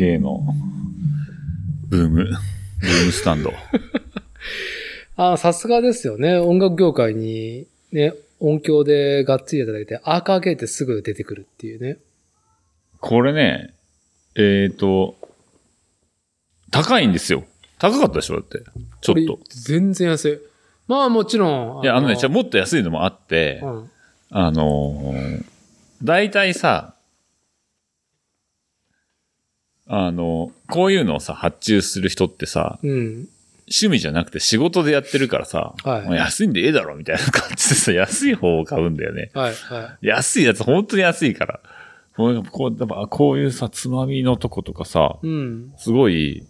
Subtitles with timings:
[0.00, 0.42] アーカーゲーの
[1.88, 3.52] ブーム、ブームスタンド。
[5.16, 6.36] あさすがですよね。
[6.38, 11.98] 音楽業界にね、音響でがっつりいただいて、アーカーゲーってすぐ出てくるっていうね。
[13.00, 13.74] これね、
[14.36, 15.16] えっ、と、
[16.70, 17.44] 高いんですよ。
[17.78, 18.60] 高かったでしょだって。
[19.02, 19.38] ちょっことれ。
[19.48, 20.38] 全然安い。
[20.88, 21.82] まあもちろん。
[21.84, 23.90] いや、あのね、じゃあもっと安いのもあって、うん。
[24.30, 25.44] あのー、
[26.02, 26.94] 大体さ、
[29.92, 33.28] あの、こういうのをさ、発注する人ってさ、うん。
[33.72, 39.30] 趣味じゃなくて仕事でやってるからさ、はい安いんでええだろみたいな感じでさ、安い方を買うんだよね。
[39.34, 41.60] はい、は安いやつ、本当に安いから。
[42.16, 42.44] こう
[43.08, 45.26] こういうさ、つまみのとことかさ、い。
[45.26, 45.72] うん。
[45.76, 46.46] すごい、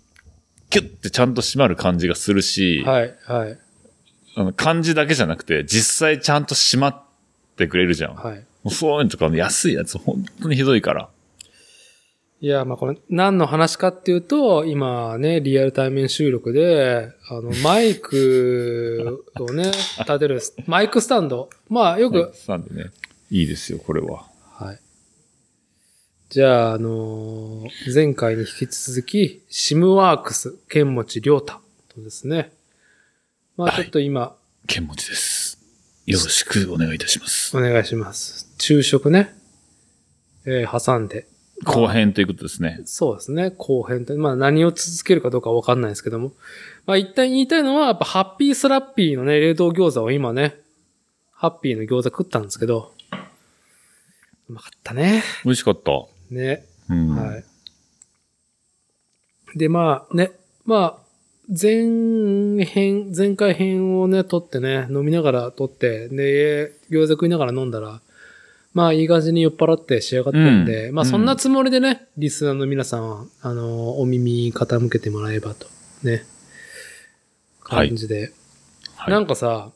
[0.69, 3.59] キュッてちゃんと締まる感じがするし、はい、はい、
[4.37, 7.03] あの漢字だけじゃなくて、実際ちゃんと締まっ
[7.57, 8.15] てくれるじゃん。
[8.15, 8.37] はい。
[8.65, 11.09] もうそういうのとか、安いやつ、本当にひどいから。
[12.43, 19.65] いや、まあこれ何の話かっていうと、今ね、リアル対面収録で、あの、マイクをね、
[20.01, 21.51] 立てる、マイクスタンド。
[21.69, 22.91] まあよく、なんでね、
[23.31, 24.27] いいですよ、これは。
[24.55, 24.81] はい。
[26.31, 31.61] じゃあ、あのー前回に引き続き、シムワークス、剣持良太
[31.95, 32.53] とですね。
[33.59, 34.35] まあちょっと今、
[34.67, 35.59] 剣持です。
[36.07, 37.55] よろしくお願いいたします。
[37.55, 38.51] お願いします。
[38.59, 39.35] 昼食ね、
[40.47, 41.27] えー挟んで。
[41.65, 42.81] 後編ということですね。
[42.85, 44.15] そうですね、後編って。
[44.15, 46.33] まあ何を続けるかどうかわかんないですけども。
[46.87, 50.57] まあ一旦言いたいのは、やっぱハッピースラッピーのね、冷凍餃子を今ね、
[51.33, 52.93] ハッピーの餃子食ったんですけど、
[54.49, 55.23] うまかったね。
[55.45, 55.93] 美味しかった。
[56.31, 56.65] ね。
[56.89, 57.11] うん。
[57.15, 57.45] はい。
[59.57, 60.33] で、まあね、
[60.65, 61.11] まあ、
[61.49, 68.01] 前編、前回編をね、撮ってね、飲みながら撮って、で、餃子食いながら飲んだら、
[68.73, 71.09] まあ、いい感じに酔っ払って仕上がってるんで、まあ、うん。
[71.09, 75.67] うんそんなつもりでね、リスナーの皆さんは、あの、お耳傾けてもらえばと、
[76.03, 76.25] ね、
[77.61, 78.33] はい感じで。
[78.97, 79.11] はい。
[79.11, 79.73] なんかさ、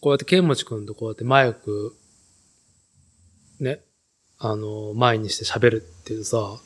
[0.00, 1.96] こうやって剣持くんとこうやってマイク、
[3.58, 3.80] ね、
[4.38, 6.58] あの、前にして喋るっていうさ、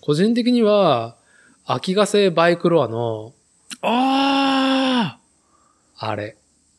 [0.00, 1.16] 個人的には、
[1.64, 3.34] 秋ヶ瀬バイクロアの、
[3.82, 5.18] あ
[5.96, 6.36] あれ、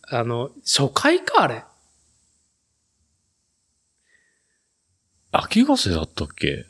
[0.09, 1.63] あの、初回か、あれ。
[5.31, 6.65] 秋ヶ瀬だったっけ？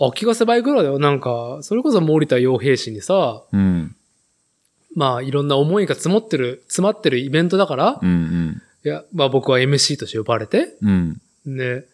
[0.00, 0.98] 秋ヶ瀬バイクロアだよ。
[0.98, 3.94] なんか、それこそ森田洋平氏にさ、うん。
[4.96, 11.20] まあ、いろんな思いが詰まってる、詰まってるイベントだから、うんいや、まあ僕は MC として呼ばれて、うん。
[11.46, 11.56] うん。
[11.56, 11.86] で、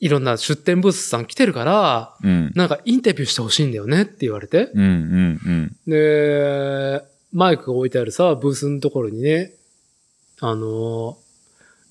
[0.00, 2.52] いろんな出店ブースさん来てるから、うん。
[2.54, 4.70] なんかインタビューしてほしいんだよねって言われて。
[4.74, 5.76] うんうんうん。
[5.86, 7.02] で、
[7.32, 9.52] マイクが置いてあるさ、ブースのところにね、
[10.40, 11.16] あの、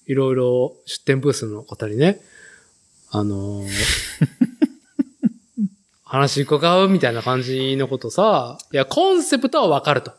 [0.07, 2.19] いろいろ出店ブースの方にね、
[3.17, 3.63] あの、
[6.03, 10.11] 話伺うみたいな感じのことさ、いや、コンセプトはわかると。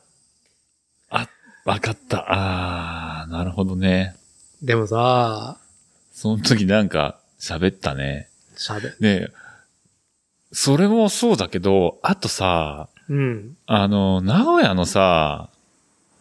[1.10, 1.28] あ、
[1.66, 2.24] わかった。
[2.28, 4.16] あー、なるほどね。
[4.62, 5.58] でもさ、
[6.14, 8.30] その時なんか喋ったね。
[8.56, 9.28] 喋、ねえ
[10.52, 13.58] それもそうだけど、あとさ、うん。
[13.66, 15.50] あの、名古屋のさ、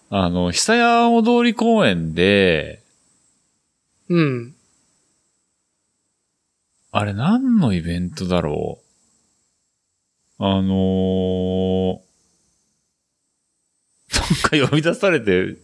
[0.09, 2.83] あの、久屋大通公園で、
[4.09, 4.55] うん。
[6.97, 8.79] あれ何のイベントだろ
[10.39, 10.43] う？
[10.45, 11.99] あのー、
[14.55, 15.57] なんか呼び出されて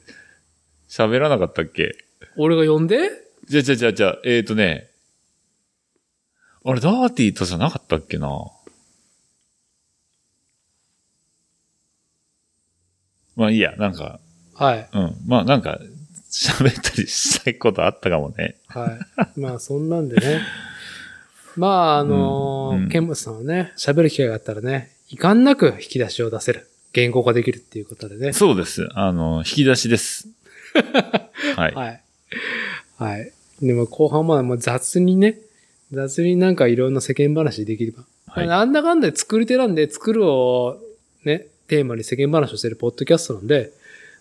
[0.90, 1.96] 喋らなかったっけ？
[2.36, 3.12] 俺が呼んで？
[3.48, 4.90] じゃあじゃあじゃあじゃあ、えーとね、
[6.66, 8.28] あれダーティーとじゃなかったっけな？
[13.38, 14.20] まあいいや、なんか、
[14.56, 14.90] はい。
[14.92, 15.16] うん。
[15.28, 15.80] まあなんか、
[16.30, 18.58] 喋ったりしたいことあったかもね。
[18.68, 19.00] は
[19.36, 19.40] い。
[19.40, 20.42] まあ、そんなんでね。
[21.58, 26.68] まあ、あのうケンムスさんはね、喋る機会があったらね、遺憾なく引き出しを出せる。
[26.94, 28.34] 言語化できるっていうことでね。
[28.34, 28.88] そうです。
[28.96, 30.28] あの、引き出しです。
[31.56, 31.74] はい。
[31.74, 32.02] はい。
[32.98, 33.32] はい。
[33.62, 35.40] でも後半まで雑にね、
[35.92, 38.04] 雑になんかいろんな世間話できれば。
[38.28, 40.80] はいなんだかんだで作り手なんで、作るを
[41.26, 43.72] ね、テーマに世間話をしてるポッドキャストなんで、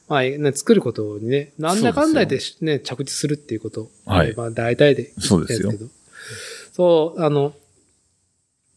[0.09, 3.89] まあ、ね、作ることにね、なんだかんだでね、着地するっていうこと。
[4.05, 5.73] はいまあ、大体でそうですよ。
[6.73, 7.55] そう、あの、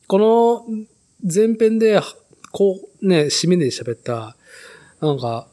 [0.07, 0.66] この
[1.24, 2.01] 前編で、
[2.51, 4.36] こう、ね、締めで喋った、
[5.01, 5.48] なんか、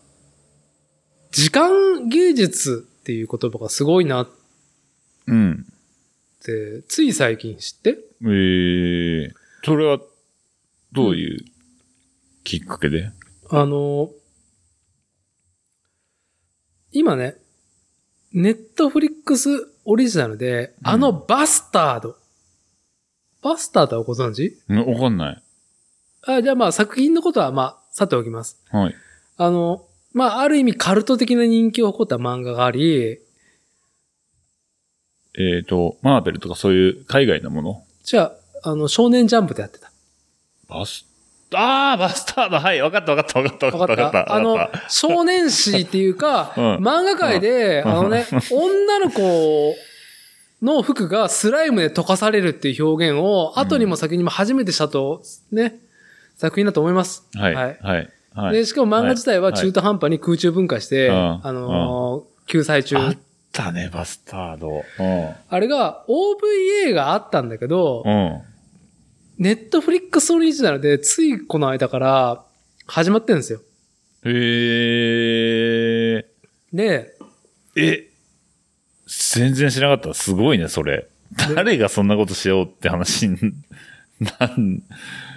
[1.33, 4.29] 時間芸術っていう言葉がすごいなっ
[5.27, 5.67] うん。
[6.43, 7.99] て、つい最近知って？
[8.23, 9.33] えー、
[9.65, 10.01] それは、
[10.93, 11.45] どういう
[12.43, 13.13] きっかけで、
[13.49, 14.11] あの、
[16.91, 17.37] 今ね、
[18.33, 19.49] ネットフリックス
[19.85, 20.89] オリジナルで、うん。
[20.89, 22.11] あのバスタード。
[22.13, 22.17] っ
[23.43, 24.59] バスターとはご存知？
[24.69, 25.43] うんわかんない。
[26.27, 28.63] あじゃあまあ作品のことはまあ、さておきます。
[28.71, 28.95] はい。
[29.37, 33.21] あの、まあ、ある意味カルト的な人気を誇った漫画があり、
[35.39, 37.85] えっ、と、マーベルとかそういう海外のもの？
[38.03, 38.33] じゃ
[38.63, 39.91] あ、あの、少年ジャンプでやってた。
[40.69, 41.07] バス、
[41.55, 44.25] あー、バスタードはい、わかったわかったわかったわわかかったわかった。
[44.25, 49.75] ったあのわかっ、少年誌っていうか、 うん漫画界で、うんあのね、 女の子
[50.63, 55.81] の服がスライムで溶かされるっていう表現を、後にも先にも初めてしたと、ね、
[56.37, 57.29] 作品だと思います。
[57.33, 58.55] たはい、ははいい、はい。
[58.55, 62.97] で、しかも漫画自体は中途半端に空中分解して、うんあのー救済中。
[62.97, 63.17] あっ
[63.53, 64.83] たね、バスタード。
[65.49, 68.03] あれが OVA があったんだけど。
[69.41, 72.45] ネットフリックスオリジナルでついこの間から
[72.87, 73.61] 始まってるんですよ。
[74.25, 76.27] へえ
[76.75, 77.17] で、
[77.75, 78.10] え、
[79.11, 80.15] 全然知らなかった。
[80.15, 81.09] すごいね、それ。
[81.55, 83.37] 誰がそんなことしようって話に、
[84.39, 84.83] なん、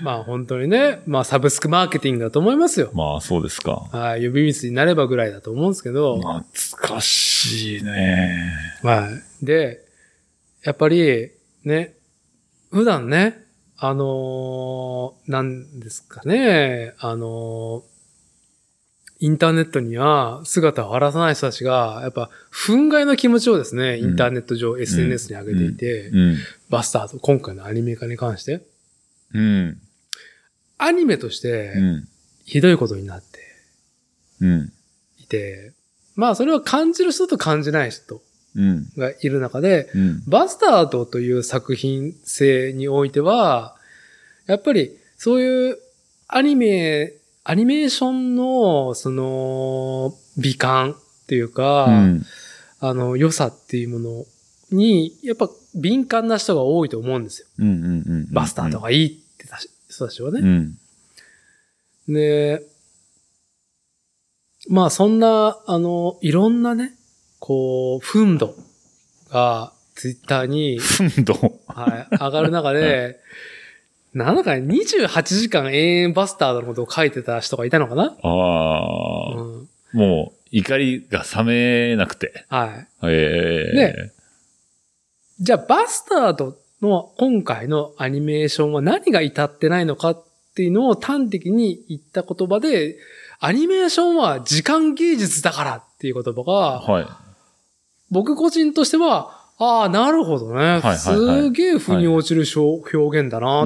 [0.02, 2.92] まあ本当にね、まあサブスクマーケティングだと思いますよ。
[2.94, 3.88] まあそうですか。
[3.92, 6.44] はい、呼び水になればぐらいだと思うんですけど、懐
[6.96, 8.54] かしいね。
[8.84, 9.10] は
[9.42, 9.46] い。
[9.46, 9.80] で、
[10.64, 11.32] やっぱり、
[11.64, 11.94] ね、
[12.72, 13.40] 普段ね、
[13.78, 17.93] あのーなんですかね、あのー
[19.24, 26.38] インターネットには姿を現さない人たちが、やっぱ、憤慨の気持ちをですね、インターネット上、SNS に上げていて、うん。
[26.70, 28.66] バスターと今回のアニメ化に関して、
[29.34, 29.82] うん。
[30.78, 32.08] アニメとしてう、ん。
[32.44, 33.40] ひどいことになって
[34.42, 34.74] うん。
[35.18, 35.72] いて、
[36.18, 38.22] まあそれは感じる人と感じない人
[38.58, 38.90] うん。
[38.98, 40.24] がいる中で、うん。
[40.28, 43.78] バスタードという作品性においては、
[44.48, 45.78] やっぱりそういう
[46.28, 52.26] アニメ、アニメーションのその美観っていうか、うん。
[52.80, 54.26] あの良さっていうもの
[54.72, 57.48] に、やっぱ敏感な人が多いと思うんですよ。
[57.60, 57.68] うん。
[57.68, 58.28] うん。
[58.32, 60.42] バスタードがいいってたし人たちはね。
[60.42, 62.14] うん。
[62.14, 62.62] で、
[64.70, 66.94] まあそんな、あの、いろんなね、
[67.40, 68.56] こう、憤怒
[69.30, 71.34] がツイッターに、 ふんど。
[71.68, 73.20] はい、上がる中で、
[74.14, 82.46] なんだかね、28時間永遠バスタードのことを書いてた人がいたのかな、ああ、うん、もう、怒りが冷めなくて。
[82.48, 82.88] はい。
[83.08, 84.12] ええね
[85.40, 90.24] じゃあバスタードの今回のアニメーションは何が至ってないのかっ
[90.56, 92.98] ていうのを端的に言った言葉で、
[93.40, 97.08] アニメーションは時間芸術だからっていう言葉が、はい。
[98.12, 100.56] 僕個人としては、ああ、なるほどね。
[100.56, 103.66] はいはいはいすげえ腑に落ちる表表現だな。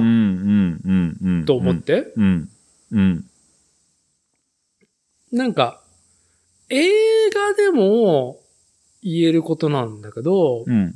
[1.46, 2.12] と思って。
[2.16, 2.48] うん。
[2.92, 3.24] うん。
[5.32, 5.80] なんか、
[6.70, 6.88] 映
[7.30, 8.40] 画でも
[9.02, 10.94] 言えることなんだけど、うん。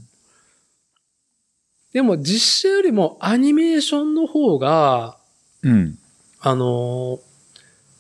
[1.92, 5.18] でも実写よりもアニメーションの方が、
[5.62, 5.98] うん。
[6.40, 7.32] あのー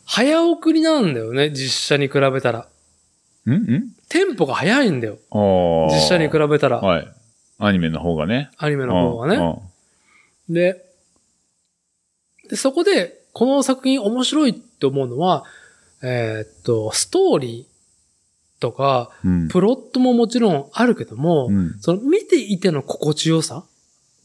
[0.04, 2.68] 早送りなんだよね、実写に比べたら。
[3.46, 5.16] うんんテンポが早いんだよ。
[5.90, 6.80] 実写に比べたら。
[6.80, 7.08] はい。
[7.58, 8.50] アニメの方がね。
[8.58, 9.38] アニメの方がね。
[9.38, 10.74] ね。
[10.74, 10.84] で
[12.50, 15.44] で、そこで、この作品面白いって思うのは、
[16.02, 19.48] えーっと、ストーリーとか、うん。
[19.48, 21.78] プロットももちろんあるけども、うん。
[21.80, 23.64] その見ていての心地よさ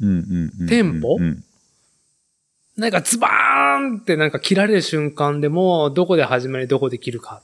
[0.02, 1.16] テンポ？
[1.18, 1.44] うん。
[2.76, 7.42] なんかズバーンってなんか切られる瞬間でも、どこで始まりどこで切るか。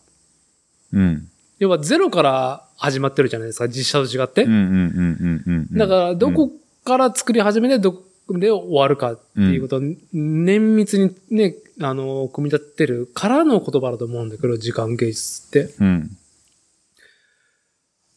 [0.92, 1.30] うん。
[1.60, 4.44] 要はゼロから始まってるじゃないですか、実写と違って。
[4.44, 4.52] うん。
[4.52, 4.60] うん。
[4.60, 5.44] うん。
[5.46, 5.68] うん。
[5.72, 5.78] うん。
[5.78, 6.52] だから、どこ
[6.84, 9.82] から作り始めて、どこで終わるかっていうことを、
[10.14, 15.74] 綿密にね、あの、組み立てるからの言葉だと思うんだけど、時間芸術って。
[15.80, 16.18] うん。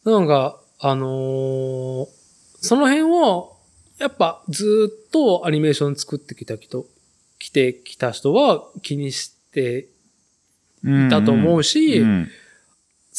[0.05, 2.07] なんか、あのー
[2.59, 3.55] その辺を、
[3.99, 6.85] やっぱずっとアニメーション作ってきた人、
[7.39, 9.87] 来てきた人は気にして
[10.83, 11.07] うん。
[11.07, 12.27] いたと思うし、うん。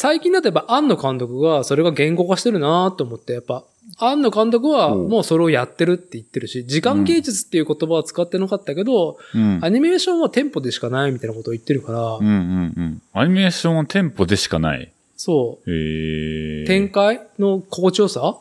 [0.01, 3.65] 最近だとやっぱ庵野監督がそれが言語化してるなと思って、やっぱ、
[3.97, 9.59] 庵野監督はもうそれをやってるって言ってるし、時間芸術っていう言葉は使ってなかったけど、うん。
[9.61, 12.27] アニメーションはテンポでしかないみたいなことを言ってるから、うん。
[12.27, 12.33] うん。
[12.77, 13.03] うん。
[13.13, 14.93] アニメーションはテンポでしかない。
[15.17, 16.65] そへう、え。
[16.69, 18.39] 展開の心地よさ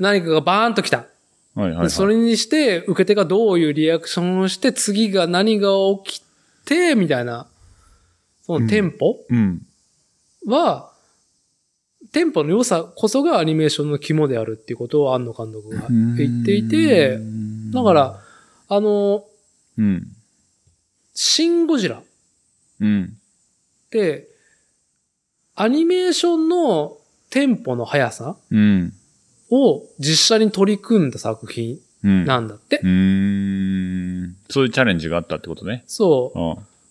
[0.00, 1.06] 何かがバーンと来た。
[1.54, 1.86] うはいはいはい。
[1.86, 5.68] でそれにして、受け手がどういうリアクションをして、次が何が
[6.04, 6.22] 起き
[6.64, 7.46] て、みたいな、
[8.42, 9.20] そのテンポ？
[9.30, 9.62] うん。
[10.46, 10.92] は、
[12.12, 17.18] テンポの良さこそがアニメーションの肝であるっていうことを庵野監督が言っていて、
[17.72, 18.20] だから、
[18.68, 19.24] あの、
[19.76, 20.08] うん。
[21.14, 22.02] シン・ゴジラっ
[22.80, 23.16] うん。
[23.90, 24.28] て、
[25.54, 26.96] アニメーションの
[27.30, 28.92] テンポの速さうん。
[29.50, 32.24] を実写に取り組んだ作品うん。
[32.24, 32.80] なんだって。
[32.82, 34.36] うーん。
[34.50, 35.84] そういうチャレンジがあったってことね。
[35.86, 36.32] そ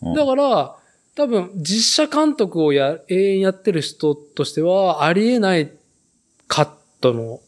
[0.02, 0.76] うだから、
[1.16, 5.72] 多分、実写監督をや、永遠やってる人としては、ありえない
[6.48, 6.70] カッ
[7.02, 7.40] トの、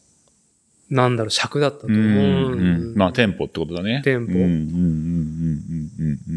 [0.90, 2.00] なんだろう、尺だったと思う。
[2.00, 4.02] うんうんまあ、テンポってことだね。
[4.04, 4.34] テンポ。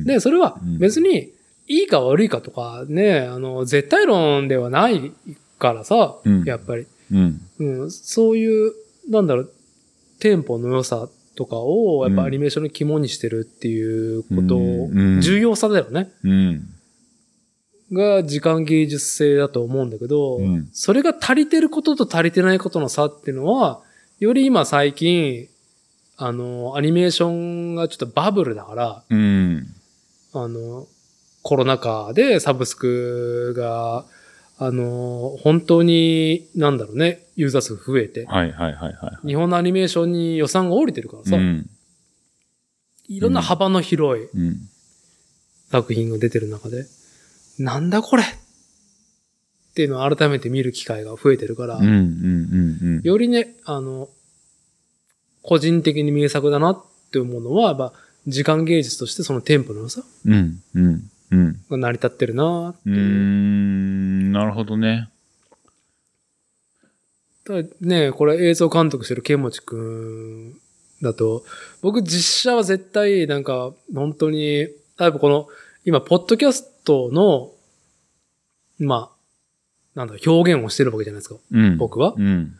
[0.04, 1.32] で、それはうん別に、
[1.70, 5.12] いいか悪いかとかね、あの、絶対論ではない
[5.58, 6.86] からさ、うんやっぱり。
[7.12, 7.40] うん。
[7.58, 8.72] うん、そういう、
[9.10, 9.52] なんだろう、
[10.18, 14.56] テンポの良さとかを、やっぱアニメーションの肝にしてるっていうこと
[15.20, 16.10] 重要さだよね。
[16.24, 16.68] うん。
[17.92, 23.80] が時間芸術性だと思うんだけど、うんそれが足りてることと足りてないことの差っていうのは、
[24.18, 25.48] より今最近、
[26.16, 29.66] あの、アニメーションがちょっとバブルだから、うん。
[30.34, 30.86] あの、
[31.42, 34.04] コロナ禍でサブスクが、
[34.58, 39.26] あの、本当に、なんだろうね、ユーザー数増えて、はいはいはいはい。
[39.26, 41.70] 日本のアニメーションに予算が降りてるからさ、うん。
[43.06, 44.56] いろんな幅の広いうん。
[45.70, 46.86] 作品が出てる中で、
[47.58, 48.22] なんだこれ？
[48.22, 48.26] っ
[49.74, 53.02] ていうのを改めて見る機会が増えてるから、うんうんうんうん。
[53.02, 54.08] よりね、あの、
[55.42, 57.92] 個人的に名作だなって思うのは、やっぱ
[58.26, 61.60] 時間芸術としてそのテンポの良さうんうんうん。
[61.70, 62.96] が成り立ってるなっていう。
[62.96, 65.10] ん、なるほどね。
[67.44, 70.58] ただね、これ映像監督してるケンモチくん
[71.00, 71.44] だと、
[71.82, 75.48] 僕実写は絶対なんか本当に、例えばこの
[75.88, 77.50] 今、ポッドキャストの、
[78.78, 79.10] ま
[79.96, 81.36] あ、なんだ、表現をしてるわけじゃないですか。
[81.50, 81.78] うん。
[81.78, 82.12] 僕は。
[82.14, 82.54] うん。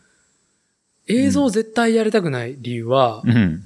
[1.05, 3.63] 映像絶対やりたくない理由は、うん。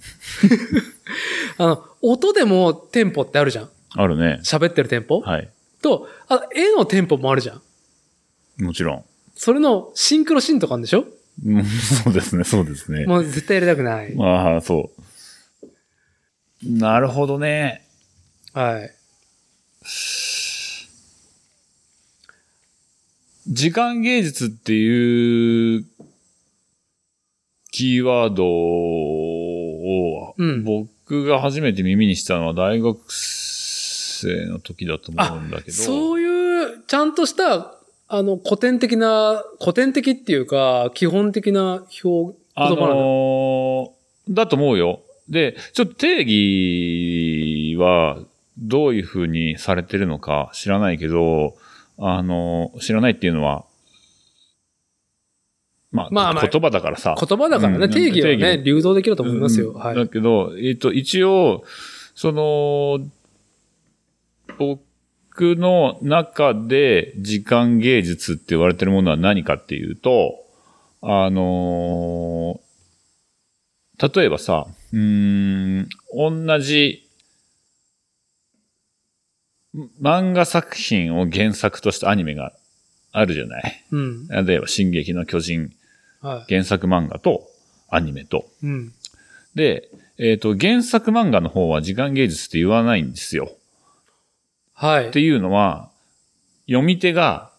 [1.58, 3.70] あの、音でもテンポってあるじゃん。
[3.92, 4.42] あるね。
[4.44, 5.50] 喋ってるテンポ、はい。
[5.82, 7.54] と、あ絵のテンポもあるじゃ
[8.60, 8.64] ん。
[8.66, 9.06] もちろん。
[9.36, 11.06] それのシンクロシーンとかあるんでしょ？
[11.46, 13.06] うんそうですね、そうですね。
[13.06, 14.14] もう絶対やりたくない。
[14.14, 14.92] まあ、そ
[16.62, 16.70] う。
[16.70, 17.88] なるほどね。
[18.52, 18.94] はい。
[23.48, 25.86] 時間芸術っていう
[27.72, 35.74] キーワードを、うん僕が初めて耳にしたのは大学生の時だと思うんだけど。
[35.74, 37.76] そういう、ちゃんとした、
[38.08, 42.70] あの、古典的な、古典的っていうか、基本的な表、あ。
[42.70, 45.02] のーだと思うよ。
[45.28, 48.20] で、ちょっと定義は
[48.64, 51.56] どういうふうにされてるのか知らないけど、
[51.98, 53.66] あのー知らないっていうのは、
[55.92, 57.16] まあ、まあまあ言葉だからさ。
[57.20, 59.72] 言葉だからね、うん定義はね、流動できると思いますよ。
[59.72, 59.96] うんはい。
[59.96, 61.64] だけど、えっ、と、一応、
[62.16, 63.00] その、
[64.58, 70.36] 僕の中で時間芸術って言われてるものは何かっていうと、
[71.02, 72.64] あのー
[74.16, 77.03] 例えばさ、うーん、同じ、
[80.02, 82.54] 漫画作品を原作としたアニメが
[83.12, 83.86] あるじゃない？
[83.92, 84.28] うん。
[84.28, 85.72] 例えば、進撃の巨人
[86.22, 87.48] は原作漫画と
[87.90, 88.46] アニメと。
[88.64, 88.68] い。
[88.68, 88.94] うん。
[89.56, 93.52] で、えっ、と、原作漫画の方は時間芸術って言わないんですよ。
[94.74, 95.20] はいって。
[95.20, 95.90] いうのは、
[96.68, 97.52] 読み手が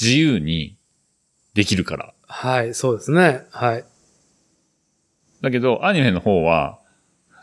[0.00, 0.76] 自由に
[1.54, 2.14] できるから。
[2.26, 3.42] はい、そうですね。
[3.50, 3.84] はい。
[5.40, 6.78] だけど、アニメの方は、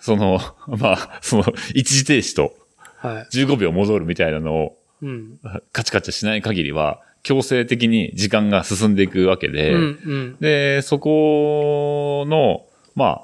[0.02, 2.65] その、 まあ、その、一時停止とはい。
[3.02, 5.40] 15秒戻るみたいなのをうん。
[5.72, 10.38] カチカチしない限りは、強制的に時間が進んでいくわけで、うん、うん。
[10.40, 13.22] で、そこの、ま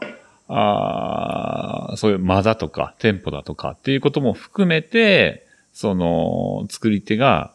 [0.48, 7.54] あ、あーそういう間だとか、テンポだとかっていうことも含めて、その、作り手が、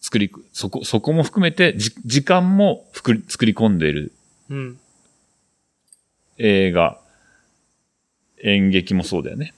[0.00, 3.22] 作り、そこ、そこも含めて、じ時間も作り
[3.52, 4.12] 込んでいる
[4.50, 4.78] うん。
[6.38, 7.00] 映画、
[8.42, 9.54] 演劇もそうだよね。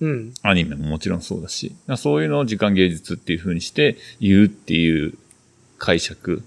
[0.00, 0.34] うん。
[0.42, 5.16] アニメももちろんそうだし、そういうのを時間芸術っていう風にして言うっていう
[5.78, 6.42] 解釈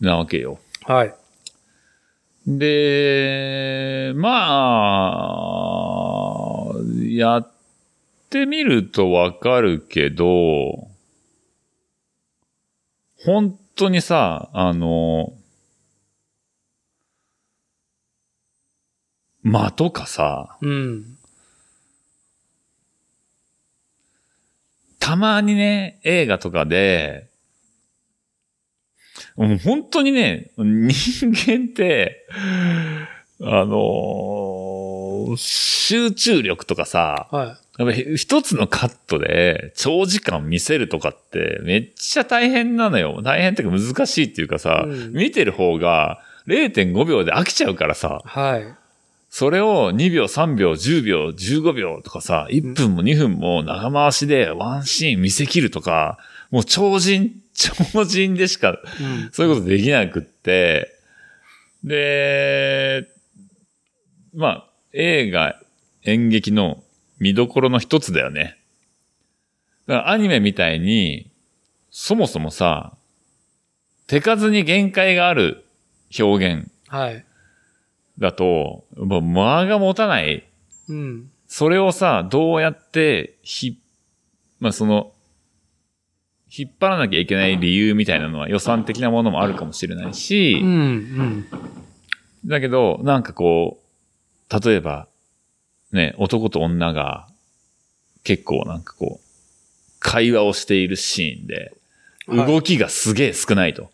[0.00, 0.58] なわけよ。
[0.84, 1.14] はい。
[2.46, 4.28] で、ま
[6.70, 7.52] あ、やっ
[8.30, 10.88] てみるとわかるけど、
[13.24, 15.32] 本当にさ、あの、
[19.50, 21.18] 間とかさ、うん。
[24.98, 27.28] たまにね、映画とかで、
[29.36, 32.26] もう本当にね、人間って、
[33.40, 43.20] あのー集中力とかさ、はやっぱり一つのカットで長時間見せるとかってめっちゃ大変なのよ。
[43.22, 48.74] 大変っていうか難しいっていうかさ、うん見てる方が0.5秒で飽きちゃうからさ、はい。
[49.38, 56.18] それを2秒、3秒、10秒、15秒とかさ、1分も2分も長回しでワンシーン見せ切るとか、
[56.50, 59.30] もう超人、 超人でしかうん。
[59.30, 60.92] そういうことできなくって、
[61.84, 63.06] で、
[64.34, 65.54] まあ、映画、
[66.02, 66.82] 演劇の
[67.20, 68.58] 見どころの一つだよね。
[69.86, 71.30] だからアニメみたいに、
[71.92, 72.92] そもそもさ、
[74.08, 75.64] 手数に限界がある
[76.18, 77.24] 表現はい。
[78.18, 80.44] だと、もう間が持たない。
[80.88, 81.30] うん。
[81.46, 83.80] それをさ、どうやって、ひ、
[84.60, 85.12] まあその、
[86.50, 90.68] 引っ張らなきゃいけない理由みたいなのは予算的なものもあるかもしれないし、うん。
[90.68, 91.46] うん。
[92.46, 93.80] だけど、なんかこ
[94.50, 95.08] う、例えば、
[95.92, 97.28] ね、男と女が
[98.24, 99.26] 結構なんかこう、
[100.00, 101.72] 会話をしているシーンで、はい
[102.28, 103.90] 動きがすげえ少ないと。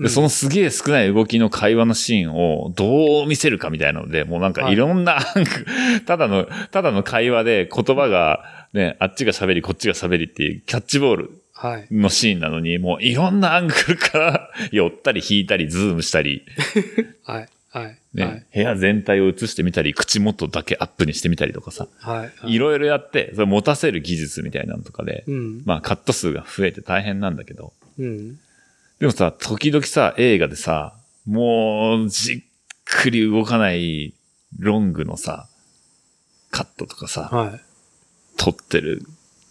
[0.00, 5.18] で、そのすげえ少ない動きの会話のシーンをどう見せるかみたいなので、もうなんかいろんな、
[6.06, 11.88] ただの、ただの会話で言葉がね、あっちが喋り、こっちが喋りっていうキャッチボールはい。
[11.90, 16.44] のシーンなのに、もういろんなアングルから寄ったり引いたり、ズームしたり、
[17.26, 17.48] はい。
[17.70, 17.98] はい。
[18.14, 18.46] ね、はい。
[18.54, 22.54] 部屋全体を映してみたり、口元だけアップにしてみたりとかさ、はい。
[22.54, 25.62] いろいろやって、それ持たせる技術みたいなのとかで、うん。
[25.64, 28.38] まあカット数が増えて大変なんだけど、うん。
[28.98, 30.94] でもさ、時々さ、映画でさ、
[31.26, 32.42] もう、じっ
[32.84, 34.14] くり動かない
[34.58, 35.46] ロングのさ、
[36.50, 37.60] カットとかさ、はい。
[38.38, 39.02] 撮ってる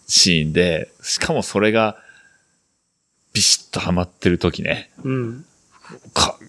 [0.08, 1.96] シーンで、しかもそれが、
[3.32, 5.44] ビシッとハマってる時ね、うん。
[6.12, 6.48] かっ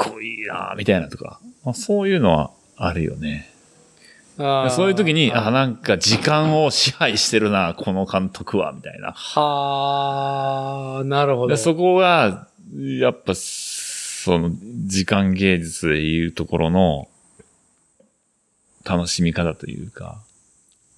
[0.00, 3.50] こいいなみたいなとか、まあ、そういうのはあるよね。
[4.70, 9.12] そういう時に、はいあ、なんか時間を支配してるな、この監督は、みたいな。
[9.12, 11.48] はあ、なるほど。
[11.48, 14.52] でそこが、やっぱ、その、
[14.86, 17.08] 時間芸術でいうところの、
[18.84, 20.22] 楽しみ方というか、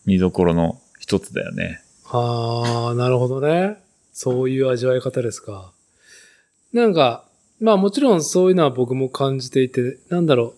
[0.07, 1.83] 見どころの一つだよね。
[2.05, 3.83] はあ、なるほどね。
[4.13, 5.73] そういう味わい方ですか。
[6.73, 7.25] なんか、
[7.63, 10.55] まあもちろんそういうのは僕も感じていて、なんだろ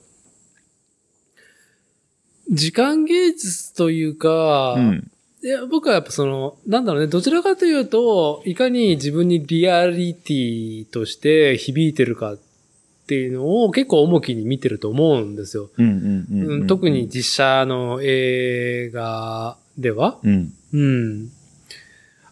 [2.50, 2.54] う。
[2.54, 5.10] 時間芸術というか、うん。
[5.42, 12.38] いや僕はやっぱその、なんだろうね、どちらかというと、いかに自分にリアリティとして響いてるかっ
[13.06, 15.68] ていうのを結構重きに見てると思うんですよ。
[16.66, 20.18] 特に、実写の映画では。
[20.22, 20.54] うん。
[20.72, 21.28] うん。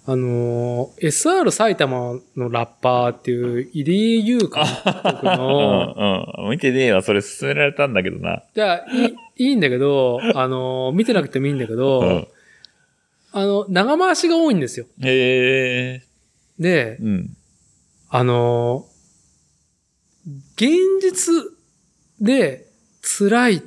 [0.05, 5.95] あのー、SR 埼玉のラッパーっていう入江優監督の、
[6.37, 6.51] うんうん。
[6.51, 8.43] 見てねえわ、それ勧められたんだけどな。
[8.53, 12.29] じゃあ、いい、いいんだけど、 あのー、見てなくてもいいんだけど、うん。
[13.31, 14.87] あの、長回しが多いんですよ。
[15.03, 16.03] へえ。
[16.59, 17.37] で、うん。
[18.11, 21.33] あのー、現実
[22.21, 22.67] で
[23.03, 23.63] 辛いっ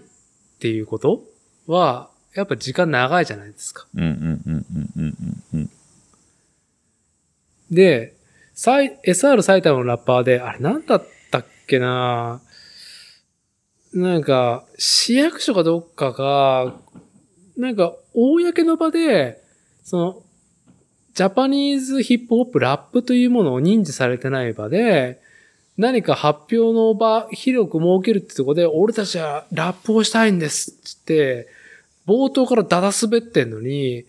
[0.59, 1.23] ていうこと
[1.65, 3.87] は、やっぱ時間長いじゃないですか。
[3.95, 5.15] うんうんうんうんうん
[5.53, 5.69] うん
[7.75, 8.15] で、
[8.55, 12.41] SR 埼玉のラッパーで、あれなんだったっけな。
[13.93, 16.75] なんか、市役所かどっかが、
[17.57, 19.41] なんか、公の場で、
[19.83, 20.23] その、
[21.13, 25.21] ジャパニーズヒップホップラップというものを認知されてない場で、
[25.77, 31.47] 何か発表の場、広く設けるってとこで、俺たちはラップをしたいんですっつって、
[32.05, 34.05] 冒頭からダダ滑ってんのに、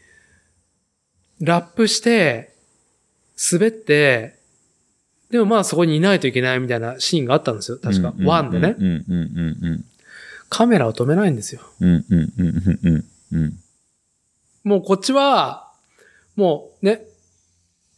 [1.41, 2.56] ラップして、
[3.53, 4.37] 滑って、
[5.31, 7.79] でもまあそこにいないといけないみたいなシーンがあったんですよ。
[7.83, 8.15] 確か。
[8.21, 8.77] ワンでね。
[10.49, 11.61] カメラを止めないんですよ。
[14.65, 15.73] もうこっちは、
[16.37, 17.03] もうね、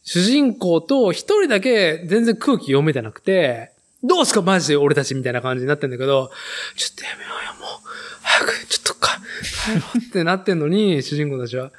[0.03, 3.71] 主人公と一人だけ全然空気読めてなくて、
[4.03, 6.31] どうすかマジで俺たちみたいな感じになってんだけど、
[6.75, 7.79] ちょっとやめようよ、もう。
[8.21, 9.19] 早く、ちょっとか、
[9.65, 11.71] 帰ろうってなってんのに、主人公たちは。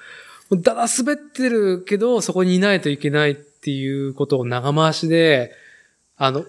[0.52, 5.52] だだ滑ってるけど、そこにいないといけないっていうことを長回しで、
[6.16, 6.46] あの、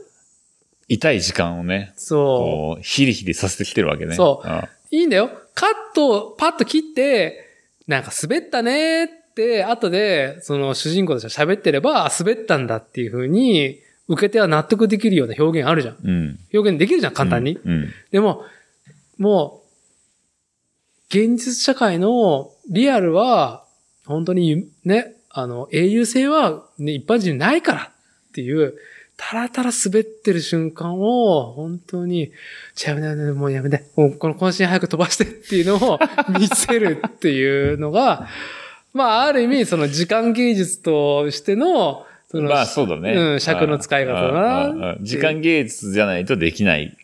[0.88, 4.16] 痛い時間をね、そこう、ヒリヒリさせてきてるわけね。
[4.16, 4.96] そうあう。
[4.96, 5.30] いいんだよ。
[5.54, 7.46] カット、パッと切って、
[7.88, 15.98] なんか滑ったねって、後で、その主人公たちが喋ってれば、あ滑ったんだっていう風に、受け手は納得できるような表現あるじゃん。
[16.02, 16.40] うん。
[16.54, 17.58] 表現できるじゃん、簡単に。
[17.64, 17.90] うん。
[18.12, 18.46] でも、
[19.18, 19.68] もう、
[21.10, 23.66] 現実社会のリアルは、
[24.06, 27.92] 本当にね、あの、英雄性は、ね、一般人にないから
[28.30, 28.76] っていう、
[29.18, 32.32] たらたら滑ってる瞬間を、本当に、
[32.86, 36.00] やめてやめて、もうやめて、もうこの渾身早く飛ばしてっていうのを
[36.38, 38.28] 見せるっていうのが、
[38.94, 43.12] まあ、ある意味、その時間芸術としての、そのまあそうだね。
[43.12, 44.96] うん、尺の使い方だな。
[45.02, 46.98] 時間芸術じゃないとできない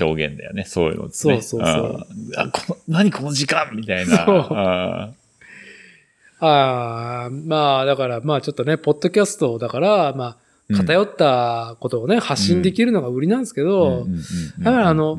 [0.00, 0.64] 表現だよね。
[0.64, 1.12] そういうのって、ね。
[1.12, 4.24] そうそうそううんあこの何この時間みたいな。
[4.26, 5.14] そう
[6.46, 10.36] あああ、まあ、だから、まあちょっとね、ポッドキャストだから、ま
[10.68, 10.76] うん。
[10.76, 14.06] あ、偏ったことをね、発信できるのが売りなんですけーど、
[14.58, 15.18] だからあの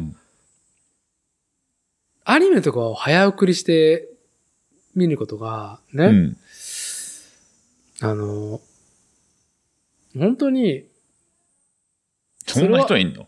[2.25, 4.09] アニメとかを早送りして
[4.95, 6.37] 見ることが、ね、うん。
[8.01, 8.61] あの、
[10.17, 10.85] 本当に、
[12.47, 13.27] そんな人いんの？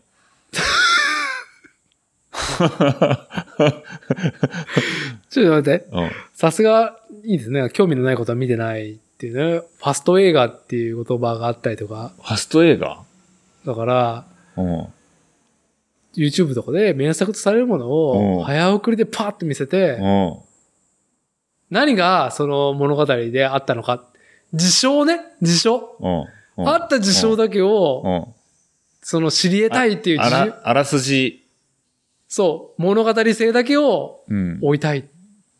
[5.30, 6.10] ちょっと待って、うん。
[6.34, 7.70] さすが、いいですね。
[7.72, 9.60] 興味のないことは見てないっていうね。
[9.60, 13.02] ファスト映画っていう言葉があったりとか、ファスト映画？
[13.64, 14.26] だから、
[14.56, 14.86] うん。
[16.14, 17.90] YouTube とかで名作とされるものうん
[18.38, 20.36] を早送りでパーって見せて、うん。
[21.70, 24.04] 何がその物語であったのか。
[24.54, 25.96] 事象ね事象。
[26.00, 26.20] うん。
[26.20, 26.26] うん
[26.58, 28.34] あった事象だけを、うん。
[29.02, 31.44] その知り得たいっていうあら、あらすじ。
[32.28, 34.58] そう、物語性だけをうん。
[34.62, 35.04] 追いたい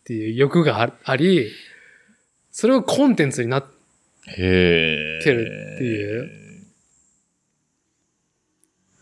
[0.07, 1.51] っていう欲がああり、
[2.53, 3.65] それがコンテンツになっ。
[4.25, 5.17] てる
[5.75, 6.31] っていう。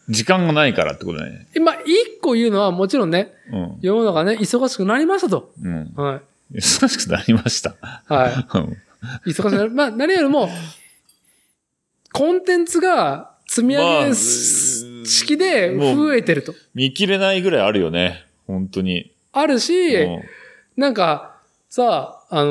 [0.08, 1.46] 時間がないからってことね。
[1.54, 3.78] 今、一個言うのはもちろんね、うん。
[3.82, 5.52] 世の中ね、忙しくなりましたと。
[5.62, 5.92] うん。
[5.94, 6.22] は
[6.54, 6.56] い。
[6.56, 7.76] 忙しくなりました。
[8.06, 8.76] はうんい。
[9.26, 9.70] 忙しくなる。
[9.72, 10.48] まあ、何よりも、
[12.14, 16.54] コンテンツが積み上げまあ式で増えてると。
[16.74, 18.24] 見切れないぐらいあるよね。
[18.46, 19.12] 本当に。
[19.32, 20.22] あるし、うん
[20.76, 21.34] なんか、
[21.68, 22.50] さあ、あの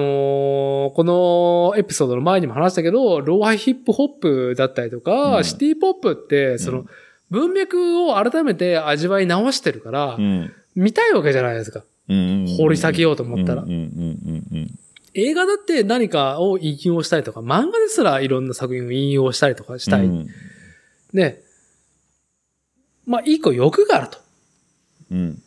[0.92, 6.86] ーこのエピソードの前にも話したけど、ローハイヒップホップだったりとか、うんシティポップって、その、
[7.30, 10.54] 文脈を改めて味わい直してるから、うん。
[10.76, 11.84] 見たいわけじゃないですか。
[12.10, 12.48] うん。
[12.58, 13.66] 掘り下げようと思ったら
[15.16, 20.06] 映画だって何かを引用したりとか、漫画ですらいろんな作品を引用したりとかしたい。
[20.06, 20.28] うん。
[21.14, 21.40] ね。
[23.06, 24.18] まあ、一個欲があると。
[25.12, 25.42] うん。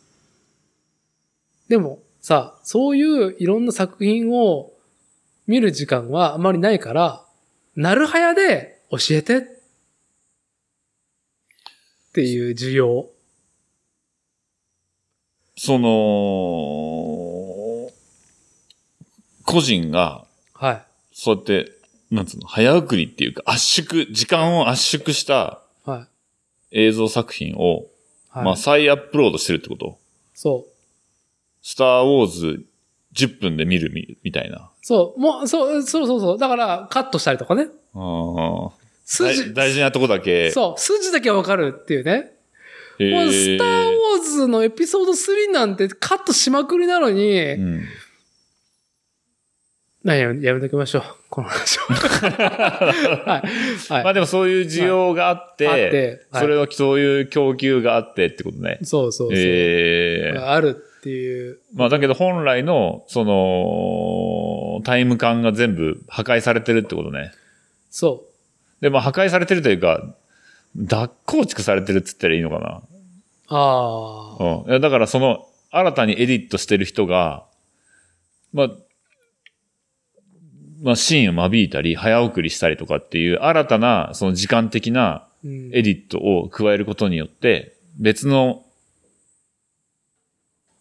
[1.67, 4.73] でも、さ、そういういろんな作品を
[5.47, 7.23] 見る時間はあまりないから、
[7.77, 9.41] なるはやで教えてっ
[12.11, 13.05] ていう需要。
[15.55, 15.87] その、
[19.45, 20.83] 個人が、はい。
[21.13, 21.71] そうやって、
[22.11, 26.09] なんつうの、早送りっていうか、圧縮、時間を圧縮したは
[26.73, 26.79] い。
[26.87, 27.85] 映像作品を、
[28.27, 28.43] はい。
[28.43, 29.97] まあ、再アップロードしてるってこと？
[30.33, 30.76] そう。
[31.67, 32.65] スター・ウォーズ
[33.13, 34.71] 10分で見るみみたいな。
[34.81, 35.19] そう。
[35.19, 36.37] もう、そう、そうそうそう。
[36.37, 37.67] だから、カットしたりとかね。
[37.93, 38.71] ああ。
[39.03, 40.49] 筋大、大事なとこだけ。
[40.51, 40.79] そう。
[40.79, 42.31] 筋だけわかるっていうね。
[42.99, 47.83] へもう、スター・ウーォーズのエピソード3なんてカットしまくりなのに、うん。
[50.05, 51.03] 何やめやめときましょう。
[51.29, 51.85] この話は。
[53.27, 53.93] はい。
[53.93, 54.03] はい。
[54.05, 58.79] まあでもそういう需要があって、あってはいそれはそういう供給があってってことね。
[58.83, 59.37] そうそうそう。
[59.37, 61.59] ええあるっていう。
[61.73, 67.31] まあだけど本来の、その、タイム感が全部破壊されてるってことね。
[67.89, 68.25] そ
[68.81, 70.15] で、まあ破壊されてるというか、
[70.75, 72.69] 脱構築されてるって言ったらいいのかな。
[72.69, 72.83] う。
[73.49, 74.73] ああ。
[74.73, 74.81] うん。
[74.81, 77.45] だからその、新たにエディットしてる人が、
[78.53, 78.69] まあ、
[80.81, 88.63] まあシーンを間引いたり、早送りしたりとかっていう新たな、その時間的なうんエディットを加えることによって、別の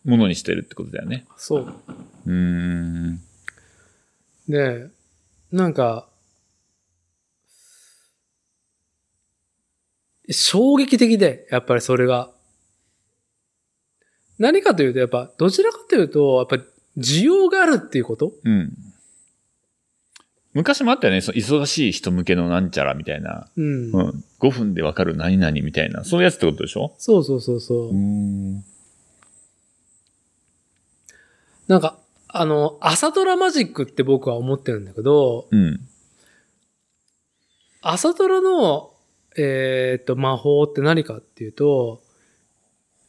[0.06, 1.26] ものにしてるってことだよね。
[1.36, 1.74] そう。
[2.26, 3.20] うーん。
[4.48, 4.86] で、
[5.52, 6.08] なんか、
[10.30, 12.30] 衝撃的で、やっぱりそれが。
[14.38, 16.62] 何かというと、やっぱ、どちらかというと、やっぱり、
[16.98, 18.32] 需要があるっていうこと？
[18.44, 18.72] うん。
[20.54, 23.48] 昔もあったよね、その忙しい人向けのなんちゃらみたいな。
[23.56, 23.92] うん。
[23.92, 24.24] うん。
[24.40, 26.04] 5分でわかる何々みたいな。
[26.04, 26.94] そういうやつってことでしょ？
[26.98, 27.94] そうそうそうそう。
[27.94, 28.64] ん。
[31.68, 31.98] なんか、
[32.28, 35.80] あの、朝ドラマジックって僕は思ってるんだけど、うん。
[37.82, 38.92] 朝ドラの、
[39.36, 42.02] えーっと、魔法って何かっていうと、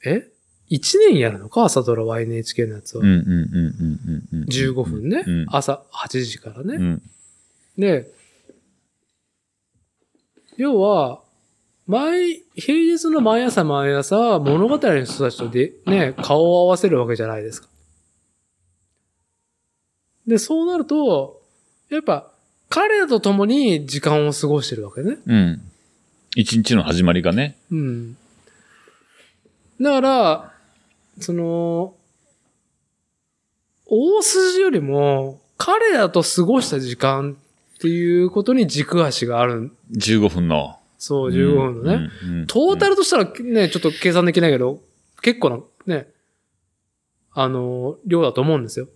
[0.05, 0.29] え
[0.69, 1.63] ?1 年やるのか？
[1.65, 3.03] 朝ドラは NHK のやつは。
[3.03, 4.47] うんうんうんうんうんうん。
[4.47, 6.75] 15分ね、うん朝8時からね。
[6.75, 7.01] うん。
[7.77, 8.11] で、
[10.57, 11.21] 要は、
[11.85, 17.69] 毎、平日の毎朝毎朝、物語の人たちとで、ね、顔を合わせるわけじゃないですか。
[20.27, 21.41] で、そうなると、
[21.89, 22.29] やっぱ、
[22.69, 25.17] 彼らと共に時間を過ごしてるわけね。
[25.25, 25.61] うん。
[26.35, 27.55] 一日の始まりがね。
[27.71, 28.17] うん。
[29.79, 30.53] だから、
[31.19, 31.95] その、
[33.85, 37.37] 大筋よりも、彼らと過ごした時間
[37.77, 39.71] っていうことに軸足がある。
[39.93, 40.77] 15分の。
[40.97, 42.09] そう、15分のね。
[42.23, 42.39] うん。
[42.39, 44.81] うんトータルとしたらね、ちょっと計算できないけど、
[45.21, 45.49] 結構
[45.85, 46.07] な、ね、
[47.33, 48.87] あの、量だと思うんですよ。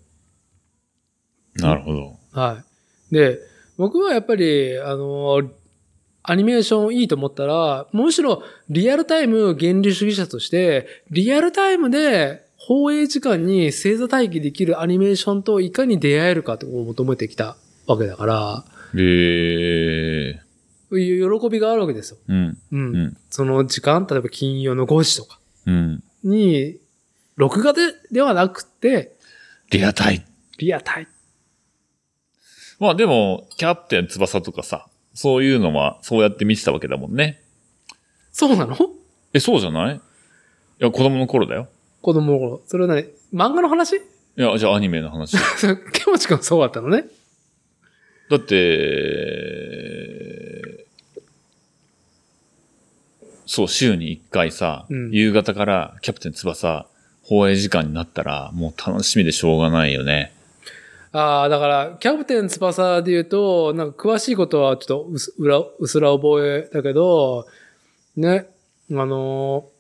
[1.56, 2.20] なるほど。
[2.32, 2.64] は
[3.12, 3.16] い。
[3.16, 3.40] で、
[3.78, 5.42] 僕はやっぱり、あの、
[6.24, 20.42] アニメーションいいと思ったら、むしろリアルタイム原理主義者として、リアルタイムで放映時間に星座待機できるアニメーションといかに出会えるかとを求めてきたわけだから、へえ。
[20.92, 22.18] いう喜びがあるわけですよ。
[22.28, 22.58] うん。
[22.72, 22.96] うん。
[22.96, 23.18] うん。
[23.30, 26.04] その時間、例えば金曜の5時とかうん。
[26.24, 26.78] に、
[27.36, 29.16] 録画でではなくて、
[29.72, 30.24] リアタイ。
[30.60, 31.08] リアタイ。
[32.82, 37.40] まあでも、キャプテン翼とかさ、そういうのは、そうやって見てたわけだもんね。
[38.32, 38.76] そうなの？
[39.34, 39.96] え、そうじゃない？
[39.98, 40.00] い
[40.80, 41.68] や、子供の頃だよ。
[42.02, 42.62] 子供の頃。
[42.66, 43.04] それは何？
[43.32, 43.98] 漫画の話？
[43.98, 44.00] い
[44.36, 45.38] や、じゃあアニメの話。
[45.94, 47.06] ケモチ君そうだったのね。
[48.32, 48.56] だって、
[53.46, 56.88] そう、週に1回さ、うん夕方からキャプテン翼、
[57.22, 60.34] 放映時間になったら、もう楽しみでしょうがないよね。
[61.14, 67.48] ああ、だから、キャプテン翼で言うと、なんか詳しいことはちょっとうす裏うすら覚えだけど、
[68.16, 68.48] ね、
[68.92, 69.72] あのー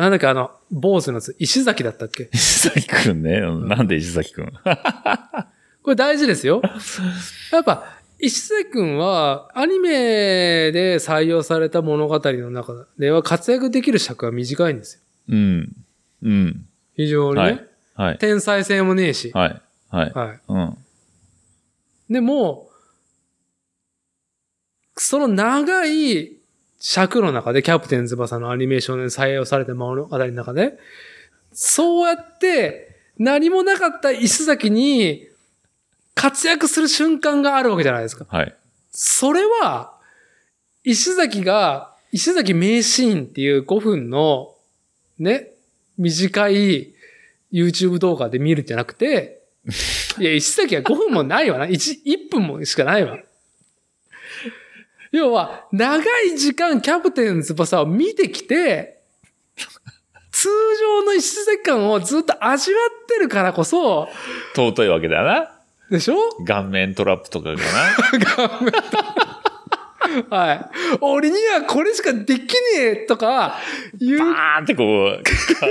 [0.00, 2.28] なんだっけ、あの、坊主のやつ、石崎だったっけ？
[2.32, 3.38] 石崎くんね。
[3.38, 4.50] うんなんで石崎くん？
[5.84, 6.60] これ大事ですよ。
[7.52, 7.84] やっぱ、
[8.18, 15.00] 石崎くんは、アニメで採用された物語の中では活躍できる尺が短いんですよ。
[15.28, 15.72] うん。
[16.24, 16.66] うん。
[16.96, 17.40] 非常にね。
[17.40, 18.18] はいはい。
[18.18, 19.30] 天才性もねえし。
[19.32, 19.62] はい。
[19.90, 20.12] はい。
[20.12, 20.40] はい。
[20.48, 20.78] うん。
[22.10, 22.68] でも、
[24.96, 26.36] その長い
[26.78, 30.78] 尺の中で、キャプテン翼のアニメーションで採用された物語の中で、
[31.52, 35.28] そうやって何もなかった石崎に
[36.14, 38.26] 活躍する瞬間があるわけじゃないですか。
[38.28, 38.54] はい。
[38.90, 39.92] それは、
[40.84, 44.54] 石崎が、石崎名シーンっていう5分の、
[45.18, 45.50] ね、
[45.96, 46.93] 短い
[47.54, 49.42] YouTube 動画で見るんじゃなくて、
[50.18, 51.64] いや、石崎は5分もないわな。
[51.66, 53.18] 1、1分もしかないわ。
[55.12, 58.98] 要は、長い時間キャプテン翼を見てきて、
[60.32, 60.48] 通
[60.80, 64.08] 常の石崎感をずっと味わってるからこそ、
[64.56, 65.50] 尊いわけだな。
[65.90, 66.16] でしょ？
[66.44, 67.62] 顔面トラップとかがな。
[70.30, 70.70] はい。
[71.00, 72.46] 俺にはこれしかできね
[72.78, 73.58] えとか、
[73.98, 75.22] 言うバーンってこう、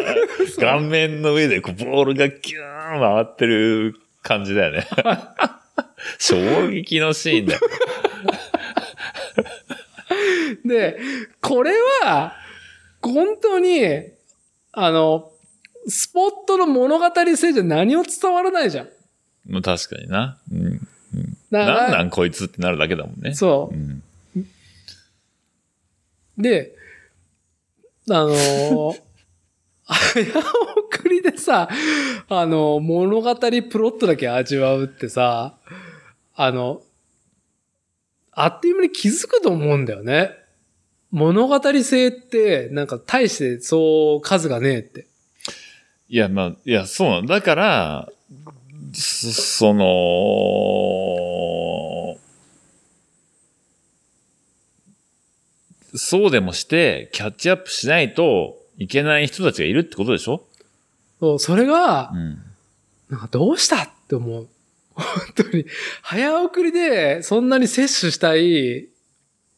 [0.59, 4.87] 顔面の上でこうボールがキューン回ってる感じだよね。
[6.19, 7.59] 衝撃のシーンだよ。
[10.65, 10.99] で、
[11.41, 12.33] これは、
[13.01, 13.83] 本当に、
[14.71, 15.31] あの、
[15.87, 18.89] スポットの物語性じゃ何も伝わらないじゃん。
[19.45, 20.37] まあ確かにな。
[20.51, 20.79] うん。
[21.51, 23.33] だからなんなんこいつってなるだけだもんね。。
[23.33, 24.02] そうん。
[26.37, 26.75] で、
[28.09, 28.99] あのー、
[29.85, 31.69] 早送りでさ、
[32.29, 35.57] あの、物語プロットだけ味わうってさ、
[36.35, 36.81] あの、
[38.31, 40.31] あっという間に気づくと思うんだよね。
[41.11, 45.05] 物語性って、なんか大してそう数がねえって。
[46.09, 48.09] いや、まあ、いや、そうなんだから、
[48.93, 49.83] そその、
[55.95, 60.43] そうでもして、キャッチアップしないといけない人たちがいるってことでしょ？
[61.19, 62.41] そう、それがう、ん。
[63.09, 64.47] なんかどうしたって思う。
[64.95, 65.05] 本
[65.51, 65.65] 当に。
[66.01, 68.87] 早送りでそんなに摂取したい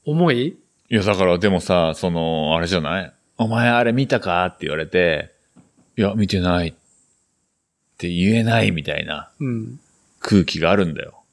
[0.05, 0.47] 思い？
[0.47, 3.13] いや、だからでもさ、その、あれじゃない？
[3.37, 5.31] お前あれ見たかって言われて、
[5.97, 6.73] いや、見てないっ
[7.97, 9.79] て言えないみたいなうん。
[10.19, 11.23] 空気があるんだよ。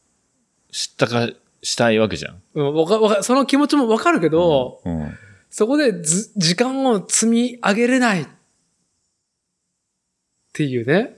[0.71, 1.29] 知ったか、
[1.63, 2.43] したいわけじゃん。
[2.55, 5.13] うん、わか、わか、その気持ちもわかるけど、うん。
[5.51, 8.23] そこでず、時間を積み上げれない。
[8.23, 8.27] っ
[10.53, 11.17] ていうね。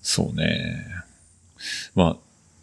[0.00, 0.86] そうね。
[1.94, 2.16] まあ、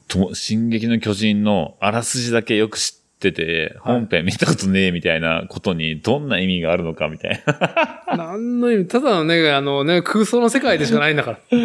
[0.08, 8.16] と、進撃の巨人のあらすじだけよく知ってて、はい本編見たことねえみたいなことにどんな意味があるのかみたいな。
[8.16, 11.40] 何の意味、ただのね、あのね、空想の世界でしかないんだから。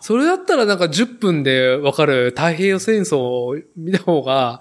[0.00, 4.60] それだったらなんか10分でわかる太平洋戦争を見た方が、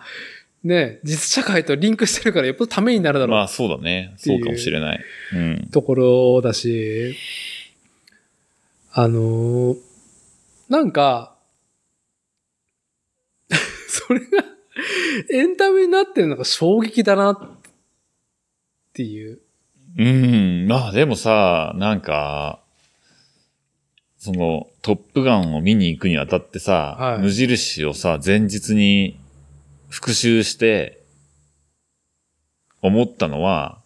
[0.63, 4.13] ね、実社会とリンクしてるからよっぽどためになるだろうまあそうだね。
[4.17, 4.99] そうかもしれない。
[5.34, 5.69] うん。
[5.71, 7.15] ところだし、
[8.91, 9.89] あのー
[10.69, 11.36] なんか、
[13.89, 14.43] それが
[15.32, 17.39] エンタメになってるのが衝撃だなっ
[18.93, 19.39] ていう。
[19.97, 20.67] うん。
[20.67, 22.62] まあでもさ、なんか、
[24.19, 29.17] その、トップガンを見に行くにあたってさ、はい無印をさ、前日に
[29.88, 31.01] 復習して、
[32.82, 33.79] 思ったのは、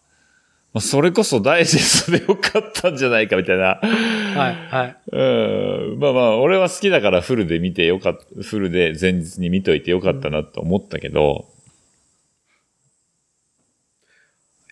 [0.74, 3.76] まあそれこそダイジェストでよかったんじゃないかみたいな。
[3.76, 4.98] はい、はい。
[5.12, 6.00] うん。
[6.00, 11.53] まあまあ、俺は好きだからフルで見てよかった、フルで前日に見といてよかったなと思ったけど、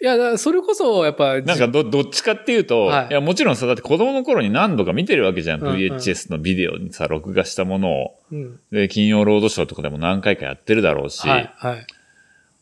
[0.02, 8.20] いや、それこそ、やっぱ、なんかど、どっちかっていうと、はいい、や、もちろんさ、だって子供の頃に何度か見てるわけじゃんうん VHS のビデオにさ、録画したものを。
[8.32, 8.60] うん。
[8.72, 11.88] で、金曜ロードショーとかでも何回かやってるだろうし、はい、はい。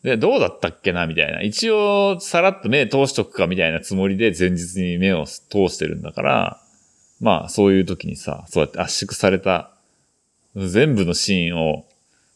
[0.04, 1.41] で、どうだったっけなみたいな。
[1.41, 6.62] 一応、さらっと目通しとくかみたいなつもりで前日に目を通してるんだから、
[7.21, 9.71] まあ、そういう時にさ、そうやって圧縮された、
[10.58, 11.86] 全部のシーンを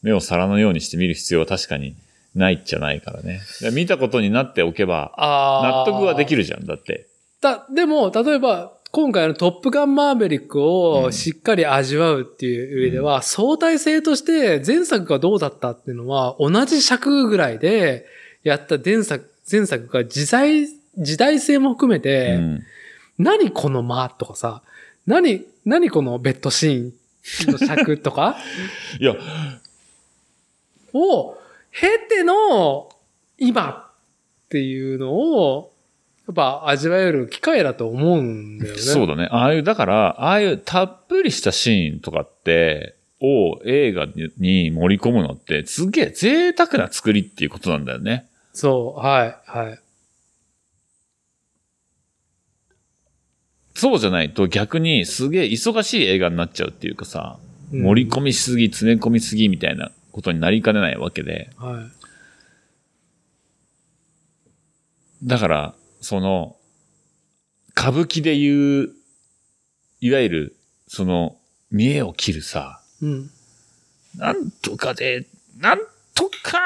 [0.00, 1.94] 目を皿のようにして見る必要は確かに
[2.34, 3.40] ないっちゃないからね。
[3.60, 6.34] で見たことになっておけば、あ納得はできる。
[6.34, 7.08] るじゃん、だって。
[7.40, 18.06] だ、でも、例えば、今回のトップガンマーベリックをしっかり味わうっていう上では、相対性として前作がどうだったっていうのは、同じ尺ぐらいで
[18.44, 22.62] やった前作、前作が時代、時代性も含めて、うん。
[23.18, 24.62] 何この間とかさ、
[25.06, 28.36] 何、何このベッドシーンの尺とか
[29.00, 29.16] いや、
[30.92, 31.36] を
[31.74, 32.88] 経ての
[33.38, 35.72] 今っていうのを、
[36.26, 38.80] やっぱ味わえる機会だと思うんだよね。
[38.80, 39.28] そうだね。
[39.30, 44.06] ああいう、だから、ああいうたっぷりしたシーンとかって、を映画
[44.38, 48.26] に盛り込むのって、すげえ贅沢な作りっていうことなんだよね。
[48.52, 49.78] そう、はい、はい。
[53.74, 57.38] そうじゃないと逆にすげえ忙しい映画になっちゃうっていうかさ、
[57.72, 61.50] うん盛り込みしすぎ、詰め込みすぎみたいなことになりかねないわけで。
[61.56, 61.90] はい。
[65.24, 66.54] だから、その、
[67.76, 68.90] 歌舞伎で言う、
[70.00, 71.36] いわゆる、その、
[71.72, 73.30] 見栄を切るさ、うん。
[74.14, 75.26] なんとかで、
[75.58, 75.80] なん
[76.14, 76.60] とか、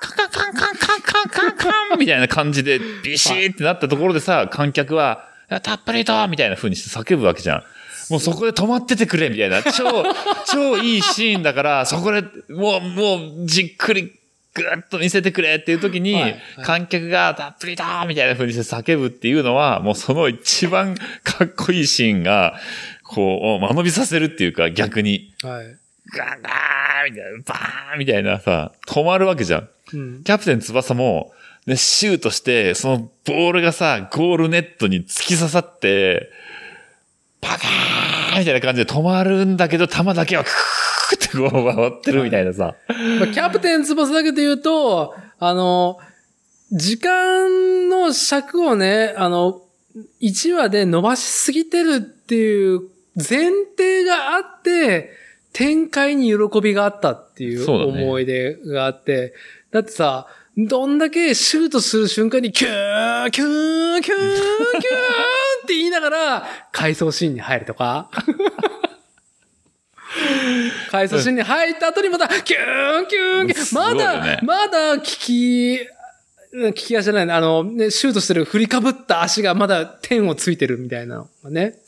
[0.00, 5.28] カカンカンカンカンカンカンみたいな感じでビシーってなったところでさ、観客は、
[5.62, 7.62] たっぷりとみたいな風にして叫ぶわけじゃん。
[8.10, 9.62] もうそこで止まっててくれみたいな。
[9.62, 10.04] 超、
[10.52, 14.12] 超いいシーンだから、そこでもう、もうじっくり
[14.52, 16.20] ぐーっと見せてくれっていう時に、
[16.64, 22.58] 観客がたっぷりとみたいな風にして叫ぶっていうのは、もうその一番かっこいいシーンが、
[23.04, 25.32] こう、間延びさせるっていうか逆に。
[25.42, 25.76] はい。
[26.12, 29.68] ガーガーみたいな、バーンみたいなさ、止まるわけじゃん。
[29.92, 30.22] うん。
[30.24, 31.32] キャプテン翼も、
[31.66, 36.30] ね、シュートして、そのボールがさ、ゴールネットに突き刺さって、
[37.40, 42.74] パカーンみたいな感じで止まるんだけど、球だけはクーってこう回ってるみたいなさ。
[43.18, 45.98] まあ、キャプテン翼だけで言うと、あの、
[46.72, 49.62] 時間の尺をね、あの、
[50.20, 52.80] 1話で伸ばしすぎてるっていう
[53.16, 55.10] 前提があって、
[55.52, 59.34] 展開に喜びがあったっていう思い出があって、
[59.72, 64.20] だってさ、どんだけシュートする瞬間にキュー、キュー、キュー、キューっ
[65.66, 68.10] て言いながら、回想シーンに入るとか。
[70.90, 75.78] 回想シーンに入った後にまた、キューン、キューン、キューまだ、ねまだ聞き、
[76.52, 77.32] 聞き足じゃないね。
[77.32, 81.79] あの、ね、シュートしてる振りかぶった足がまだ点をついてるみたいなのがね。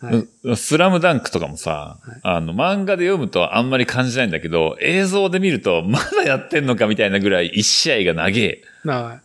[0.00, 0.26] はい。
[0.44, 8.62] うんスラムダンクとかもさ、あの、漫画で読むとあんまり感じないんだけど、映像で見るとまだやってんのかみたいなぐらい一試合が長え。
[8.84, 9.20] は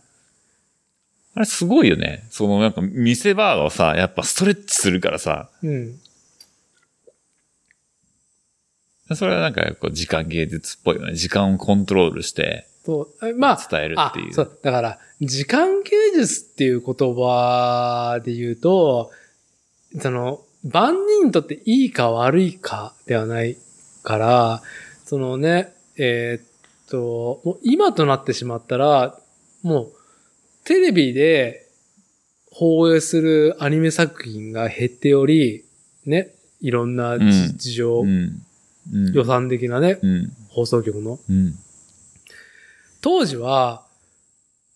[1.34, 2.24] あれすごいよね。
[2.30, 5.66] そのなんか見せ場をさ、やっぱストレッチするからさ、い。
[5.66, 5.98] うん。
[9.14, 11.14] それはなんかこう時間芸術っぽいよね。
[11.14, 13.28] 時間をコントロールしてそう。
[13.28, 14.30] えまあ、伝えるっていう。
[14.30, 14.58] あ、そう。
[14.62, 19.10] だから、時間芸術っていう言葉で言うと、
[20.00, 23.56] その、万人にとっていいか悪いかではない
[24.02, 24.62] から、
[25.04, 29.18] そのね、えーっと、もう今となってしまったら、
[29.62, 29.92] もう、
[30.64, 31.66] テレビで
[32.52, 35.64] 放映するアニメ作品が減っており、
[36.06, 38.42] ね、いろんな事情、うん。
[38.92, 39.12] うん。
[39.12, 40.32] 予算的なね、うん。
[40.48, 41.18] 放送局の。
[41.28, 41.54] うん。
[43.00, 43.84] 当時は、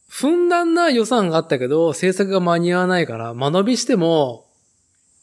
[0.09, 4.46] ふんだんな予算があったけど、制作が間に合わないから、間延びしても、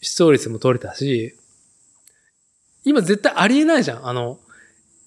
[0.04, 1.36] 視聴率も取れたし、
[2.84, 4.08] 今絶対ありえないじゃん。
[4.08, 4.40] あの、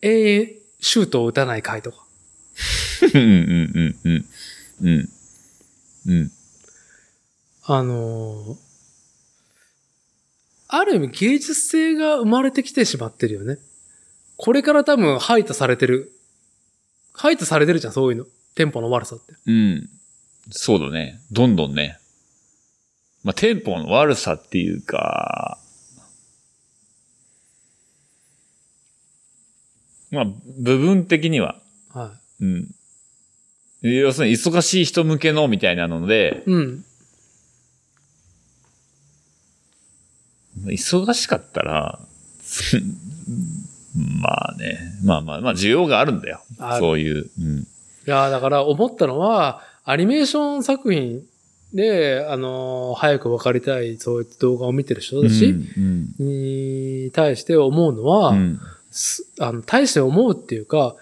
[0.03, 2.05] 永遠シュートを打たない回とか。
[3.15, 3.23] うん。
[3.23, 3.97] うん。
[4.05, 4.27] うん。
[4.83, 5.09] うん。
[6.09, 6.33] うん。
[7.65, 8.57] あのー
[10.69, 13.59] ある意味芸術性が生まれてきてしまってるよね。
[14.37, 16.11] これから多分排他されてる。
[17.13, 18.27] 排他されてるじゃん、そういうの。
[18.57, 19.35] テンポの悪さって。
[19.47, 19.89] うん。
[20.51, 21.21] そうだね。
[21.31, 21.99] どんどんね。
[23.27, 25.59] まあ、テンポの悪さっていうか、
[30.13, 30.25] まあ、
[30.61, 31.57] 部分的には、
[31.93, 32.69] はうん。
[33.83, 36.85] 要するに忙しい人向けのみたいなので、うん。
[40.67, 41.99] 忙しかったら、
[44.23, 46.43] まあね、まあまあまあ需要があるんだよ
[46.79, 47.29] そういう。
[47.41, 47.59] うん。
[47.59, 47.67] い
[48.05, 51.27] やーだから思ったのは、アニメーション作品
[51.75, 56.15] で、あのー早く分かりたい、そういった動画を見てる人たちうん。
[56.19, 58.61] に対して思うのは、うん。
[58.91, 60.95] すあの、対して思うっていうか、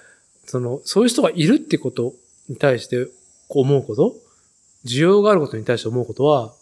[0.47, 2.13] その、そういう人がいるってこと
[2.49, 3.07] に対して
[3.49, 4.15] こう思うこと、
[4.85, 6.53] 需要があることに対して思うことは、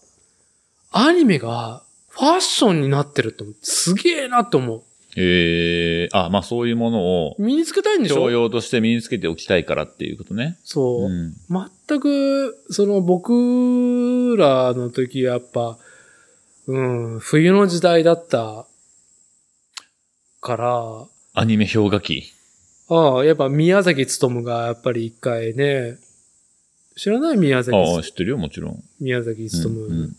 [0.90, 4.82] アニメがファッションになってるってすげえなって思う。
[5.16, 8.16] ええあ、まあそういうものを、身につけたいんでしょ？
[8.16, 10.58] 教養として身につけておきたいからっていうことね。
[10.64, 11.08] そう。
[11.08, 11.34] ん。
[11.92, 15.78] 全く、その僕らの時やっぱ、
[16.66, 16.80] う
[17.16, 18.66] ん、冬の時代だった
[20.40, 22.32] から、アニメ氷河期。
[22.88, 25.98] ああ、やっぱ宮崎勤がやっぱり一回ね、
[26.96, 28.84] 知らない宮崎ああ、知ってるよ、もちろん。
[29.00, 30.16] 宮崎うん勤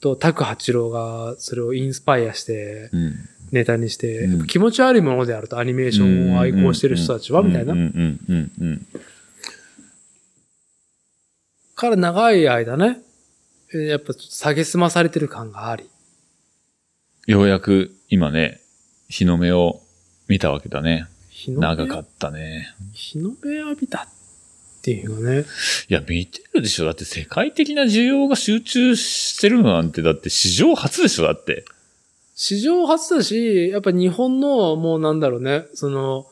[0.00, 3.14] と拓八郎がそれをインスパイアしてうん。
[3.52, 4.46] ネタにして、うん。
[4.46, 7.72] 気持ち悪いものであるとアニメーションを愛好してる人たちは、みたいな。
[7.72, 7.80] うん。
[7.80, 8.20] うん。
[8.28, 8.50] うん。
[8.60, 8.86] うん
[11.80, 13.00] から長い間ね、
[13.72, 15.88] えーやっぱ下げすまされてる感があり。
[17.26, 18.60] ようやく今ね、
[19.08, 19.80] 日の目を
[20.28, 21.06] 見たわけだね。
[21.30, 22.74] 日の目長かったね。
[22.92, 24.08] 日の目浴びたっ
[24.82, 25.46] ていうかね。
[25.88, 26.84] いや、見てるでしょ。
[26.84, 31.64] だって世界的な需要が集中してるのなんて、だって史上初でしょ、だって。
[32.34, 36.26] 史上初だし、やっぱ日本のもうなんだろうね、その、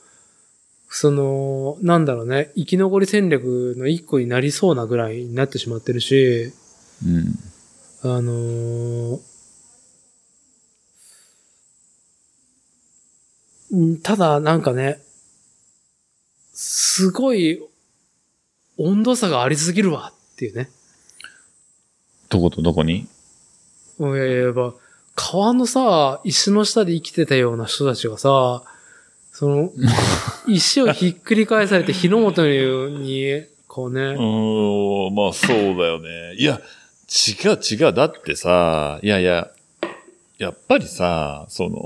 [0.89, 6.53] その、なんだろうね、生き残り戦略の一個になりそうなぐらいになってしまってるし、
[7.05, 7.35] うん。
[8.03, 9.21] あのー
[13.71, 14.99] うんただなんかね、
[16.55, 17.63] すごい
[18.79, 20.71] 温度差がありすぎるわっていうね。
[22.31, 23.07] どことどこに？
[24.01, 24.73] いやいややっぱ
[25.15, 28.63] 川のさ、石の下で生きてたような人たちがさ、
[29.39, 29.73] その、
[30.49, 36.35] 石をひっくり返されて火の元に、こうね、 うーん、まあそうだよね。
[36.35, 36.61] いや、
[37.09, 37.93] 違う違う。
[37.93, 39.49] だってさ、いやいや、
[40.39, 41.79] やっぱりさ、その、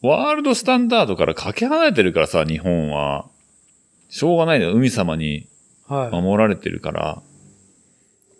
[0.00, 3.26] ワールドスタンダードからかけ離れてるからさ、日本は。
[4.10, 4.72] しょうがないのよ。
[4.74, 5.48] 海様に
[5.88, 6.22] はい。
[6.22, 7.20] 守られてるから。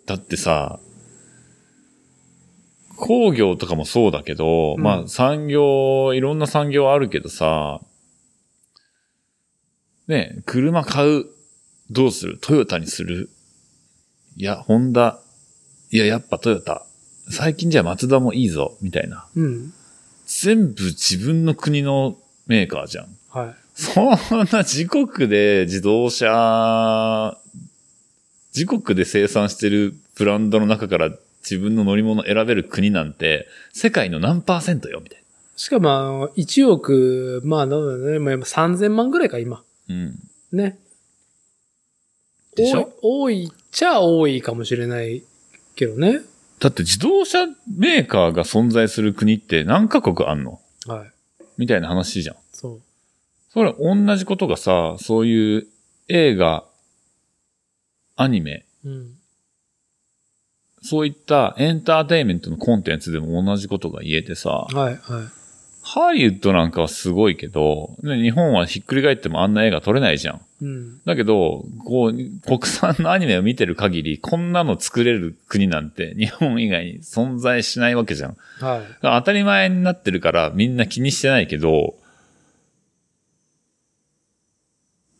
[0.05, 0.79] だってさ、
[2.99, 7.79] 工業とかもそうだけど、うんまあ産業、いろんな産業あるけどさ、
[10.07, 11.25] ね、車買う、
[11.89, 12.37] どうする？
[12.39, 13.29] トヨタにする？
[14.35, 15.19] いや、ホンダ、
[15.91, 16.85] いや、やっぱトヨタ。
[17.31, 19.27] 最近じゃマツダもいいぞ、みたいな。
[19.35, 19.73] うん。
[20.25, 23.07] 全部自分の国のメーカーじゃん。
[23.29, 23.55] はい。
[23.73, 24.09] そん
[24.51, 27.37] な自国で自動車、
[28.53, 31.11] 自国で生産してるブランドの中から
[31.49, 35.23] 自分の乗り物選べる国なんて、世界の何パーセントよ、みたい
[35.55, 39.63] しかも、あの1億、まあ、なんだね、まあ、3000万ぐらいか、今。
[39.87, 39.95] な。
[39.95, 40.19] うん。
[40.51, 40.79] ね。
[42.55, 42.91] でしょ？
[43.01, 45.23] 多い、多いっちゃ多いかもしれない
[45.75, 46.21] けどね。
[46.59, 47.45] だって自動車
[47.77, 50.59] メーカーが存在する国って何カ国あんの？
[50.87, 51.11] はい。
[51.57, 52.35] みたいな話じゃん。
[52.51, 52.81] そう。
[53.53, 55.67] それ同じことがさ、そういう
[56.07, 56.65] 映画、
[58.15, 59.18] アニメ、うん。
[60.81, 64.99] そういったエンターテインメントのコンテンツでも同じことが言えてさ、はい、はい。
[65.81, 70.41] ハリウッドなんかはすごいけど、ね日本はひっくり返ってもあんな映画撮れないじゃん。
[70.61, 71.03] うん。
[71.03, 72.13] だけど、こう、
[72.45, 78.37] 国産のアニメを見てる限り、こんなの作れる国なんて日本以外に存在しないわけじゃん。
[78.59, 78.81] はい。
[79.01, 81.95] 当たり前になってるからみんな気にしてないけど、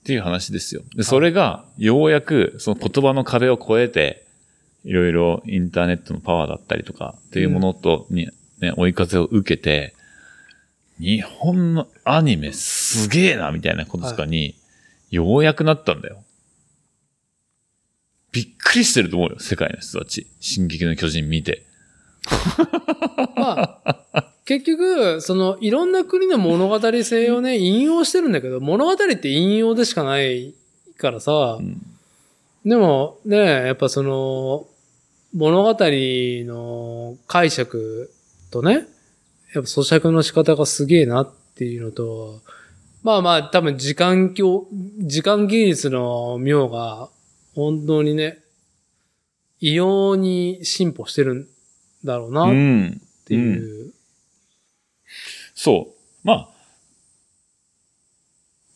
[0.02, 0.82] っていう話ですよ。
[0.96, 4.29] で、それが、ようやく、その言葉の壁を越えて、
[4.86, 9.94] いろいろインターネットのパワーだったりとか、っていうものと、に、ね、追い風を受けて、
[11.00, 14.56] 日本のアニメすげえな、みたいなこととかに、
[15.12, 16.24] ようやくなったんだよ。
[18.32, 20.28] びっくりしてると思うよ、世界の人たち。
[20.40, 21.64] 進撃の巨人見て。
[23.36, 30.54] まあ、結局、その、いろんな国の物語性をね、引用してるんだけど、物語って引用でしかない
[30.98, 31.82] からさ、うん
[32.70, 34.68] でもね、やっぱその、
[35.34, 38.14] 物語の解釈
[38.52, 42.44] とね、やっぱ咀嚼の仕方がすげえなっていうのと、
[43.02, 44.68] まあまあ多分時間教、
[45.00, 47.10] 時間技術の妙が
[47.56, 48.38] 本当にね、
[49.60, 51.48] 異様に進歩してるん
[52.06, 53.02] だろうなっうん。
[53.26, 53.94] ていう。
[55.56, 56.18] そう。
[56.24, 56.50] まあ、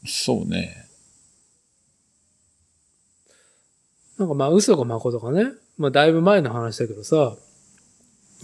[0.04, 0.83] そうね。
[4.24, 5.52] なんかまあ嘘か誠かね。
[5.78, 7.36] まあだいぶ前の話だけどさ、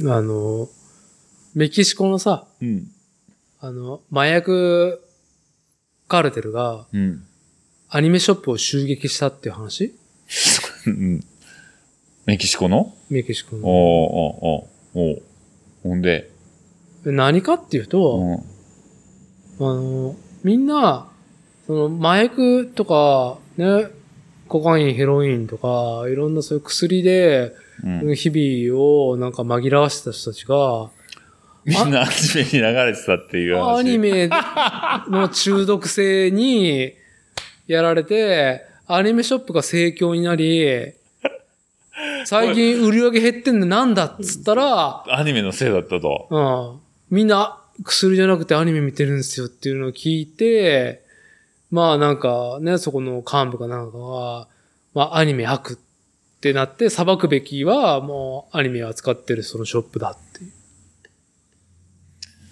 [0.01, 0.67] あの、
[1.55, 2.91] メキシコのさ、うん。
[3.61, 5.01] あの、麻薬
[6.09, 7.23] カルテルがうん。
[7.87, 9.95] アニメショップを襲撃したっていう話？
[10.85, 11.23] うん。
[12.25, 12.93] メキシコの？
[13.09, 13.65] メキシコの。
[13.65, 15.21] おーおーおーおー
[15.83, 16.29] ほんで、
[17.05, 19.65] で何かっていうと、うん。
[19.65, 21.09] あの、みんな、
[21.65, 23.87] その麻薬とか、ね、
[24.49, 30.89] コカイン、ヘロインとか、いろんなそういう薬で、うん、日々をなんか紛らわしてた人たちが、
[31.65, 33.79] みんなアニメに流れてたっていう話。
[33.79, 36.93] アニメの中毒性に
[37.67, 40.93] やられて、アニメショップが盛況になり、
[42.25, 46.27] 最近売り上げ減ってんのなんだっつったら、アニメのせいだったと。
[47.11, 51.03] うん、みんな薬じゃなくてアニメ見てるんですよっていうのを聞いて、
[51.71, 54.47] まあなんかね、そこの幹部かなんかが、
[54.93, 55.77] まあアニメ悪っ
[56.41, 60.51] てなって裁くべきはもうアニメを扱ってるそのショップだっていう。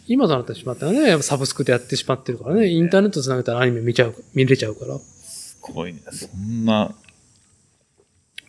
[0.07, 4.97] 今となってしまったらね、サブスクでやってしまってるからね、インターネット繋げたらアニメ見ちゃう、見れちゃうから。
[4.99, 6.01] すごいね。
[6.11, 6.95] そんな、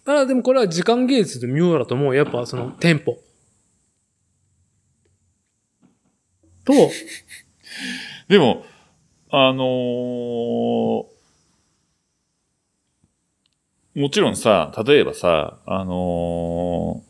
[0.09, 2.17] ただでもこれは時間芸術で妙だと思う。
[2.17, 3.19] やっぱそのテンポ。
[6.65, 6.73] と、
[8.29, 8.65] でも、
[9.31, 11.05] あのー
[13.95, 17.09] もちろんさ、例えばさ、あのー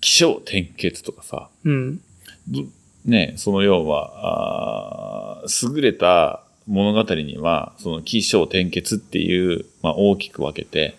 [0.00, 2.00] 気象転結とかさ、うん。
[2.48, 2.64] ど
[3.04, 10.96] ね、その要は、あー優れた物語には、その起承転結っていう、まあ大きく分けて、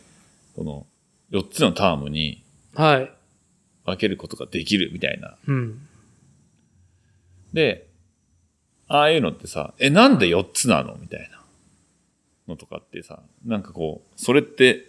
[0.56, 0.86] この
[1.32, 2.44] 4つのタームに
[2.76, 3.12] はい。
[3.86, 5.36] 分けることができるみたいな。
[5.48, 5.88] うん。
[7.52, 7.88] で、
[8.96, 11.42] ああいうのってさ、え、なんで4つなのみたいな
[12.48, 14.86] のとかってさ、なんかこう、それって、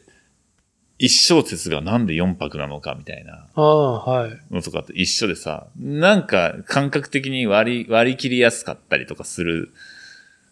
[0.98, 4.38] 一小節がなんで4拍なのかみたいなああ、はい。
[4.50, 9.72] のとかって一緒でさ、なんか感覚的に割り、割り切りやすかったりとかする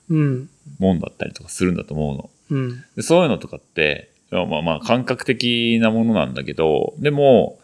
[0.08, 0.48] うん。
[0.78, 2.30] もんだったりとかするんだと思うの。
[2.50, 2.84] うん。
[2.96, 7.60] でそういうのとかって、まあまあ感覚的なものなんだけど、でも、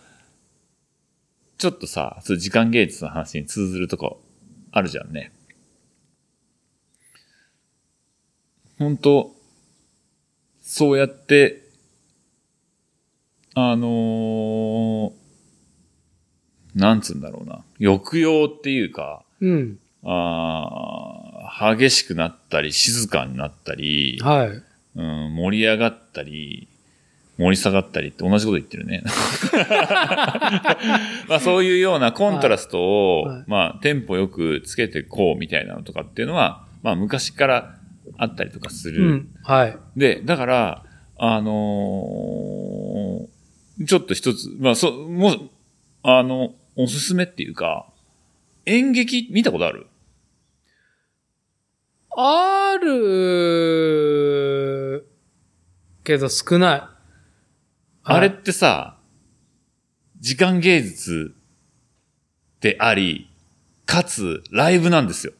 [1.56, 4.20] ちょっとさ、そ時間芸術の話に通ずるとこ
[4.70, 5.32] あるじゃんね。
[8.78, 9.32] 本当
[10.62, 11.62] そうやって、
[13.54, 15.12] あのー
[16.74, 17.64] なんつうんだろうな。
[17.80, 19.78] 抑揚っていうか、うん。
[20.04, 24.62] あー激しくなったり、静かになったり、はい。
[24.96, 26.68] うん、盛り上がったり、
[27.38, 29.02] 盛り下がったりって同じこと言ってるね。
[31.28, 37.77] まあそういうようなコントラストを、はいはいまあテンポよくつけてこうみたいなのとかっていうのは、まあ昔から
[38.16, 39.06] あったりとかする。
[39.06, 39.28] うん。
[39.42, 39.76] はい。
[39.96, 40.84] で、だから、
[41.18, 43.28] あのー
[43.86, 45.50] ちょっと一つ、まあそ、もう、
[46.02, 47.86] あの、おすすめっていうか、
[48.66, 49.86] 演劇見たことある？
[52.10, 55.06] ある、
[56.02, 56.82] けど少ない。
[58.02, 58.98] あれっはいてさ、
[60.18, 61.36] 時間芸術
[62.60, 63.30] であり、
[63.86, 65.34] かつライブなんですよ。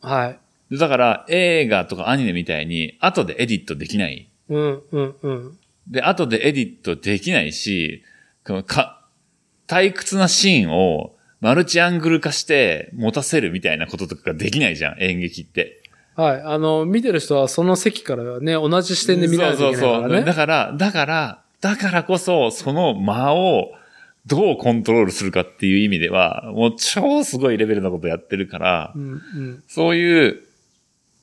[0.00, 0.38] はい。
[0.70, 4.28] でだから映画とかアニメみたいに後でエディットできない。
[4.48, 5.58] うん、うん、うん。
[5.88, 8.02] で、後でエディットできないし、
[8.46, 9.02] このか、
[9.66, 15.82] 退屈なシーンをマルチアングル化して持たせるみたいなこととかができないじゃん、演劇って。
[16.16, 16.42] はい。
[16.42, 20.10] あの、見てる人はその席からね、同じ視点で見ないといけないからそうそうそう。
[20.10, 20.32] だね。
[20.32, 23.72] から、だから、だからこそ、その間を
[24.26, 29.64] どうコントロールするかっていう意味では、もう超すごいレベルなことやってるからう、ん、うん。
[29.66, 30.42] そういう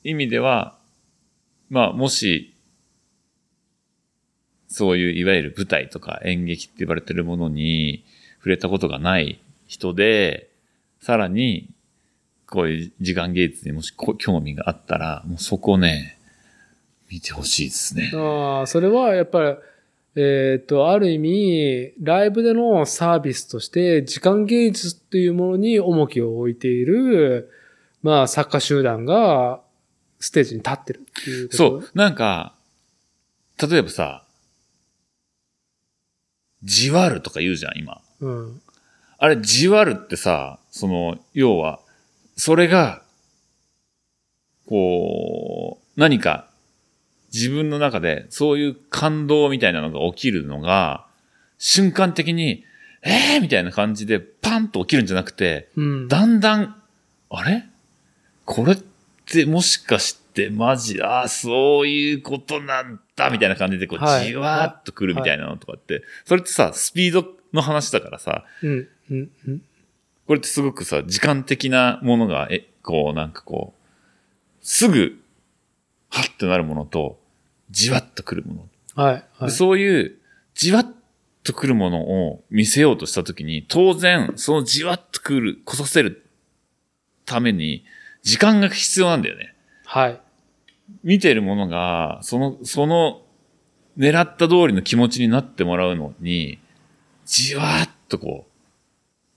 [0.04, 0.78] 意味では、
[1.70, 2.54] まあ、もし、
[4.68, 8.04] そういういわゆる舞台とか演劇って言われてるものに
[8.38, 10.50] 触れたことがない人で、
[11.00, 11.70] さらに、
[12.46, 16.18] こういう時間芸術にもし興味があったら、もうそこね、
[17.10, 18.10] 見てほしいですね。
[18.14, 19.56] ああ、それはやっぱり、
[20.14, 27.50] えっ、と、ある意味、ライブでのサービスとして、時間芸術っていうものに重きを置いている、
[28.02, 29.62] まあ、作家集団が、
[30.22, 31.56] ステージに立ってるっていうこと。
[31.56, 32.54] そう、なんか、
[33.60, 34.24] 例えばさ、
[36.62, 38.00] じわるとか言うじゃん、今。
[38.20, 38.26] う。
[38.26, 38.62] うん。
[39.18, 41.80] あれ、じわるってさ、その、要は、
[42.36, 43.02] それが、
[44.66, 46.48] こう、何か、
[47.34, 51.04] 自分の中で、そういう感動みたいなのが起きるのが、
[51.58, 52.64] 瞬間的に、
[53.02, 56.06] えーみたいな感じで、パンと起きるんじゃなくて、うん。
[56.08, 56.80] だんだん、
[57.28, 57.64] あれ？
[58.44, 58.91] これって
[59.46, 69.62] もしかしってマジ、ああ、そういうことなんだ、みたいな感じで、こう、はいじわーっとくるみたいなのとかって、それってさ、スピードの話だからさ、うん、うん、うん。
[70.26, 73.82] これってすごくさ、時間的なものが、え、こう、なんかこう、
[74.62, 75.18] すぐ、
[76.08, 77.20] はってなるものと、
[77.70, 79.02] じわっとくるもの。
[79.02, 79.50] はい、はい。
[79.50, 80.18] そういう、
[80.54, 80.94] じわっ
[81.42, 86.24] とくるものを見せようとしたときに、当然、そのじわっとくる、来させる
[87.24, 87.84] ために、
[88.22, 89.54] 時間が必要なんだよね。
[89.84, 90.20] はい。
[91.02, 93.22] 見てるものが、その、その、
[93.98, 96.58] 狙った通りの気持ちになってもらうのに、
[97.26, 98.46] じわーっとこ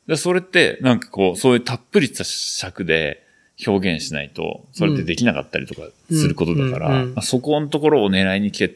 [0.08, 0.10] う。
[0.10, 3.26] でそれって、なんかこう、そういうたっぷりした尺で
[3.66, 8.76] 表現しないと、それってできなかったりとかすることだから、まあそこのところを狙いに来て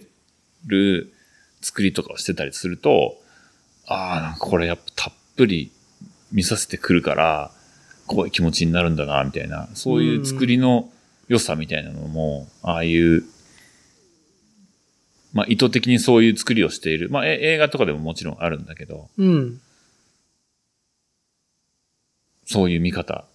[0.65, 1.13] る
[1.61, 3.17] 作りとかをしてたりすると、
[3.85, 5.71] ああ、なんかこれやっぱたっぷり
[6.31, 7.51] 見させてくるから、
[8.09, 10.91] こういう気持ちになるんだな、みたいな、そういう作りの
[11.27, 13.23] 良さみたいなのも、ああいう、
[15.31, 17.11] まあ意図的にそういう作りをしている。
[17.11, 19.61] まあえ映画とかでももちろんあるんだけど、うん。
[22.45, 23.25] そういう見方、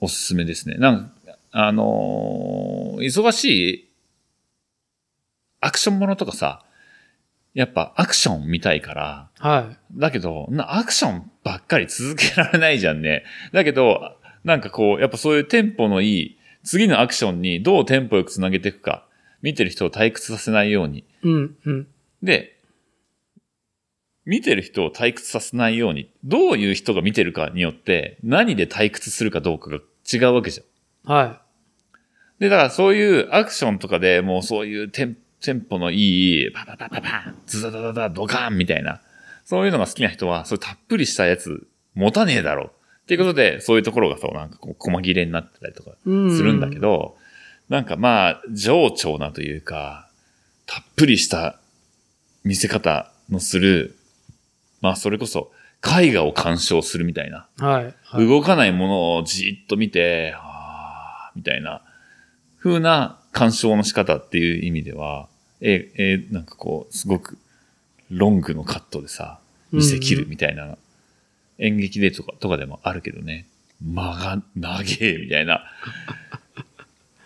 [0.00, 0.76] おすすめですね。
[0.76, 3.88] なんか、あのー忙しい
[5.60, 6.64] アクションものとかさ、
[7.54, 9.98] やっぱアクション見たいから、はい。
[9.98, 13.22] だけど、なアクションばっかり続けられないじゃんね。
[13.52, 19.06] だけど、なんかこう、やっぱそういうテンポのいい、次のアクションにどうテンポよくつなげていくか、
[19.42, 21.04] 見てる人を退屈させないように。
[21.22, 21.86] うん、うん。
[22.20, 22.58] で、
[24.24, 29.78] 見てる人を退屈させないように、どういう人が見てるかによって、何で退屈するかどうかが
[30.12, 31.14] 違うわけじゃん。
[31.14, 31.42] は
[32.40, 39.00] で、だからそういうアクションとかでもうそういうテンテンポのいい、パパパパパン、ズダダダダ、ドカーンみたいな、
[39.46, 42.66] そういうのが好きな人は、そういうたっぷりしたやつ持たねえだろう。
[42.66, 45.92] っていうことで、そういうところがそう、なんかこう、細切れになってたりとか。
[46.04, 47.16] するんだけど、
[47.68, 50.10] なんかまあ、情緒なというか、
[50.66, 51.60] たっぷりした
[52.42, 53.96] 見せ方のする、
[54.80, 55.52] まあそれこそ
[55.84, 57.46] 絵画を鑑賞するみたいな。
[57.58, 57.94] はい。
[58.02, 58.26] はい。
[58.26, 61.82] 動かないものをじーっと見て、あーみたいな、
[62.58, 65.28] 風な鑑賞の仕方っていう意味では、
[65.60, 67.38] え、え、なんかこう、すごく
[68.10, 69.40] ロングのカットでさ、
[69.72, 70.76] 見せ切るみたいな、
[71.58, 73.46] 演劇でとか、とかでもあるけどね、
[73.80, 75.64] 間が長え、みたいな。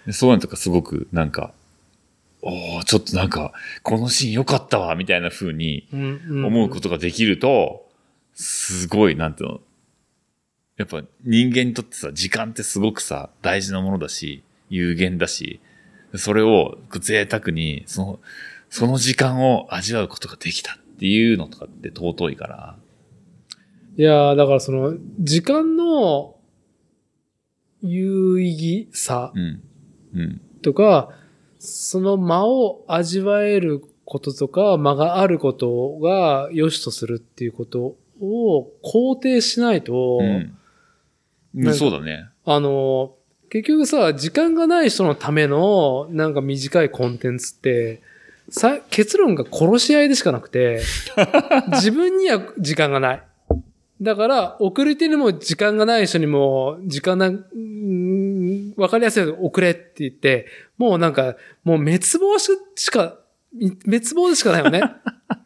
[0.06, 1.52] で そういうのとかすごくなんか、
[2.42, 3.52] おーちょっとなんか、
[3.82, 7.88] このシーン良かったわ、みたいな風にうんうん思うことができると、
[8.34, 9.60] すごい、なんていうの、
[10.78, 15.60] やっぱ人間にとってさ、時間ってすごくさ、大事なものだし、有限だし、
[16.14, 18.20] それを贅沢に、その、
[18.70, 22.76] その時間を味わうことができたっていうのとかって尊いから、
[23.96, 26.36] いやーだからその、時間の
[27.82, 29.62] 有意義さうん。
[30.14, 30.40] うん。
[30.62, 31.10] とか、
[31.58, 40.20] その間を味わえることとか、間があることが良しとするっていうことを肯定しないと、
[41.54, 41.74] うん。
[41.74, 42.28] そうだね。
[42.44, 43.14] あの、
[43.50, 48.00] 結局さ、時間がない人のための、なんか短いコンテンツって、
[48.50, 50.82] さ、結論が殺し合いでしかなくて、
[51.72, 53.22] 自分には時間がない。
[54.02, 57.30] だから、遅れてにも時間がない人にも、時間な、
[58.76, 60.46] わかりやすい遅れって言って、
[60.78, 63.18] もうなんか、もう滅亡ししか、
[63.84, 64.82] 滅亡でしかないよね。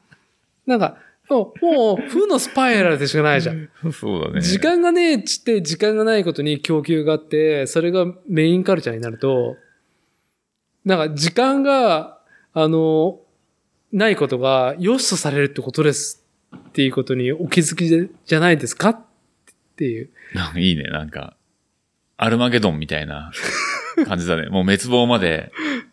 [0.66, 0.98] なんか、
[1.28, 3.68] もう、もう負のスパイラルでしかないじゃん。
[3.92, 4.40] そうだね。
[4.40, 9.56] 時間がねえっちって時間がないことに供給があって、それがメインカルチャーになると、
[10.84, 12.13] なんか時間が、
[12.54, 13.18] あの、
[13.92, 16.24] ないことが良しとされるってことです
[16.56, 19.00] っていうことにお気づきじゃないですかっ
[19.76, 20.10] ていう。
[20.34, 21.36] なんかいいね、なんか、
[22.16, 23.32] アルマゲドンみたいな
[24.06, 24.48] 感じだね。
[24.50, 25.50] もう滅亡まで、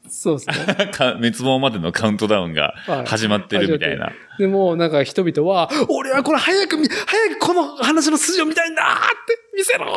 [0.08, 0.76] そうですね。
[0.94, 4.12] か滅亡までのカウントダウンがはい始まってるみたいな。
[4.38, 9.88] でも、なんか人々は、俺はこれ早く見、早くこの話の筋を見たいんだって見せろっ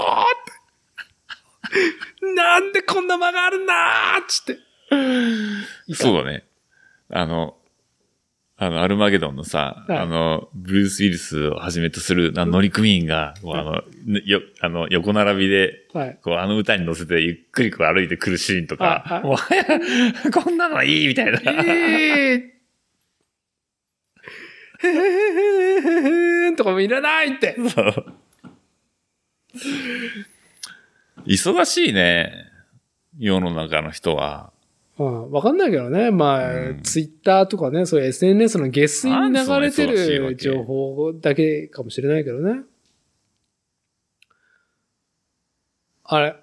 [2.20, 3.74] て なんでこんな間があるんだ
[4.20, 4.58] っつって。
[5.94, 6.44] そうだね。
[7.16, 7.56] あの、
[8.56, 13.82] あの、アルマゲドンのさ、はいあの、ブルース・ウィルスをはじめとするあの乗組員が、あの、
[14.24, 16.18] よ、あの、横並びで、はい。
[16.22, 19.22] こう、あの歌に乗せてゆっくりこう歩いてくるシーンとか、
[20.34, 21.40] こんなのいいみたいな。
[21.40, 22.54] ええ
[24.82, 24.92] へへ
[26.46, 27.56] へへとかもいらないって。
[27.68, 28.06] そう
[31.26, 32.50] 忙しいね。
[33.18, 34.53] 世の中の人は。
[34.96, 36.10] うん、わかんないけどね。
[36.12, 42.62] まあ、うんツイッターとかね、そういう SNS の下水に流れてるけ情報だけかもしれないけどね。
[46.04, 46.36] あれ、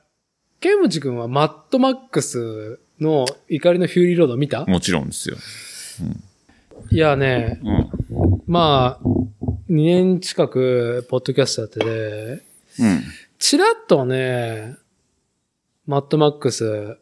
[0.60, 4.66] ケムチ君はマッドマックスの怒りのフューリーロード見た？
[4.66, 5.38] もちろんですよ。
[6.90, 8.44] いやね、うん。
[8.48, 9.08] まあ、
[9.70, 13.02] 2年近く、ポッドキャストやってて、うん。
[13.40, 14.76] ちらっとね、
[15.86, 16.98] マッドマックス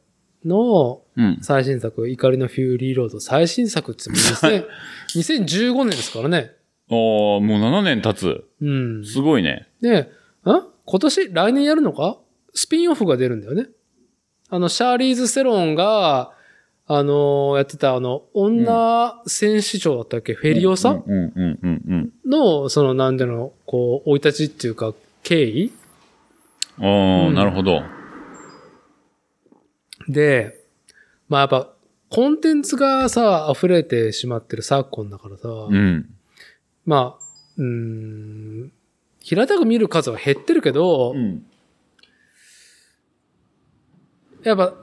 [0.46, 1.38] のうん。
[1.42, 6.52] 最新作、怒りのフューリーロード、最新作って言っても2000 2015 年ですからね。
[6.90, 8.44] おー、もう7年経つ。
[8.62, 8.72] う
[9.02, 9.06] ん。
[9.06, 9.68] すごいね。
[9.82, 10.08] で、ん
[10.46, 12.18] 今年、来年やるのか？
[12.54, 13.68] スピンオフが出るんだよね。
[14.50, 16.32] あの、シャーリーズ・セロンが、
[16.88, 21.04] あのーやってたあの、女戦士長だったっけ、フェリオさん？
[21.06, 25.72] うんうんうんうんの、その、なんでの、こう、生い立ちっていうか、経緯？
[26.80, 26.86] うん。
[26.86, 27.84] おー、うんなるほど。
[30.10, 30.66] で、
[31.30, 31.74] まあやっぱ、
[32.10, 36.10] コンテンツがさ、溢れてしまってる昨今だからさ、うん。
[36.86, 37.24] まあ、
[37.58, 38.72] うーん、
[39.20, 41.46] 平たく見る数は減ってるけど、うん。
[44.44, 44.74] やっぱ、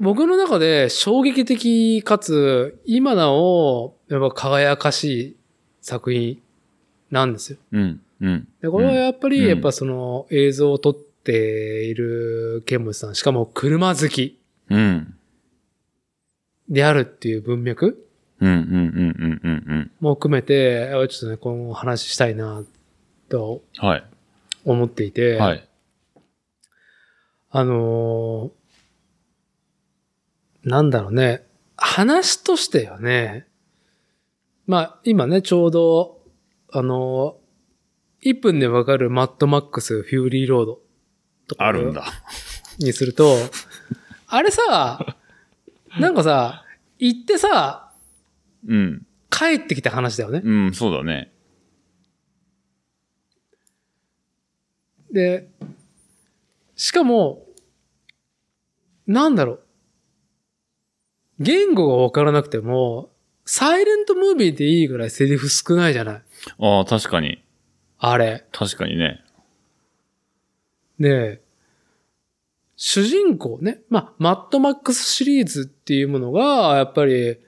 [0.00, 5.36] 僕の中で衝撃的かつ、今なお、やっぱ輝かしい
[5.80, 6.42] 作品
[7.10, 7.58] なんですよ。
[7.70, 8.00] うん。
[8.20, 8.48] うん。
[8.60, 14.40] で、これはやっぱり、うんやっぱその映像を撮っているケンムさん、しかも車好き
[14.70, 15.14] うん。
[16.68, 18.06] であるっていう文脈？
[18.40, 18.48] うん。
[18.48, 18.58] うん。
[18.58, 19.40] うん。
[19.42, 19.64] うん。
[19.66, 19.90] うん。
[20.00, 22.62] も含めて、ちょっとね、この話したいな、
[23.28, 24.04] とはい。
[24.64, 25.68] 思っていて、はい。
[27.50, 28.66] あのー
[30.68, 31.46] なんだろうね、
[31.76, 33.46] 話としてはね、
[34.66, 36.20] まあ、今ね、ちょうど、
[36.72, 40.80] あのー、1分でわかるマッドマックスフューリーロード
[41.46, 42.04] とかあるんだ。
[42.80, 43.36] にすると、
[44.28, 45.16] あれさ、
[45.98, 46.64] なんかさ、
[46.98, 47.92] 行ってさ、
[48.66, 49.06] うん。
[49.30, 50.40] 帰ってきた話だよね。
[50.42, 51.32] うん、そうだね。
[55.12, 55.48] で、
[56.74, 57.46] しかも、
[59.06, 59.66] なんだろう。
[61.38, 63.10] 言語がわからなくても、
[63.44, 66.22] サイレントムービーでいいぐらいセリフ少ないじゃない
[66.58, 67.42] ああ、確かに。
[67.98, 68.44] あれ。
[68.52, 69.22] 確かにね。
[70.98, 71.42] で、
[72.76, 77.38] 主人公ね、まあ、マッドマックスシリーズっていうものが、やっぱり、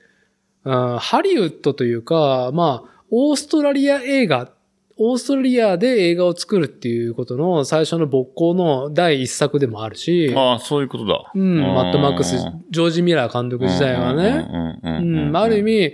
[0.64, 4.51] あハリウッドというか、まあ、オーストラリア映画、
[4.97, 11.31] オーストラリアで映画を作るっていうことの最初の勃興の第一作でもあるし、ああ、そういうことだ。
[11.35, 12.37] うん、マッドマックス、
[12.70, 14.66] ジョージ・ミラー監督時代はね、うん。
[14.66, 15.93] ううんうんん、ある意味、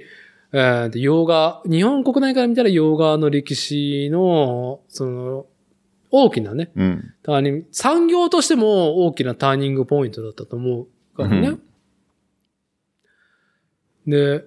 [0.53, 5.47] え洋画、日本国内から見たら洋画の歴史の、その、
[6.17, 7.15] 大きなね、うん。
[7.25, 11.59] ターニング、産業としても大きなターニングポイントだったと思うからね。
[14.07, 14.45] で、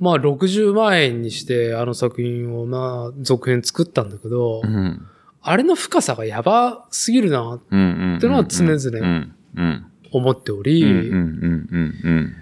[0.00, 5.06] まあ60万円にしてあの作品をまあ続編作ったんだけど、うん。
[5.42, 7.80] あれの深さがやばすぎるなうん。
[7.80, 8.16] うん。
[8.16, 9.34] ってのは常々うん。
[9.56, 9.86] うん。
[10.10, 10.62] 思っておうん。
[10.64, 10.88] り、うん。
[10.88, 11.68] うん。
[12.02, 12.34] うん。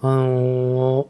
[0.00, 1.06] あのー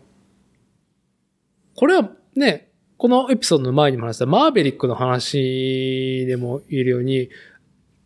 [1.76, 2.67] これはね、
[2.98, 7.30] このエピソードの前にも話したマーベリックの話でも言えるように、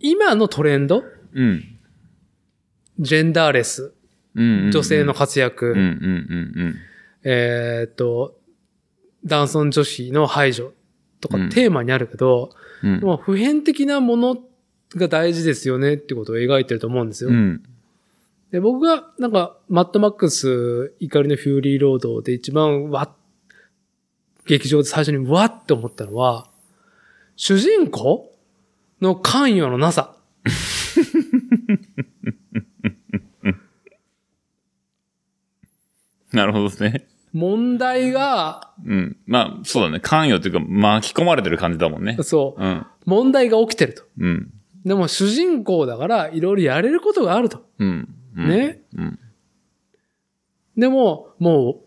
[0.01, 1.65] 今のトレンド、うん。
[2.99, 3.95] ジェンダーレス、
[4.35, 4.71] うん。
[4.71, 5.77] 女性の活躍、うん。
[5.77, 5.83] うん。
[5.83, 6.77] うん。
[7.25, 8.39] えーっと、
[9.25, 10.73] 男尊女子の排除
[11.21, 12.51] とかうんテーマにあるけど、
[12.83, 13.01] うん。
[13.01, 14.37] もう普遍的なもの
[14.95, 17.31] が大事ですよねってことを描いてると思うんですよ。
[17.31, 17.63] うん。
[18.51, 23.11] で僕がなんか、マッドマックス怒りのフューリーロードで一番わっ、
[24.47, 26.49] 劇場で最初にわって思ったのは、
[27.37, 28.33] 主人公
[29.01, 30.17] の関与のなさ。
[36.33, 37.07] なるほどですね。
[37.33, 39.17] 問題が、うん。
[39.27, 40.01] まあ、そうだね。
[40.01, 42.17] 関与というか、巻き込まれてる感じだもんね。
[42.23, 42.87] そう、うん。
[43.07, 44.05] 問題が起きてると。
[44.19, 44.53] うん。
[44.85, 47.65] でも主人公だからいろいろやれることがあると。
[47.79, 48.09] うん。
[48.37, 48.83] うんね。
[48.97, 49.19] うん。
[50.77, 51.81] でも、もう、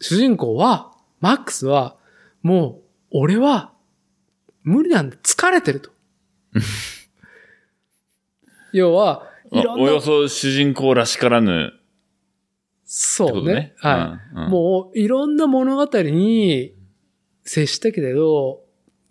[0.00, 1.96] 主人公は、マックスは、
[2.42, 2.80] も
[3.12, 3.72] う、俺は、
[4.62, 5.16] 無理なんだ。
[5.22, 5.90] 疲れてると。
[8.72, 11.72] 要は、いろんなおおよ、そ主人公らしからぬ
[12.84, 13.74] そうねことね。。
[13.78, 14.34] はい。
[14.36, 16.74] うんうんもう、いろんな物語に
[17.44, 18.60] 接したけれど、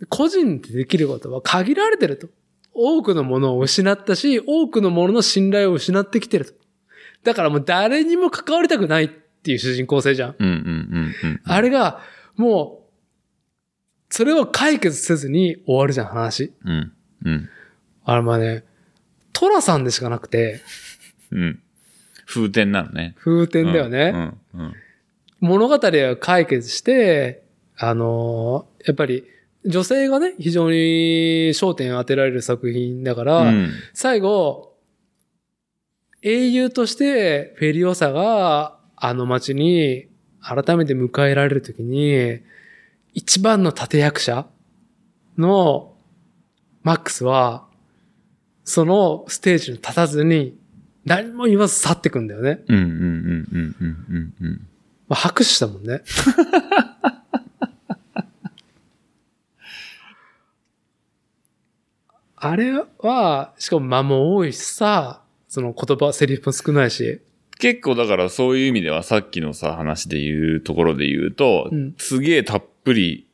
[0.09, 2.27] 個人でできることは限られてると。
[2.79, 6.53] 多くのものを失ったし、多くのものの信頼を失ってきてると。
[7.23, 10.35] だからもう誰にも関わりたくないっていう主人公性じゃん。
[10.37, 11.41] うんうんうんうん。
[11.43, 12.01] あれが、
[12.35, 12.76] もう、
[14.09, 16.53] それを解決せずに終わるじゃん、話。
[16.65, 16.93] うん。
[17.25, 17.49] うん。
[18.05, 18.63] あれまあね、
[19.33, 20.61] トラさんでしかなくて、
[21.31, 21.59] うん。
[22.25, 23.15] 風天なのね。
[23.19, 24.39] 風天だよね。
[24.53, 24.61] うん。
[24.61, 24.73] うん。
[25.39, 27.43] 物語を解決して、
[27.77, 29.25] あのーやっぱり、
[29.65, 30.77] 女性がね、非常に
[31.49, 33.71] 焦点を当てられる作品だから、うん。
[33.93, 34.75] 最後、
[36.21, 40.07] 英雄としてフェリオサがあの街に
[40.41, 42.39] 改めて迎えられるときに、
[43.17, 44.45] 一番の立役者
[45.39, 45.95] の
[46.83, 47.65] マックスは、
[48.63, 50.55] そのステージに立たずに
[51.03, 52.59] 何も言わず去ってくんだよね。
[52.67, 54.67] うんうんうんうんうんうんうん。
[55.07, 56.03] まあ、拍手したもんね。
[62.35, 67.21] あれは、しかも間も多いしさ、その言葉、セリフも少ないし。
[67.57, 73.27] 結構だからそういう意味ではさっきのさ話で言うところで言うと、うんすげえたっぷり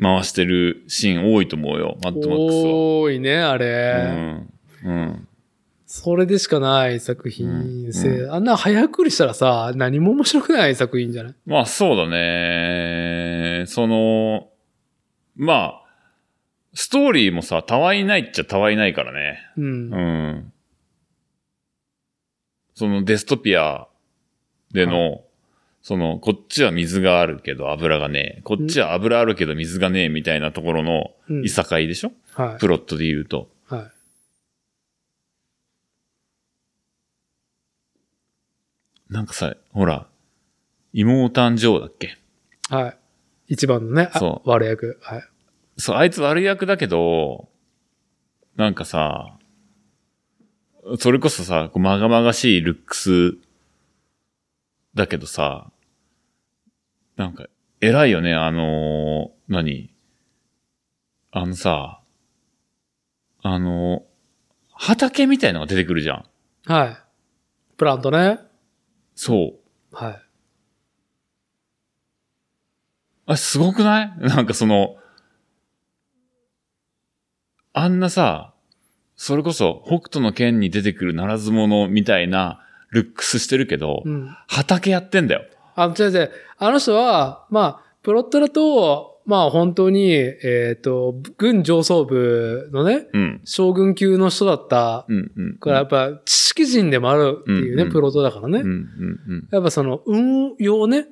[0.00, 2.72] 回してるシーン多いと思うよ、マッドマックスは。
[2.72, 4.46] 多いね、あれ。
[4.84, 4.90] うん。
[4.90, 5.28] うん。
[5.84, 8.08] それでしかない作品性。
[8.08, 11.34] うあんな早送りしたらさ、何も面白くない作品じゃない？
[11.44, 13.64] まあそうだね。
[13.66, 14.48] その、
[15.34, 15.82] まあ、
[16.72, 19.40] ストーリーもさ、たわいないっちゃたわいないからね。
[19.56, 19.64] うん。
[19.64, 20.52] うん。
[22.74, 23.88] そのデストピア
[24.72, 25.24] での、
[25.82, 28.42] その、こっちは水があるけど油がねえ。
[28.42, 33.48] こっちは油あるけど水がねえみたいなところのうんいさかいでしょ、はプロットで言うと。
[33.70, 33.74] い。
[33.74, 33.90] はい。
[39.08, 40.06] なんかさ、ほら、
[40.92, 42.16] 妹誕生だっけ？
[42.68, 42.96] はい。
[43.48, 44.98] 一番のね、あそう悪役。
[45.02, 45.22] はい。
[45.78, 47.48] そう、あいつ悪役だけど、
[48.54, 49.38] なんかさ、
[50.98, 53.34] それこそさ、こうまがまがしいルックス
[54.94, 55.70] だけどさ、
[57.16, 57.46] なんか、
[57.80, 59.94] 偉いよね、あのー何？
[61.32, 62.00] あのさ、
[63.42, 64.02] あの
[64.74, 66.24] 畑みたいのが出てくるじゃん。
[66.66, 66.96] はい。
[67.76, 68.38] プラントね。
[69.14, 69.54] そ
[69.92, 69.96] う。
[69.96, 70.22] はい。
[73.26, 74.12] あ、すごくない？
[74.20, 74.96] なんかその、
[77.72, 78.54] あんなさ、
[79.16, 84.36] それこそ北斗の剣に出てくるならず者みたいなルックスしてるけど、うん。
[84.48, 85.42] 畑やってんだよ。
[85.74, 86.30] あの、違う違う。
[86.58, 93.40] あの人は、まあ、プロットだと、まあ本当に、えっ、と、軍上層部のね、うん。
[93.44, 95.58] 将軍級の人だったうん、うん。
[95.58, 98.60] から、やっぱ知識人でもあるっていうね、うんうんプロットだからね。
[98.60, 98.76] うん、うん、う
[99.36, 99.48] ん。
[99.52, 101.06] やっぱその、運用ね。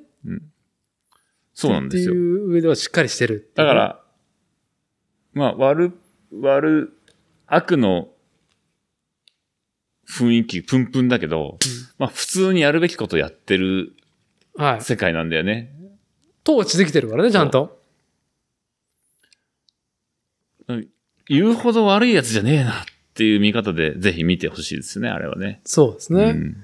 [1.53, 2.19] そうなんですよって。
[2.19, 4.01] いう上ではしっかりしてるねだか、ら、
[5.33, 5.93] まあ、悪、
[6.31, 6.93] 悪、
[7.47, 8.09] 悪の
[10.09, 11.57] 雰囲気、プンプンだけど、
[11.97, 13.93] まあ、普通にやるべきことやってる
[14.55, 14.81] はい。
[14.81, 15.71] 世界なんだよね。
[16.47, 17.79] 統治できてるからね、ちゃんと。
[21.27, 25.61] 言うほど悪いやつじゃねえなっていう見方でぜひ見てほしいですね、あれはね。
[25.63, 26.23] そうですね。
[26.23, 26.57] うん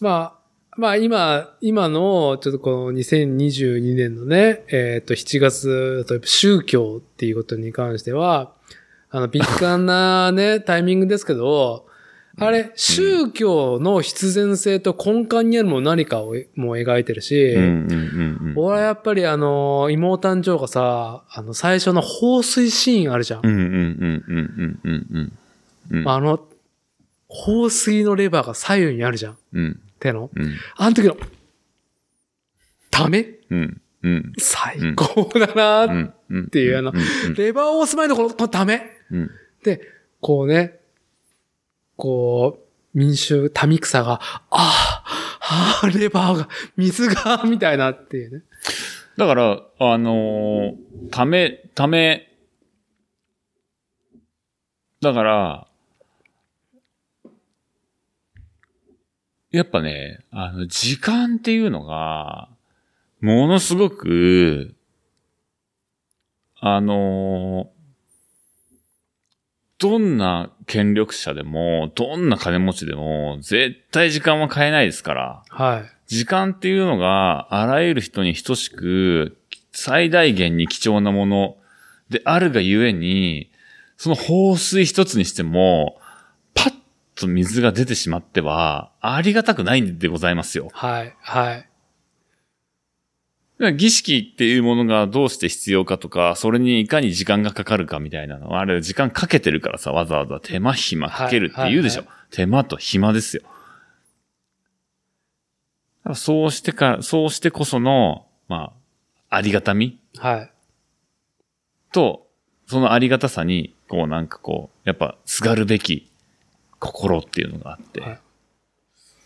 [0.00, 0.44] まあ、
[0.76, 8.52] まあ今、今の、ちょっとこの2022年のね、えっ、と、7月、宗教っていうことに関しては、
[9.10, 11.86] あの、敏感なね、 タイミングですけど、
[12.38, 17.56] あれ、宗教の必然性と根幹にあるもの何かをもう描いてるし。
[18.56, 23.40] 俺はやっぱりあの、妹誕生がさ、あの、最初の放水シーンあるじゃん。
[26.06, 26.40] あの、
[27.28, 29.38] 放水のレバーが左右にあるじゃん。
[29.52, 29.80] うん。
[30.00, 30.30] 手の。
[30.34, 30.54] うん。
[30.76, 31.16] あの時の、
[32.90, 33.80] ためうん。
[34.02, 34.32] うん。
[34.38, 36.08] 最高だなー
[36.46, 36.50] っ。
[36.50, 37.34] ていうあのうん。
[37.34, 38.82] レバーを押す前のこの、このため。
[39.10, 39.30] うん。
[39.62, 39.80] で、
[40.20, 40.80] こうね、
[41.96, 42.58] こ
[42.94, 44.20] う、民衆、民草が、
[44.50, 45.04] ああ、
[45.40, 48.42] ああ、レバーが、水が、みたいなっていうね。
[49.16, 52.28] だから、あのーため、ため、
[55.00, 55.68] だから、
[59.50, 62.48] やっぱね、あの、時間っていうのが、
[63.20, 64.74] ものすごく、
[66.60, 67.73] あのー
[69.84, 75.42] どんな権力者でも、どんな金持ちでも、絶対時間は買えないですから。
[75.50, 75.84] はい。
[76.06, 79.36] 時間っていうのがあらゆる人に等しく
[79.72, 81.56] 最大限に貴重なもの
[82.08, 83.50] であるがゆえに、
[83.98, 86.00] その放水一つにしても、
[86.54, 86.74] パッ
[87.14, 90.70] と水が出てしまっては、ありがたくないんでございますよ。
[90.72, 91.14] はい。
[91.20, 91.68] はい。
[93.76, 102.00] 儀式っていうものがどうして必要かとか、それにいかに時間がかかるかみたいなのは、あれ時間かけてるからさ、わざわざ手間暇かけるって言うでしょ。
[102.00, 103.42] はいは手間と暇ですよ。
[106.14, 108.72] そうしてか、そうしてこその、ま
[109.30, 109.98] あ、ありがたみ？
[110.18, 110.50] はい。
[111.92, 112.26] と、
[112.66, 116.10] そのありがたさに、こうなんかこう、やっぱ、すがるべき
[116.80, 118.00] 心っていうのがあって。
[118.00, 118.18] はい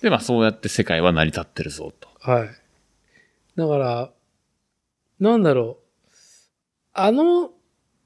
[0.03, 2.09] で、まあそうやって世界は成り立ってるぞと。
[2.21, 2.49] はい。
[3.57, 4.11] だから、
[5.21, 6.09] なんだろう。
[6.93, 7.51] あの、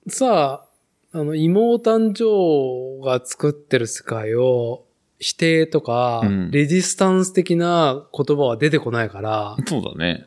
[0.08, 0.66] さ、
[1.12, 4.86] あの、妹誕生が作ってる世界を
[5.18, 10.26] 否定とか、うんレジスタンス的な言葉は出てこないから、そうだね。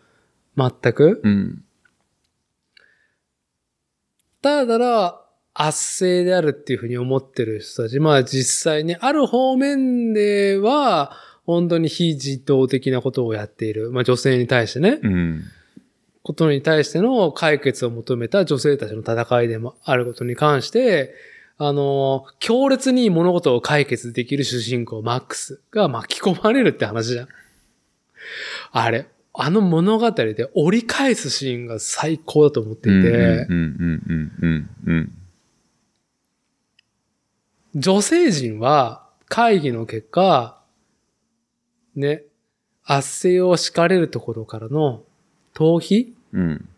[0.57, 1.21] 全く？
[1.23, 1.63] うん。
[4.41, 5.21] ただただ、
[5.53, 11.13] 圧政であるっていうふうに思ってる人たち、まあ実際ね、ある方面では、
[11.45, 13.91] 本当に非人道的なことをやっている。
[13.91, 15.43] まあ女性に対してね、うん。
[16.25, 21.13] ことに対しての解決を求めた女性たちの戦いでもあることに関して、
[21.59, 27.27] あの、強烈に物事を解決できる主人公マックスが巻き込まれるって話じゃん。
[28.71, 33.47] あれ、あの物語で折り返すシーンが最高だと思っていて、
[37.75, 40.59] 女性陣は会議の結果、
[41.95, 42.23] ね、
[42.83, 45.03] 圧政を敷かれるところからの
[45.55, 46.69] 逃避うん。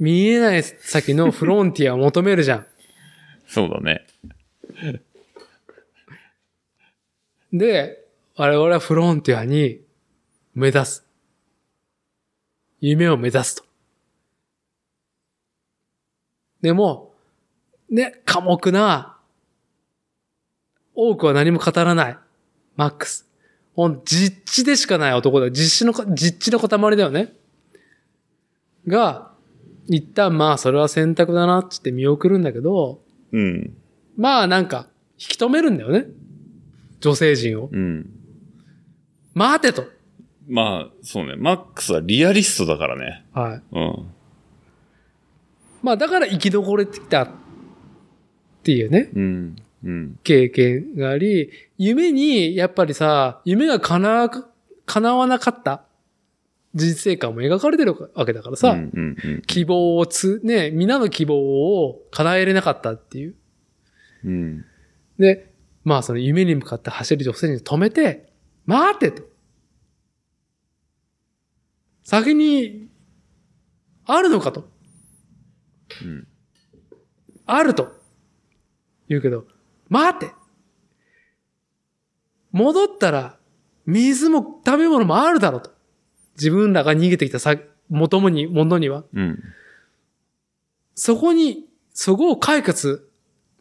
[0.00, 2.66] 見えない先のフロンティアを求めるじゃん。
[3.46, 4.04] そうだね。
[7.52, 8.04] で、
[8.36, 9.80] 我々はフロンティアに
[10.54, 11.06] 目指す。
[12.80, 13.64] 夢を目指すと。
[16.60, 17.14] でも、
[17.88, 19.18] ね、寡黙な、
[20.96, 22.18] 多くは何も語らない。
[22.74, 23.28] マックス。
[23.76, 25.50] ほん、実地でしかない男だ。
[25.52, 27.32] 実地のか、実地の塊だよね。
[28.86, 29.30] が、
[29.86, 33.00] 一旦まあそれは選択だなってって見送るんだけど、
[33.32, 33.76] うん。
[34.16, 36.06] まあなんか、引き止めるんだよね。
[37.00, 37.68] 女性陣を。
[37.70, 38.10] うん。
[39.34, 39.84] 待てと。
[40.48, 41.36] まあ、そうね。
[41.36, 43.24] マックスはリアリストだからね。
[43.32, 43.62] はい。
[43.72, 44.06] うん。
[45.82, 47.28] まあだから生き残れてきたっ
[48.62, 49.56] ていうね、うん。
[49.84, 50.18] うん。
[50.22, 54.30] 経験があり、夢にやっぱりさ、夢が叶わ、
[54.86, 55.84] 叶わなかった
[56.74, 59.42] 人生観も描かれてるわけだからさ、うんうんうん。
[59.42, 63.36] 希望をつ、ね、皆の希望を叶えれなかったっていう。
[64.24, 64.64] うん。
[65.18, 65.52] で、
[65.84, 68.32] まあその夢に向かって走る女性に止めて、
[68.66, 69.22] 待てと。
[72.02, 72.88] 先に、
[74.06, 74.68] あるのかと。
[76.02, 76.26] うん。
[77.46, 77.92] あると。
[79.08, 79.46] 言うけど、
[79.88, 80.32] 待て
[82.52, 83.38] 戻ったら、
[83.86, 85.73] 水も食べ物もあるだろうと。
[86.36, 87.56] 自分らが逃げてきたさ、
[87.88, 89.04] 元もに、ものには。
[89.14, 89.42] うん。
[90.94, 93.08] そこに、そこを解決、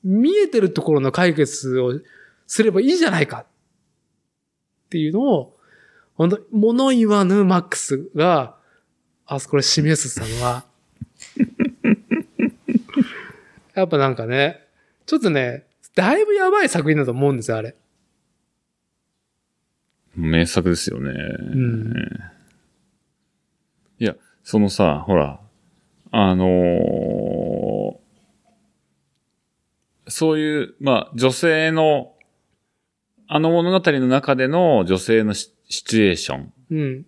[0.04, 2.00] 見えてるところの解決を
[2.48, 3.40] すればいいじゃないか。
[3.40, 3.46] っ
[4.90, 5.58] ていうのを、
[6.16, 8.56] 本当物言わぬマックスが、
[9.26, 10.66] あそこで示すたのは、
[13.74, 14.68] やっぱなんかね、
[15.06, 15.66] ちょっとね、
[15.96, 17.76] だいぶやばい作品だと思うんですよ、あれ。
[20.16, 21.12] 名作ですよね。
[21.12, 21.94] うん。
[24.44, 25.40] そのさ、ほら、
[26.12, 28.04] あのー
[30.08, 32.14] そういう、まあ、女性の、
[33.28, 36.54] あの物語の中での女性のシシチュエーション。
[36.72, 37.06] うん。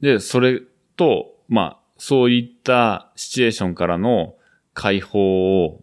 [0.00, 0.62] で、それ
[0.96, 4.34] と、まあ、そういったシチュエーションからの
[4.72, 5.82] 解放を、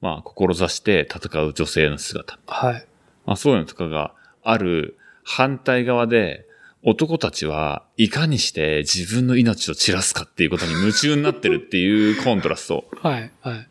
[0.00, 2.38] まあ、志して戦う女性の姿。
[2.46, 2.86] はい。
[3.26, 4.14] まあ、そういうのとかが
[4.44, 6.46] ある反対側で、
[6.82, 12.88] 男たちはいかにして自分の命を散らすかっていうことに夢中になってるっていうコントラスト。
[13.02, 13.30] はい。
[13.42, 13.68] はい。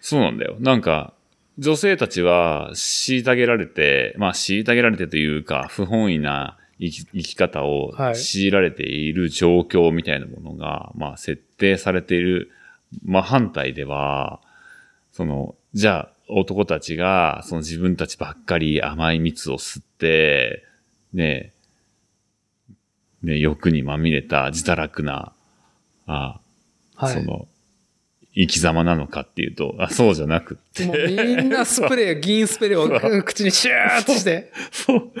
[0.00, 0.56] そうなんだよ。
[0.60, 1.14] なんか、
[1.58, 12.50] 女性たちは虐げられて、まあ虐げられてというか、不本意な生き生き方をはい強いられている状況みたいなものが、まあ設定されている、
[13.04, 14.40] まあ反対では、
[15.12, 20.64] その、じゃあ男たちが、その自分たちばっかり甘い蜜を吸って、
[21.12, 21.52] ね
[23.22, 25.32] え、ね欲にまみれた自堕落な、
[26.06, 26.40] あ
[26.96, 27.14] はい。
[27.14, 27.46] その、
[28.34, 30.84] 生き様なのかっていうと、あそうじゃなくって。
[30.86, 34.50] もうみんなスプレー、 銀スプレーを口にシューッとして。
[34.72, 35.12] そう。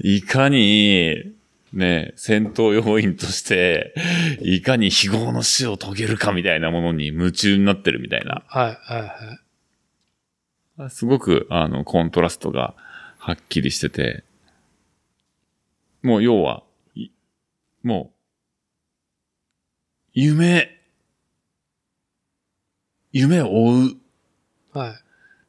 [0.00, 1.32] いかに、
[1.72, 3.94] ね、戦闘要員として、
[4.40, 8.42] いかに非業の死を遂げるかみたいなものに夢中になってるみたいな。
[8.46, 9.47] はい、はい、はい。
[10.90, 12.74] すごく、あの、コントラストが
[13.18, 14.24] はっきりしてて、
[16.02, 16.62] もう要は、
[16.94, 17.10] い
[17.82, 18.18] もう、
[20.12, 20.80] 夢、
[23.12, 23.96] 夢を追う
[24.72, 24.94] はい。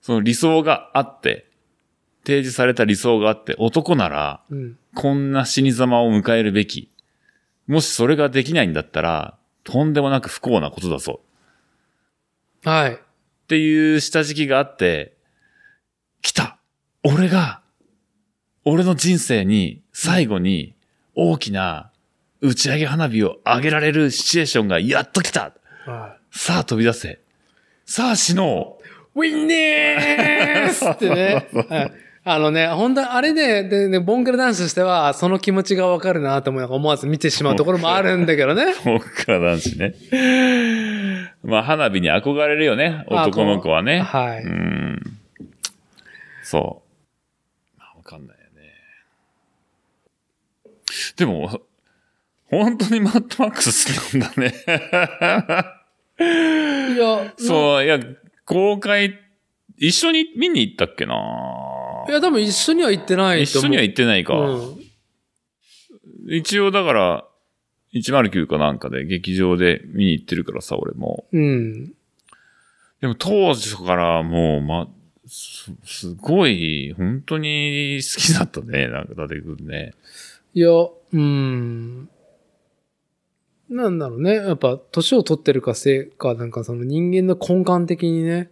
[0.02, 1.46] その理想があって、
[2.26, 4.78] 提示された理想があって、男なら、うん。
[4.96, 6.90] こんな死に様を迎えるべき。
[7.68, 11.22] もしそれができないんだったら、とんでもなく不幸なことだぞ。
[12.64, 12.94] はい。
[12.94, 12.98] っ
[13.48, 15.14] ていう下敷きがあって、
[16.22, 16.60] 来た
[17.04, 17.62] 俺が、
[18.66, 20.76] 俺の人生に最後に
[21.16, 21.92] 大きな
[22.42, 25.54] 打ち上げ花火を上げられるシチュエーションがやっと来た
[25.86, 27.20] はさあ飛び出せ。
[27.86, 28.78] さあ死の
[29.16, 31.48] ウィンネースってね。
[31.70, 31.92] はい
[32.26, 38.76] あのね、本当あれね、でね、ボンクラダンスとしては、その気持ちがわかるなと思いながら思わず見てしまうところもあるんだけどね。
[38.86, 39.96] 僕から男子ね。
[41.44, 44.02] まあ、花火に憧れるよね、男の子はね。
[44.02, 44.44] はい。
[44.44, 45.19] うん。
[46.50, 46.82] そ
[47.78, 47.78] う。
[47.78, 48.74] まあわかんないよね。
[51.16, 51.62] でも、
[52.46, 54.56] 本当にマッドマックス好きなんだね。
[56.96, 58.00] いや、そう、いや、
[58.46, 59.20] 公開、
[59.78, 61.14] 一緒に見に行ったっけな
[62.08, 63.68] いや、多分一緒には行ってないと思う。
[63.68, 64.34] 一緒には行ってないか。
[64.34, 64.80] うん。
[66.30, 67.26] 一応だから、
[67.94, 71.28] 109かなんかで劇場で見に行ってるからさ、俺も。
[71.32, 71.94] うん。
[73.02, 74.88] でも当時からもう、ま、
[75.30, 79.94] す、すごい、本当に好きだったね、 なんか、伊達くんね。
[80.54, 80.70] いや、
[81.14, 82.10] うん。
[83.70, 84.36] なんだろうね。
[84.36, 88.50] やっぱ、年を取ってるかせいか、なんかその人間の根幹的にね、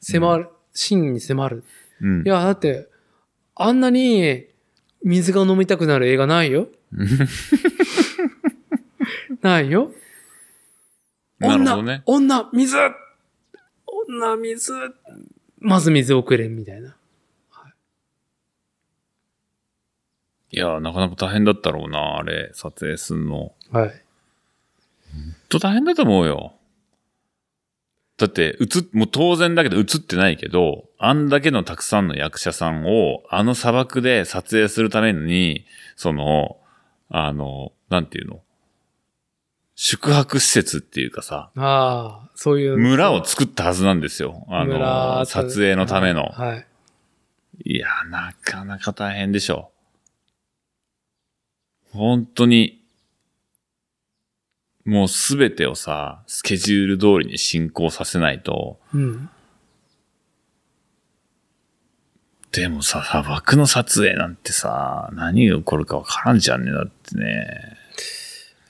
[0.00, 1.64] 迫る、真に迫る。
[2.00, 2.26] うん。
[2.26, 2.88] いや、だって、
[3.54, 4.46] あんなに
[5.04, 6.68] 水が飲みたくなる映画ないよ。
[9.40, 9.92] ないよ。
[11.38, 12.02] なるほどね。
[12.06, 12.76] 女、水
[13.86, 14.72] 女、水
[15.62, 16.96] まず水をくれ、みたいな。
[20.54, 23.54] いや、なかなか大変だったろうな、あれ、撮影すんの。
[23.70, 23.88] はい。
[23.88, 23.92] ほん
[25.48, 26.54] と大変だと思うよ。
[28.18, 35.64] だって、映っ、もう当然だけど映ってないけど、あんだけのたくさんの役者さんを、あの砂漠で撮影するために、
[35.96, 36.58] その、
[37.08, 38.42] あの、なんていうの？
[39.84, 42.78] 宿泊施設っていうかさ、ああ、そういう。
[42.78, 44.46] 村を作ったはずなんですよ。
[44.48, 46.26] あ村の、撮影のための。
[46.26, 46.66] はい。
[47.64, 49.72] いや、なかなか大変でしょ。
[51.90, 52.80] 本当に、
[54.84, 59.30] もうすべてをさ、スケジュール通りに進行させないと、うん。
[62.52, 67.81] でもさ、砂漠の撮影なんてさ、何が起こるかわからんじゃんね、だってね。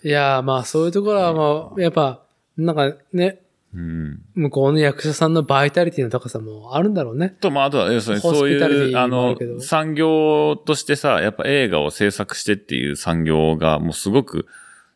[0.05, 2.23] いやー、まあそういうところはまあ、やっぱ、
[2.57, 3.41] なんかね、
[3.75, 4.23] うん。
[4.35, 7.31] 向こうの役者さんのバイタリティの高さもあるんだろうね。
[7.41, 14.47] と、まあ、あとは、要するにそういう、あの産業としてさ、やっぱ映画を制作してっていう産業がもうすごく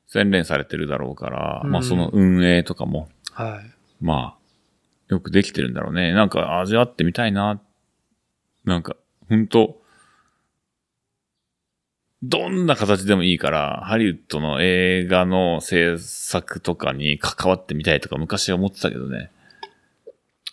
[0.06, 4.04] 洗練されてるだろうから、うんまあその運営とかも、はい。
[4.04, 4.38] まあ、
[5.08, 6.12] よくできてるんだろうね。
[6.12, 7.60] なんか味わってみたいな。
[8.64, 8.96] なんか、
[9.28, 9.80] ほんと、
[12.22, 19.30] どんな形でもいいから、ハリウッドの映画の制作とかに関わってみたいとか昔は思ってたけどね。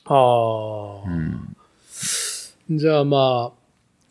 [0.06, 1.56] ああ、うん。
[2.70, 3.60] じゃあまあ、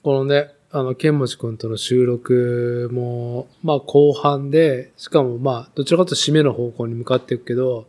[0.03, 7.87] このね、あの、ケンモチ君との収録も、まあ後半で、しかもまあ、どちらかというと締めの方向に向かっていくけど、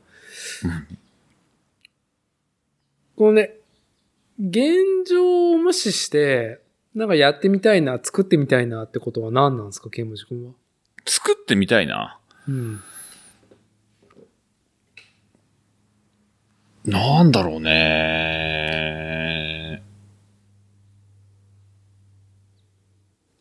[3.16, 3.54] このね、
[4.40, 6.60] 現状を無視して、
[6.96, 10.52] なんかやってみたいな、作ってみたいなってことは何なんですか、ケンモチ君は？
[11.06, 12.20] 作ってみたいな？
[12.48, 12.82] うん。
[16.86, 17.72] なんだろうね。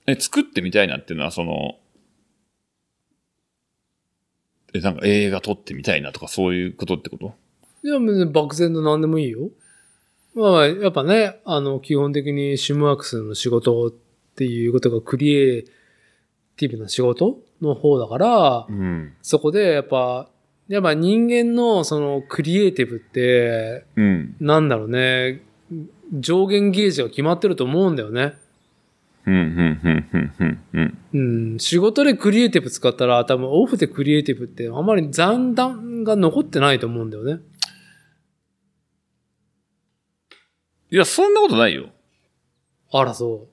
[0.07, 1.79] え、作ってみたいなっていうのは、その、
[4.73, 7.35] え、なんか映画撮ってみたいなとかそういうことってこと？
[7.85, 9.51] いや、別に漠然と何でもいいよ。
[10.34, 13.92] まあまあ、やっぱね、あの、基本的にシムワークスの仕事っ
[14.34, 15.64] ていうことがクリエイ
[16.56, 19.12] ティブな仕事の方だから、うん。
[19.22, 20.28] そこでやっぱ、
[20.68, 24.36] やっぱ人間のそのクリエイティブって、うん。
[24.40, 25.42] なんだろうね、
[26.12, 28.34] 上限ゲージが決まってると思うんだよね。
[29.26, 30.98] うん、うん、うん、うん、うん、うん。
[31.12, 37.40] うん、仕事でクリエイティブ使ったら多分オフでクリエイティブってあんまり残弾が残ってないと思うんだよね。
[40.93, 41.89] いや、そんなことないよ。
[42.93, 43.48] あら、そ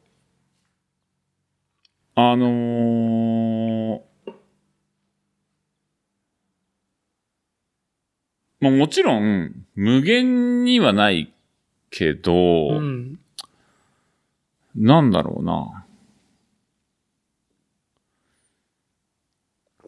[2.13, 4.01] あのー、
[8.59, 11.33] まあもちろん、無限にはない
[11.89, 12.35] けど、う。
[12.73, 13.19] うん。
[14.75, 15.85] なんだろうな。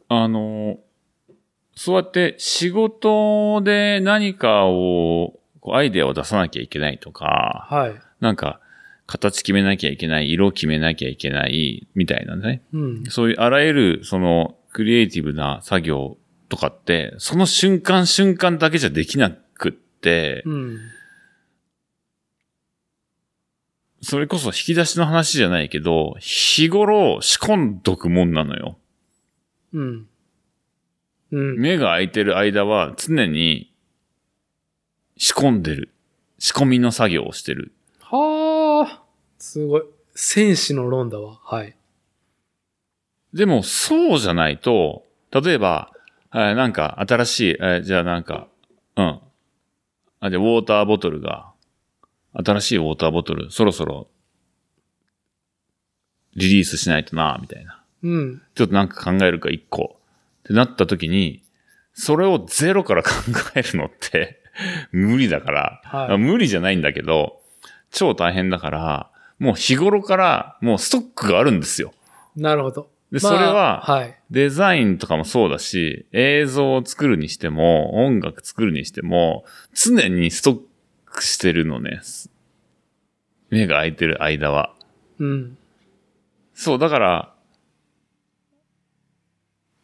[0.07, 0.79] あの、
[1.75, 8.01] そうやって仕事で何かを、こうアイデアを出さなきゃいけないとか、はい。
[8.19, 8.59] なんか、
[9.05, 12.61] 形決めなきゃいけない、色決めなきゃいけない、みたいなね。
[12.73, 13.03] うん。
[13.05, 16.17] そういうあらゆる、その、クリエイティブな作業
[16.49, 20.77] とかって、その瞬間瞬間だけじゃできなくって、うん。
[24.01, 28.77] それこそ引き出しの話じゃないけど、日頃仕込んどくもんなのよ。
[29.73, 30.07] うん。
[31.31, 31.59] うん。
[31.59, 33.70] 目が開いてる間は常に
[35.23, 35.93] 仕込んでる。
[36.39, 37.71] 仕込みの作業をしてる。
[37.99, 39.03] はあ。
[39.37, 39.83] すごい。
[40.15, 41.39] 戦士の論だわ。
[41.43, 41.75] はい。
[43.31, 45.91] でも、そうじゃないと、例えば、
[46.33, 48.47] えーなんか新しい、えーじゃあなんか、
[48.95, 49.19] うん。
[50.21, 51.51] あ、じゃあウォーターボトルが、
[52.33, 54.07] 新しいウォーターボトル、そろそろ、
[56.35, 57.83] リリースしないとな、みたいな。
[58.01, 58.41] うん。
[58.55, 59.99] ちょっとなんか考えるか一個。
[60.39, 61.43] ってなった時に、
[61.93, 63.09] それをゼロから考
[63.53, 64.40] えるのって、
[64.91, 67.41] 無理だから、はい無理じゃないんだけど、
[67.91, 71.93] 超大変だから、もう日頃からもうストックがあるんですよ。
[72.35, 72.89] なるほど。
[73.11, 74.17] でそれははい。
[74.29, 80.59] デザインとかもそうだし、映像を作るにしても、音楽作るにしても、常にストッ
[81.05, 82.01] クしてるのね。
[83.49, 84.73] 目が開いてる間は。
[85.19, 85.57] うん。
[86.53, 87.30] そう、だから、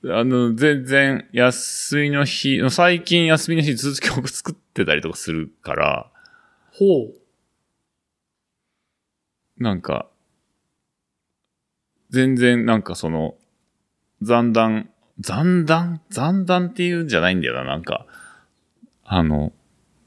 [0.05, 6.11] あの、全然、休みの日、最近休みの日ずっと曲作ってたりとかするから、
[6.71, 7.13] ほう。
[9.57, 10.07] なんか、
[12.11, 13.35] 全然なんかその、
[14.21, 15.99] 残弾、残弾？
[16.11, 18.05] 残弾っていうんじゃないんだよな、なんか。
[19.03, 19.51] あの、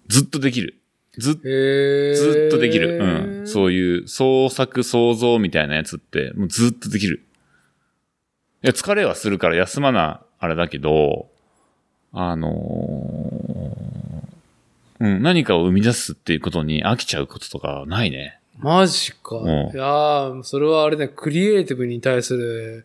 [0.09, 0.77] ずっとできる。
[1.19, 1.35] ずっ。
[1.35, 2.99] ずっとできる。
[2.99, 3.47] うん。
[3.47, 7.25] そういう創作創造みたいなやつって、もうずっとできる。
[8.63, 11.29] いや、疲れはするから休まな、あれだけど、
[12.13, 18.39] あのーうん、何かを生み出すっていうことに飽きちゃうこととかはないね。
[18.59, 19.37] マジか。
[19.37, 22.85] うんいやー、それはあれね、クリエイティブに対する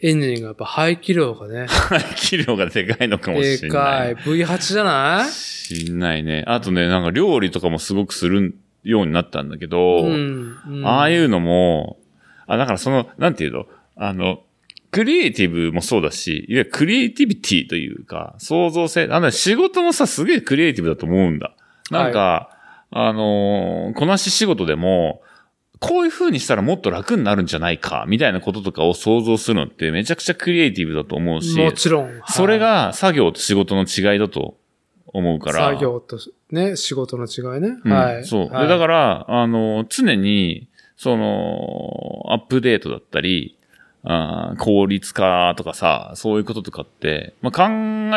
[0.00, 1.66] エンジンがやっぱ排気量がね、
[2.16, 4.14] 気量がでかいのかもでしれない。
[4.16, 4.24] かい。
[4.24, 5.30] V8 じゃない？
[5.32, 6.44] しんないね。
[6.46, 8.54] あとね、なんか料理とかもすごくする
[8.84, 10.56] ようになったんだけど、うん。
[10.68, 11.98] うんああいうのも、
[12.46, 13.66] あ、だからその、なんていうの？
[13.96, 14.42] あの、
[14.90, 21.54] クリエイティブもそうだし、いわゆるクリエイティビティというか、創造性、あの、仕事もさ、すげえクリエイティブだと思うんだ。
[21.90, 22.50] なんか、
[22.90, 25.22] あのーこなし仕事でも、
[25.78, 32.04] こういう風にしたらもっと楽になるんじゃないか、みたいなこととかを想像するのってめちゃくちゃクリエイティブだと思うし、もちろん。
[32.04, 34.58] はいそれが作業と仕事の違いだと
[35.06, 35.70] 思うから。
[35.70, 36.18] 作業と
[36.50, 37.76] ね、仕事の違いね。
[37.84, 38.24] うんはい。
[38.24, 38.48] そう。
[38.48, 43.56] はいで、だから、あの、常に、その、アップデートだったり、
[44.02, 47.68] 効率化とかさ、そういうこととかって、まあ、考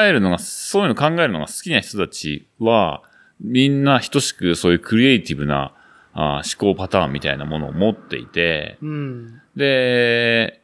[0.02, 3.04] えるのが、そういうの考えるのが好きな人たちは、
[3.42, 5.74] みんな等しくそういうクリエイティブな
[6.14, 9.42] あー思考パターンみたいなものを持っていて、うん。
[9.56, 10.62] で、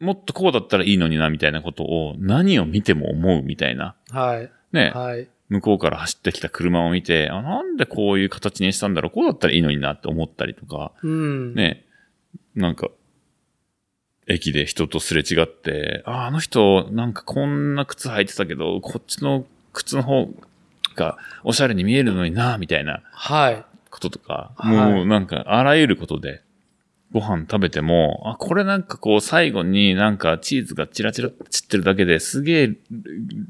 [0.00, 3.94] もっとこうだったらいいのにな、みたいなことを何を見ても思うみたいな。
[4.10, 4.50] はい。
[4.72, 4.92] ね。
[4.94, 5.28] はい。
[5.50, 11.54] 向こうから走ってきた車を見て、あ、なんでこういう形にしたんだろうこうだったらいいのになって思ったりとか、うん。
[11.54, 11.84] ね、
[12.54, 12.88] なんか、
[14.26, 20.28] 駅で人とすれ違って、あ、あの人、なんかこんな靴履いてたけど、こっちの靴の方
[20.96, 23.64] がおしゃれに見えるのにな、みたいなはい。
[23.90, 26.42] こととか、はいもうなんかあらゆることで、
[27.12, 32.78] ご飯食べても、あ、これなんかこう最後になんかチーズがチラチラ散ってるだけですげえル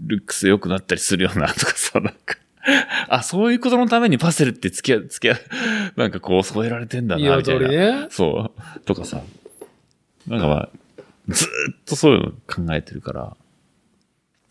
[0.06, 2.36] ルックス良くなったりするよな とかさ、なんか。
[3.08, 5.38] あ、そういうことのためにパセルって付き合う、付き合う、
[5.96, 7.68] なんかこう添えられてんだな、みたいな。
[7.68, 8.06] ね。
[8.10, 8.80] そう。
[8.84, 9.22] とかさ。
[10.26, 10.68] なんかまあ、
[11.28, 12.32] ずーっとそういうの
[12.66, 13.36] 考えてるから、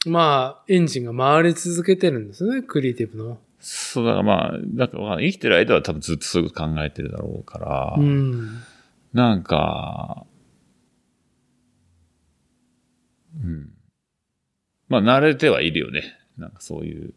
[0.05, 3.39] まあ、エンジンが回り続けてるんですね、クリエイティブの。
[3.59, 8.61] そうだからまあ、だから生きてる間は多分ずっとそういうこと考えてるだろうから、うん。
[9.13, 10.25] なんか、
[13.41, 13.69] うん。
[14.89, 16.03] まあ、慣れてはいるよね。
[16.37, 17.13] なんかそういう。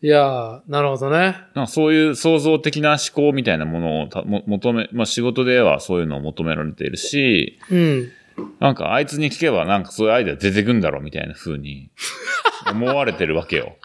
[0.00, 1.36] いやー、なるほどね。
[1.54, 8.12] なんかそういう創造的な思考みたいなものをたも求め、まあ仕事ではそういうのを求められているし、うん。
[8.60, 11.90] なんかあいつに聞けばなんかそういうアイデア出てくんだろうみたいな風に
[12.70, 13.76] 思われてるわけよ。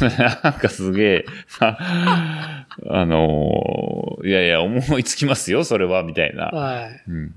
[0.42, 1.24] なんかすげえ、
[1.60, 6.46] あ あのーいやいや思いつきますよ、それは、みたいな。
[6.46, 7.02] はい。
[7.10, 7.34] うん。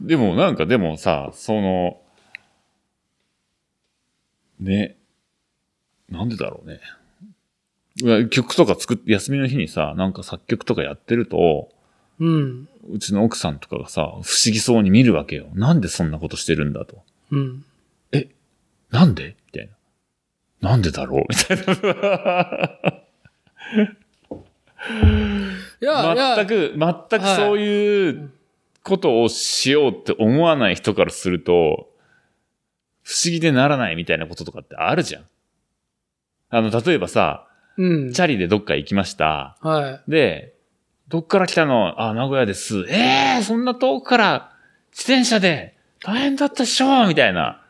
[0.00, 1.98] でも、なんかでもさ、その、
[4.60, 4.96] ね、
[6.08, 6.80] なんでだろうね。
[8.30, 11.68] 曲とか作って、休みの日にさ、なんか作曲とかやってると、
[12.20, 12.68] うん。
[12.90, 14.22] うちの奥さんとかがさ、不思
[14.52, 15.48] 議そうに見るわけよ。
[15.54, 17.02] なんでそんなことしてるんだと。
[17.30, 17.64] うん。
[18.90, 19.36] なんで？
[19.52, 19.68] みたい
[20.60, 20.70] な。
[20.70, 21.24] なんでだろう？
[21.28, 21.62] みたいな。
[25.80, 28.30] いや、いや、全く、全くそういう
[28.82, 31.90] ことをしようって思わない人からすると、
[33.02, 35.24] 不思議でならないみたいなこととかってあるじゃん。
[36.50, 37.46] あの、例えばさ、
[37.76, 38.12] うん。
[38.12, 39.56] チャリでどっか行きました。
[39.60, 40.54] はで、
[41.08, 42.02] どっから来たの？
[42.02, 42.84] あ、名古屋です。
[42.88, 44.52] ええー、そんな遠くから
[44.90, 47.62] 自転車で大変だったっしょみたいな。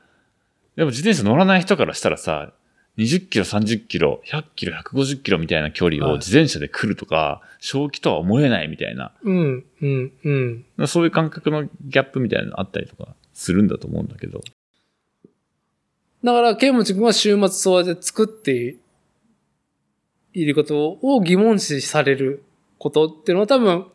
[0.77, 2.53] でも自転車乗らない人からしたらさ、
[2.97, 10.87] 20キロ、30キロ、100キロ、150キロみたいな距離はいを自転車で来るとか、正気とは思えないみたいな、うん、うん、うん。
[10.89, 14.41] そういう感覚のギャップみたいなのあったりとかするんだと思うんだけど。
[16.25, 18.77] だから、ケンモチ君は週末そうやって作って
[20.33, 22.45] いることを疑問視される
[22.79, 23.87] ことっていうのは多分、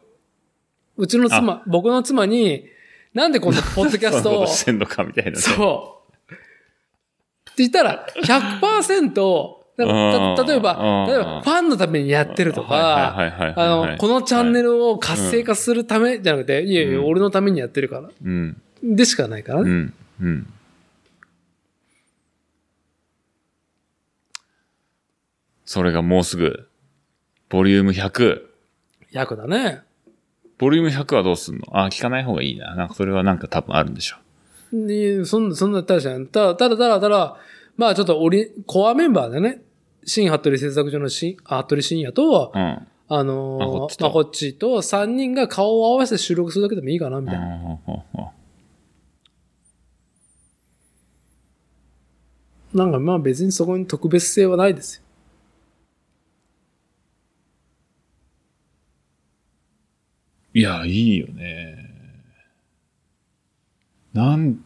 [0.97, 2.65] うちの妻、僕の妻に、
[3.13, 5.37] なんでこんなポッドキャストをしてんのかみたいなね。
[5.37, 6.33] そう。
[7.51, 13.15] って言ったら、100%、だからた例えばうん、例えばファンのためにやってるとか、
[13.55, 18.09] あの、このチャンネルを活性化するためじゃなくて、いやいや、うん俺のためにやってるから。
[18.23, 18.61] うん。
[18.83, 19.69] でしかないからね。
[19.69, 19.93] うん。
[20.21, 20.53] うん。
[25.73, 26.69] それがもうすぐ、
[27.49, 28.43] ボリューム100。
[29.09, 29.81] 役だね。
[30.59, 31.63] ボリューム100はどうすんの？
[31.71, 32.75] あ、聞かない方がいいな。
[32.75, 34.17] なんかそれはなんか多分あるんでしょ。
[34.71, 36.27] で、そんな、そんなったらじゃん。
[36.27, 37.37] ただ、ただ、ただ、ただ、
[37.75, 39.63] まあちょっとオリ、コアメンバーでね、
[40.05, 42.87] 新服部製作所の新、あ服部深夜と、うん。
[43.07, 47.79] あのまこっちとまこっちと3人が顔を合わせて収録するだけでもいいかな、みたいな。
[52.75, 55.02] なんかまあ別にそこに特別性はないですよ。
[60.53, 61.89] いや、いいよね。
[64.13, 64.63] なん、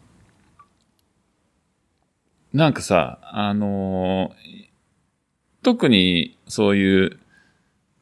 [2.54, 4.68] なんかさ、あのー
[5.64, 7.20] 特にそういう、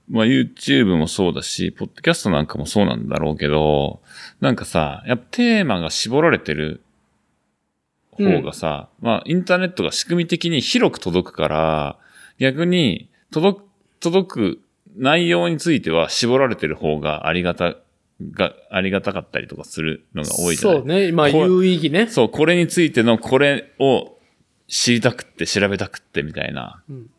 [0.08, 4.02] まあ YouTube もそうだし、ポッドキャストなんかもそうなんだろうけど、
[4.40, 6.82] なんかさ、やっぱテーマが絞られてる
[8.12, 11.98] 方がさ、まあインターネットが仕組み的に広く届くから、
[12.38, 13.66] 逆に届く、
[14.00, 14.60] 届く
[14.96, 17.76] 内容については絞られてる方がありがた、
[18.32, 20.80] が、ありがたかったりとかするのが多いじゃない？
[20.80, 21.12] そうね。
[21.12, 22.08] まあ有意義ね。
[22.08, 24.18] そう、これについてのこれを
[24.68, 26.84] 知りたくって調べたくってみたいな。
[26.90, 27.10] うん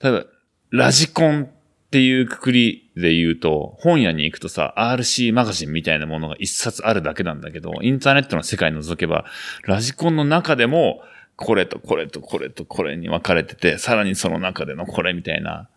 [0.00, 0.24] 例えば、
[0.70, 1.48] ラジコンっ
[1.90, 9.24] ていうくくりで言うと、本屋に行くとさ、RC マガジンみたいなものが一冊あるだけなんだけど、インターネットの世界覗けば、
[9.64, 11.02] ラジコンの中でも、
[11.34, 15.68] これとこれとこれとこれに分かれてて、さらにその中でのこれみたいな。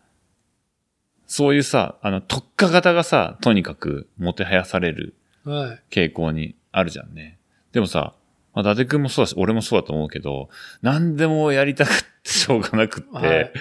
[1.31, 5.81] そういうさ、あの、特化型がさ、とにかくもてはやされるはい。
[5.89, 7.39] 傾向にあるじゃんね。
[7.71, 8.15] でもさ、
[8.53, 10.49] まあ、伊達くんもそうだし、俺もそうだと思うけど、
[10.81, 11.91] 何でもやりたくっ
[12.21, 13.27] てしょうがなくって、はい。
[13.29, 13.51] はい。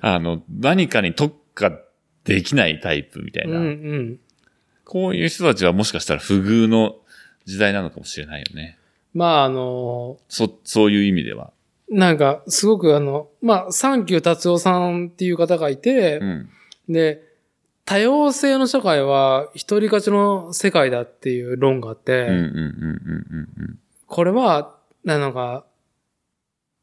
[0.00, 1.70] あの、何かに特化
[2.24, 4.18] できないタイプみたいうんな、うん。
[4.86, 6.96] こういう人たちはもしかしたら不遇の
[7.44, 8.78] 時代なのかもしれないよね。
[9.12, 11.52] まああのそ、そういう意味では。
[11.90, 16.50] なんか、すごくあの、まあ、サンキュー達夫さんっていう方がいてう、ん。
[16.88, 17.22] で、
[17.84, 22.28] 多様性の社会は一人勝ちの世界だっていう論があって、
[24.06, 25.64] これは、なのか、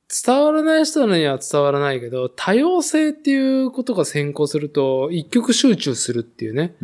[0.08, 6.76] 伝わらない人には伝わらないけど、多様性っていうことが先行すると、一極集中するっていうね。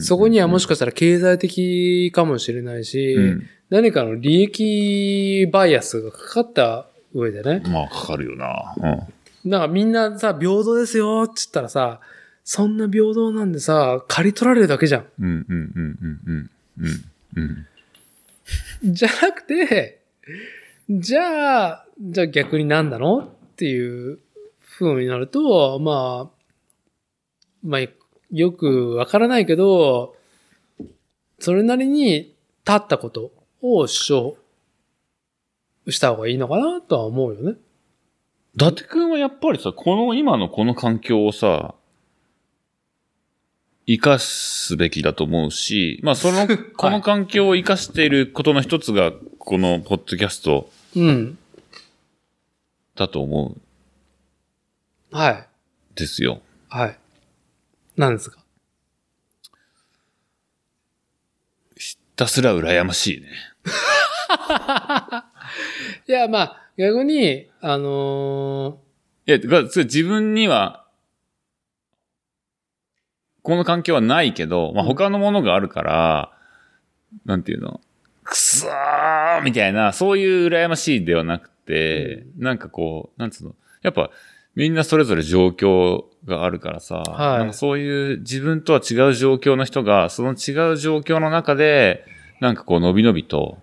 [0.00, 3.46] そこにはもしかかしたら経済的かもしれないし、うん。
[3.70, 7.62] 何かの利益バイアスがかかった上でね。
[7.70, 8.74] まあ、かかるよな。
[8.76, 8.86] う
[9.48, 9.50] ん。
[9.50, 12.00] なんかみんなさ、平等ですよって言ったらさ、
[12.50, 15.06] そんな平等なんでさ、刈り取られるだけじゃん。
[15.20, 16.50] うんうんうんうんうん。
[16.80, 17.66] うん。
[18.82, 18.94] うん。
[18.94, 20.00] じゃなくて、
[20.88, 23.18] じゃあ、じゃあ逆に何なの？
[23.18, 24.18] っていう
[24.78, 27.28] 風になると、まあ、
[27.62, 27.80] まあ、
[28.30, 30.16] よくわからないけど、
[31.40, 32.34] それなりに立
[32.66, 33.30] ったこと
[33.60, 34.06] を主
[35.84, 37.58] 張した方がいいのかなとは思うよね。
[38.54, 41.74] 伊達くんはやっぱりさ、この今のこの環境をさ、
[43.90, 46.46] 生かすべきだと思うし、まあその、
[46.76, 51.38] この環境を生かしていることの一つが、このポッドキャストうん。
[52.94, 53.54] だと思
[55.12, 55.48] うんはい。
[55.94, 56.42] ですよ。
[56.68, 56.98] はい。
[57.96, 58.38] なんですか？
[61.78, 63.28] ひたすら羨ましいね。
[66.08, 68.80] いや、まあ、逆に、あの
[69.26, 70.84] いや、自分には、
[73.48, 74.88] この環境はないけど、まあ、うん。
[74.90, 76.32] 他のものがあるから、
[77.24, 77.80] なんていうの、
[78.22, 84.10] くそーみたいな、そういう羨ましいではなくて、なんかこう、なんつうの、やっぱ
[84.54, 87.38] みんなそれぞれ状況があるからさ、はい。
[87.38, 92.04] なんかそういう自分とは違う状況の人が、その違う状況の中で、
[92.40, 93.56] なんかこう、のびのびと。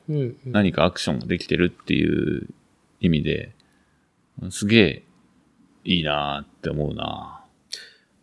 [0.45, 2.47] 何かアクションができてるっていう
[3.01, 3.51] 意味で、
[4.49, 5.03] すげえ
[5.83, 7.44] いいなーって思うな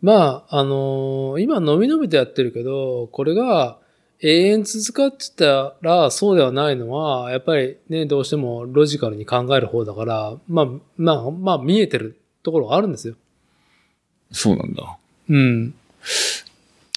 [0.03, 3.79] まあ、あのー今、のびのびとやってるけど、これが
[4.19, 10.65] 永遠続かってたらそうではないのは、やっぱりね、どうしてもロジカルに考える方だから、まあ、
[10.97, 13.15] まあ、まあ見えてるところがあるんですよ。
[14.33, 14.97] そうなんだ。
[15.29, 15.73] うん。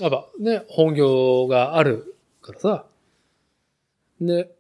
[0.01, 2.85] やっぱね、本業があるからさ。
[4.21, 4.51] で、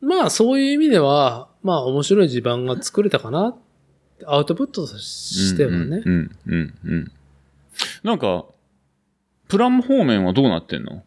[0.00, 3.54] まあそういう意味では、まあ面白い地盤が作れたかな。
[4.26, 6.02] アウトプットとしてはね。
[6.04, 7.12] うん、うん、うん、うん。
[8.02, 8.46] なんか、
[9.48, 11.02] プラム方面はどうなってんの？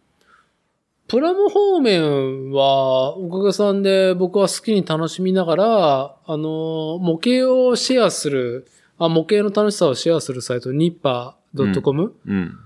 [1.07, 8.68] プラム方面は、おかげさんで僕は好きに楽しみながら、あの、模型をシェアする、
[8.98, 12.57] あ模型の楽しさをシェアするサイト、ニッパー .com うん。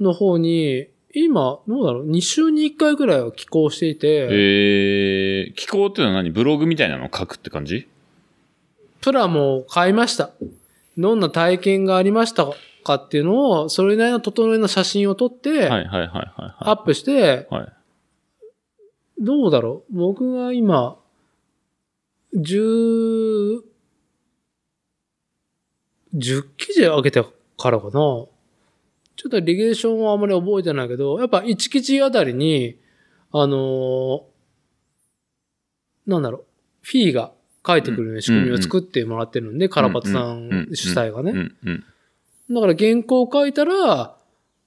[0.00, 6.30] の方に、今、どうだろう ?2 週に1回ぐらいは寄稿していて、えー、気候っていうのは何？
[6.30, 7.86] ブログみたいなのを書くって感じ？
[9.04, 10.30] プラモを買いました。
[10.96, 12.46] どんな体験がありました
[12.82, 17.60] かっていうのを、それなりの整えの写真を撮って、はいはいはいはいアップして、はい。
[17.60, 17.72] はい。
[19.18, 19.94] どうだろう？
[19.94, 20.96] 僕が今、
[22.34, 23.60] 10、
[26.14, 27.22] 10記事上げて
[27.58, 27.92] からかな？
[27.92, 28.30] ちょ
[29.26, 32.78] っとリゲーションはあんまり覚えてないけど、やっぱ1記事あたりに、
[33.32, 34.22] あのー
[36.06, 36.44] なんだろう、
[36.80, 37.33] フィーが
[37.66, 41.30] 書いてくる仕組みを作ってもらってるんで、カラパツさうんうんん主催がね。
[41.32, 41.84] うんうん。
[42.54, 44.16] だから原稿を書いたら、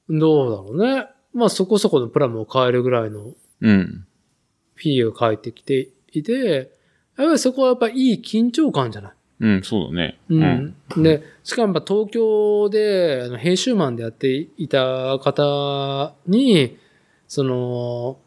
[0.10, 1.08] どうだろうね。
[1.34, 4.06] まあそこそこのプラムを変えるぐらいのうん。
[4.76, 6.72] フィーが返ってきていて、
[7.18, 9.14] やっぱりそこはやっぱいい緊張感じゃない？
[9.40, 10.20] うん、そうだね。
[10.30, 10.76] うん。
[10.98, 16.78] で、しかもやっぱ東京で、あの、編集マンでやっていた方に、
[17.28, 18.20] その、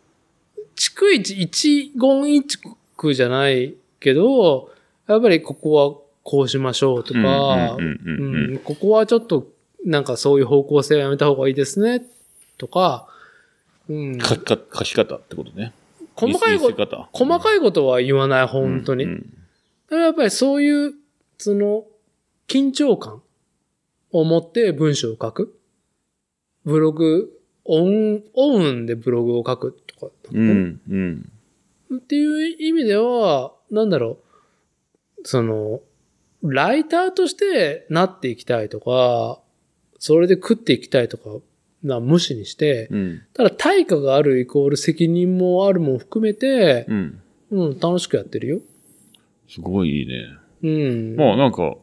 [0.77, 2.59] 逐一一言一
[2.97, 4.71] 句じゃないけど、
[5.07, 9.49] やっぱりここはこうしましょうとか、うんうんうんうんうんここはちょっと
[9.85, 12.03] なんかそういう方向性はやめた方がいいですね、
[12.59, 13.07] とか、
[13.89, 15.73] うん、書きか書き方ってことね。
[16.17, 19.05] 細かいこ見せ方細かいことは言わない、本当に。
[19.05, 19.37] うん
[19.91, 20.95] だからやっぱりそういう、
[21.37, 21.85] その、
[22.47, 23.23] 緊張感
[24.13, 25.59] を持って文章を書く。
[26.65, 27.29] ブログ、
[27.65, 30.81] 音、音でブログを書くとか、うん。
[30.89, 31.33] うん。
[31.97, 34.19] っていう意味では、なんだろ
[35.19, 35.81] う、その、
[36.43, 39.41] ライターとしてなっていきたいとか、
[39.99, 41.31] それで食っていきたいとか、
[41.83, 43.23] な無視にして、うん。
[43.33, 47.23] ただ対価があるイコール責任もあるも含めて、うん。
[47.51, 48.61] うん、楽しくやってるよ。
[49.49, 50.27] すごいいいね。
[50.63, 51.17] うん。
[51.17, 51.77] まあなんか、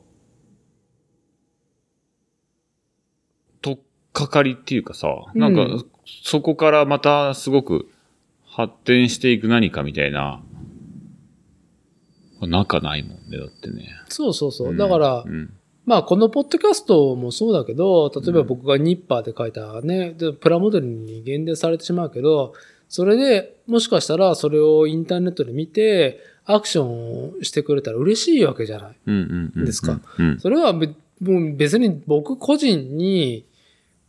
[3.61, 3.79] とっ
[4.13, 5.85] かかりっていうかさ、なんかうん
[6.23, 7.89] そこからまたすごく
[8.45, 10.41] 発展していく何かみたいな、
[12.41, 13.89] 仲ないもんね、だってね。
[14.09, 14.73] そうそうそう。
[14.73, 15.53] んだから、うん。
[15.85, 22.53] まあこのポッドキャストもそうだけど、例えば僕がニッパーで書いたね、でプラモデルに限定されてしまうけど、
[22.89, 29.65] それでもしかしたらそれをインターネットで見て、アクションをしてくれたら嬉しいわけじゃない。
[29.65, 29.99] ですか。
[30.19, 30.39] うん。
[30.39, 30.87] それはべ
[31.21, 33.45] もう別に僕個人に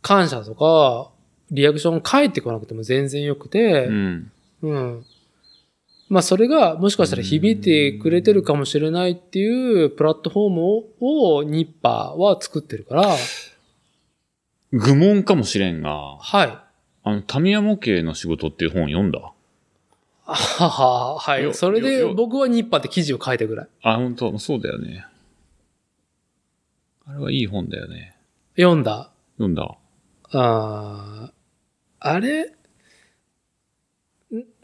[0.01, 1.11] 感謝とか、
[1.51, 4.31] リアクション返ってこなくても全然よくて、うん。
[4.61, 5.05] うん。
[6.09, 13.15] まあそれがもしかしたら響いてくれてるかもしれないっていうプラットフォームををニッパーは作ってるから、
[14.71, 16.57] 愚問かもしれんが、はい。
[17.03, 19.31] あの、タミヤ模型の仕事っていう本読んだ？
[20.25, 21.53] あはは、はよい。
[21.53, 23.67] それで僕はニッパーって記事を書いたぐらい。
[23.83, 25.05] あ、本当そうだよね。
[27.07, 28.15] あれはいい本だよね。
[28.55, 29.11] 読んだ。
[29.37, 29.75] 読んだ。
[30.31, 31.31] あー
[31.99, 32.43] あれ？
[32.43, 32.58] ん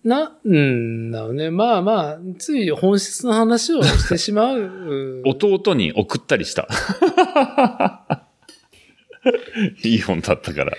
[0.05, 1.49] な、うんだろうね。
[1.49, 5.23] まあまあ、つい本質の話をしてしまう。
[5.25, 6.67] 弟に送ったりした。
[9.83, 10.73] いい本だったから。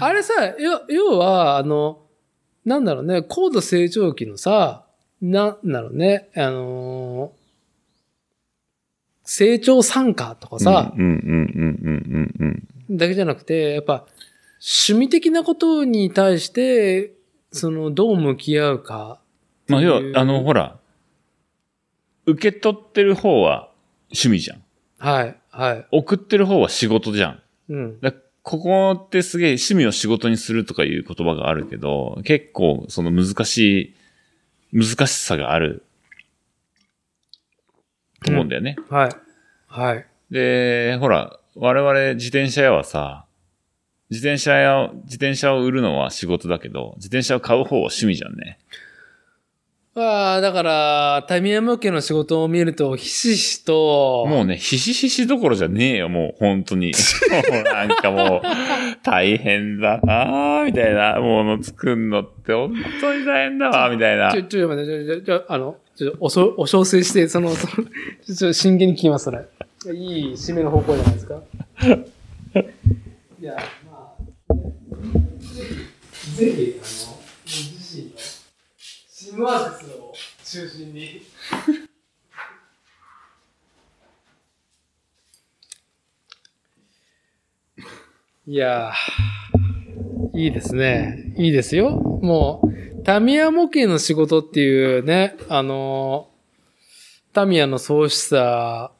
[0.00, 2.02] あれさ、要要は、あの、
[2.64, 4.86] なんだろうね、高度成長期のさ、
[5.20, 7.40] なんだろうね、あのー
[9.32, 14.04] 成長参加とかさ、うんうんうんうんうんうんだけじゃなくて、やっぱ、
[14.60, 17.12] 趣味的なことに対して、
[17.52, 19.20] その、どう向き合うか。
[19.68, 20.78] まあ、要はあの、ほら、
[22.26, 23.70] 受け取ってる方は
[24.10, 24.62] 趣味じゃん。
[24.98, 25.86] はい、はい。
[25.90, 27.42] 送ってる方は仕事じゃん。
[27.68, 28.00] うん。
[28.00, 28.12] だ
[28.42, 33.94] ここってすげえ趣味を仕事にするとかいう言葉があるけど、結構その難し
[34.72, 35.84] い、難しさがある
[38.24, 38.76] と思うんだよね。
[38.88, 39.10] はい。
[39.66, 40.06] はい。
[40.30, 43.26] で、ほら、我々自転車屋はさ、
[44.10, 48.58] 自転車屋を、自転車を売るのは仕事だけど、自転車を買う方は趣味じゃんね。
[49.94, 56.92] ああ、だから、タミヤ向けの仕事を見ると、ひしひしと、もうね、ひしひしどころじゃねえよ、もう、本当に。
[57.50, 58.42] もうなんかもう、
[59.02, 64.38] 大変だなぁ、みたいなもの作んのって、本当に大変だわ、みたいなち。
[64.38, 67.88] ょ、ちょ、待って、ちょ、ちょ、あの、ちょ、おそ、お小水して、その、その、
[68.24, 69.40] ちょ、ちょ、真剣に聞きます、それ。
[69.92, 71.40] いい締めの方向じゃないですか。
[73.40, 73.56] いや、
[76.36, 78.10] ぜひ、あの、自身の、
[79.12, 80.12] チームワークスを
[80.44, 81.22] 中心に。
[88.46, 91.34] いやー、いいですね。
[91.36, 91.90] いいですよ。
[92.22, 96.30] もう、タミヤ模型の仕事っていうね、あのー
[97.32, 98.90] タミヤの創始者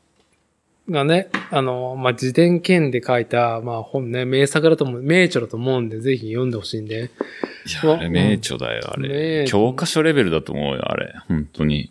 [0.90, 7.10] がね、あのーまあ、自伝剣で書いた、まあ、本ね、名作だと思う、名著だと思うんで、ぜひ読んでほしいんで。
[7.84, 9.42] いや、あれ、名著だよ、あ名れ。
[9.42, 11.14] 著教科書レベルだと思うよ、あれ。
[11.28, 11.90] 本当に。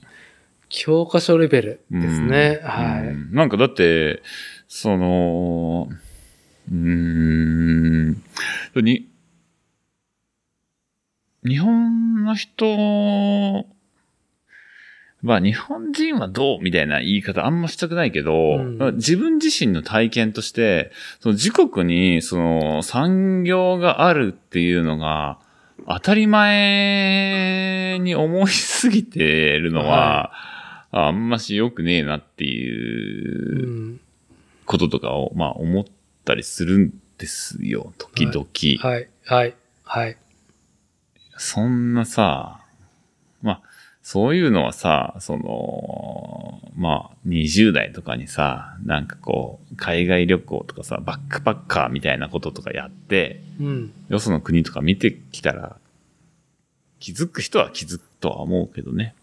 [0.69, 2.59] 教科書レベルですね。
[2.61, 3.07] うんはい。
[3.07, 4.21] うんなんかだって、
[4.67, 5.89] その、
[6.71, 8.23] うーん、
[8.75, 9.07] に、
[11.43, 13.65] 日本の人
[15.21, 18.59] まあ日本人はどうみたいな言い方あんましたくないけど、う
[18.91, 25.39] ん自分自身の体験として、その自国にその産業があるっていうのが
[25.87, 30.31] 当たり前に思いすぎてるのは、
[30.91, 32.47] あんまし良くねえなってう。
[32.47, 33.99] いうん
[34.69, 35.85] こととかを、まあ思っ
[36.23, 38.45] たりするんですよ、時々。
[38.87, 39.09] はい。
[39.25, 39.55] はい。
[39.83, 40.17] はい。
[41.37, 42.58] そんなさ、まあ、
[44.11, 53.93] そういうのはさ、その、まあ、20代とかにさ、なんかこう、海外旅行とかさ、バックパッカーみたいなこととかやって、うん。
[54.09, 55.75] よその国とか見てきたら、
[56.99, 59.13] 気づく人は気づくとは思うけどね。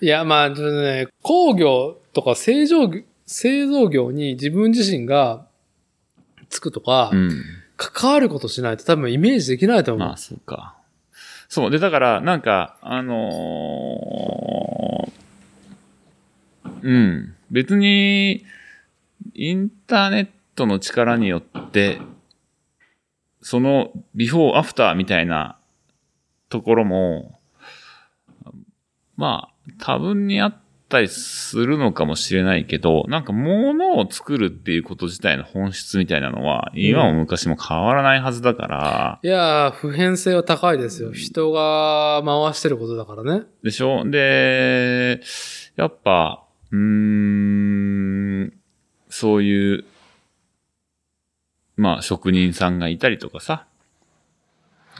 [0.00, 5.44] いや、まあ、ちょっとね、工業とか製造業、製造業に自分自身が
[6.48, 7.30] つくとか、うん。
[7.76, 10.08] 関わることしないと多分イメージできないと思う。
[10.08, 10.76] まあ、そうか。
[11.52, 11.70] そう。
[11.70, 15.12] で、だから、なんか、あのー
[16.80, 17.34] うん。
[17.50, 18.46] 別に、
[19.34, 22.00] インターネットの力によって、
[23.42, 25.58] その、ビフォーアフターみたいな
[26.48, 27.38] ところも、
[29.18, 30.61] まあ、多分にあっ
[30.92, 41.12] たりするのかもしれないけど、なんか物を作るっていうこと自体の本質みたいなのは、今も昔も変わらないはずだから、いやー、普遍性は高いですよ。
[41.12, 43.46] 人が回してることだからね。
[43.64, 44.04] でしょ？
[44.08, 45.20] で、
[45.76, 48.52] やっぱ、うーん、
[49.08, 49.84] そういう、
[51.76, 53.66] まあ職人さんがいたりとかさ、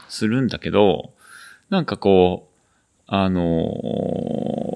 [0.09, 1.13] するんだけど、
[1.69, 2.53] なんかこう、
[3.05, 4.72] あのー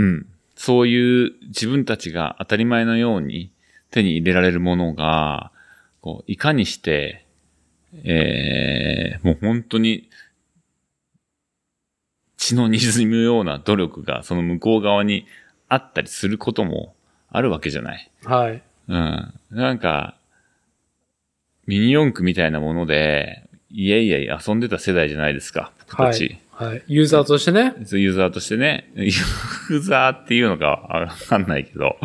[0.00, 3.50] うん、そういう自分たちが当たり前のように
[3.90, 5.52] 手に入れられるものが、
[6.00, 7.26] こう、いかにして、
[8.04, 10.08] えー、もう本当に
[12.38, 15.26] 血の滲むような努力がその向こう側に
[15.68, 16.94] あったりすることも
[17.28, 18.10] あるわけじゃない。
[18.24, 18.62] はい。
[18.88, 19.34] うん。
[19.50, 20.16] なんか、
[21.66, 26.24] ミニ四駆みたいなもので、いえいえ遊んでた世代じゃないですか、僕たち。
[26.24, 26.39] はい。
[26.60, 26.82] はい。
[26.88, 27.74] ユーザーとしてね。
[27.90, 31.96] ユーザーとしてね、ユーザーっていうのかわかんないけど。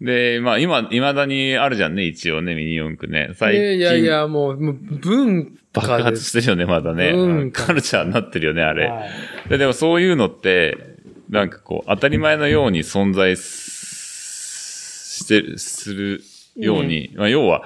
[0.00, 3.28] で、まあ今、未だにあるじゃんね、一応ね、ミニ四駆ね。
[3.30, 3.62] い最近。
[3.62, 5.86] やいやいや、もう、もう文爆。
[6.02, 7.10] 発してるよね、まだね。
[7.10, 8.88] うんカルチャーになってるよね、あれ。
[8.88, 9.10] はい
[9.48, 10.96] ででもそういうのって、
[11.30, 16.22] なんかこう、当たり前のように存在すして、する
[16.56, 17.62] ように、まあ要は、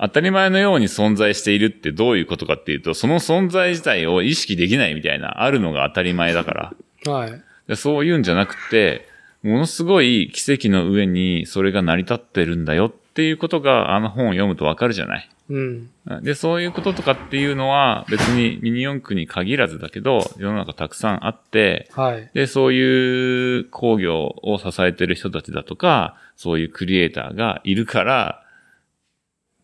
[0.00, 7.12] 当たり前のように存在しているってどういうことかっていうと、その存在自体を意識できないみたいな、あるのが当たり前だから。
[7.12, 7.42] はい。
[7.66, 9.08] でそういうんじゃなくて、
[9.42, 15.28] ものすごい奇跡の上にそれが成り立ってるんだよっていうことが、あの本を読むとわかるじゃない。
[15.50, 15.90] うん。
[16.22, 22.30] で、そういうこととかっていうのは別にミニ四駆に限らずだけど、世の中たくさんあって、はい。
[22.34, 28.42] で、そういう工業を支えてる人たちだとか、そういうクリエイターがいるから、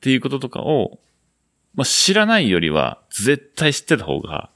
[0.05, 0.99] っていうこととかを、
[1.75, 4.51] まあ、知らないよりは絶対知ってた方が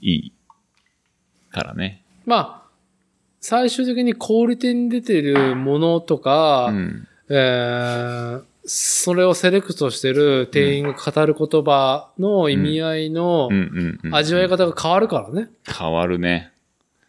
[0.00, 0.32] いい
[1.52, 2.02] からね。
[2.26, 2.68] まあ、
[3.40, 7.08] 最終的に小売店に出てるものとか、うん。
[7.28, 13.48] えーそれをセレクトしてる店員が語る言葉の意味合いの。
[14.12, 15.48] 味わい方が変わるからね。
[15.66, 16.52] 変わるね。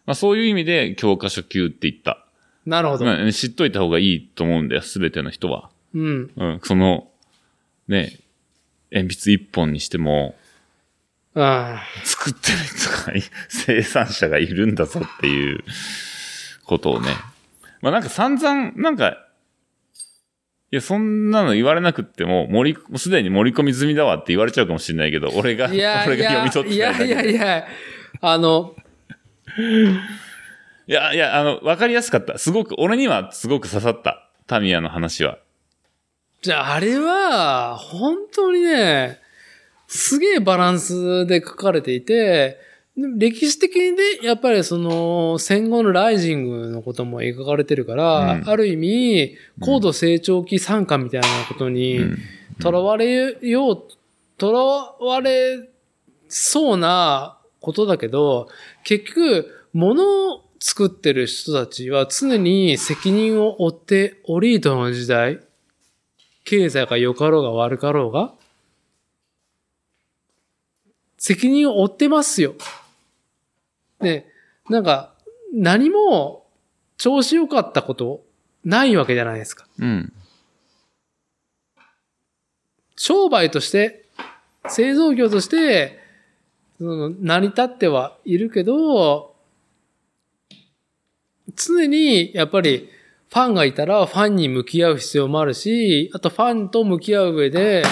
[0.06, 2.24] まあ、そういう意味で教科書級って言った。
[2.64, 3.04] なるほど。
[3.04, 5.68] まあ知っといた方がいいと思うんだよ、すべての人は。
[5.92, 6.30] うん。
[6.34, 7.09] うん、その、
[7.90, 8.20] ね、
[8.92, 10.36] 鉛筆一本にしても、
[11.34, 15.64] あ作ってる人がい、生産者がいるんだぞっていう
[16.64, 17.08] ことをね。
[17.82, 19.26] まあなんか散々、なんか、
[20.72, 27.66] いや、そんなの言われなくっても、盛り、もうすでに盛り込み済みだわって言われちゃうかもしれないけど、俺が、いや俺いや、が読み取っていやいやいや、
[28.20, 28.76] あの、
[30.86, 32.38] いや、いや、あの、わかりやすかった。
[32.38, 34.30] すごく、俺にはすごく刺さった。
[34.46, 35.38] タミヤの話は。
[36.42, 39.18] じゃあ、あれは、本当にね、
[39.88, 42.58] すげえバランスで書かれていて、
[42.96, 52.18] 歴史的にね、やっぱりその、戦後のライジングのことも描かれてるから、うんある意味、高度成長期参加みたいなことに、うん。
[52.62, 53.88] 囚われよう、
[54.38, 55.68] 囚われ
[56.28, 58.48] そうなことだけど、
[58.84, 65.40] 結局、物を作ってる人たちは常に責任を負って、オリートの時代、
[66.44, 68.32] 経済が良かろうが悪かろうが、
[71.18, 72.54] 責任を負ってますよ。
[74.00, 74.26] で、
[74.68, 75.14] なんか、
[75.52, 76.46] 何も
[76.96, 78.22] 調子良かったこと
[78.64, 79.66] ないわけじゃないですか。
[79.78, 80.12] うん。
[82.96, 84.06] 商売として、
[84.68, 85.98] 製造業として、
[86.78, 89.34] その成り立ってはいるけど、
[91.54, 92.88] 常にやっぱり
[93.30, 97.84] ファンがいたらファンに向き合う必要もあるし、あとファンと向き合う上で、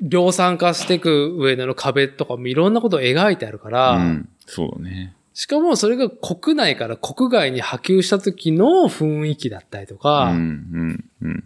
[0.00, 4.28] 量産化していく上での壁とかもいろんなことを描いてあるから、うん。
[4.46, 5.16] そうだね。
[5.34, 10.44] しかもそれが国内から国外に波及した時の雰囲気だったりとか、うん、う
[10.84, 11.44] ん、うん。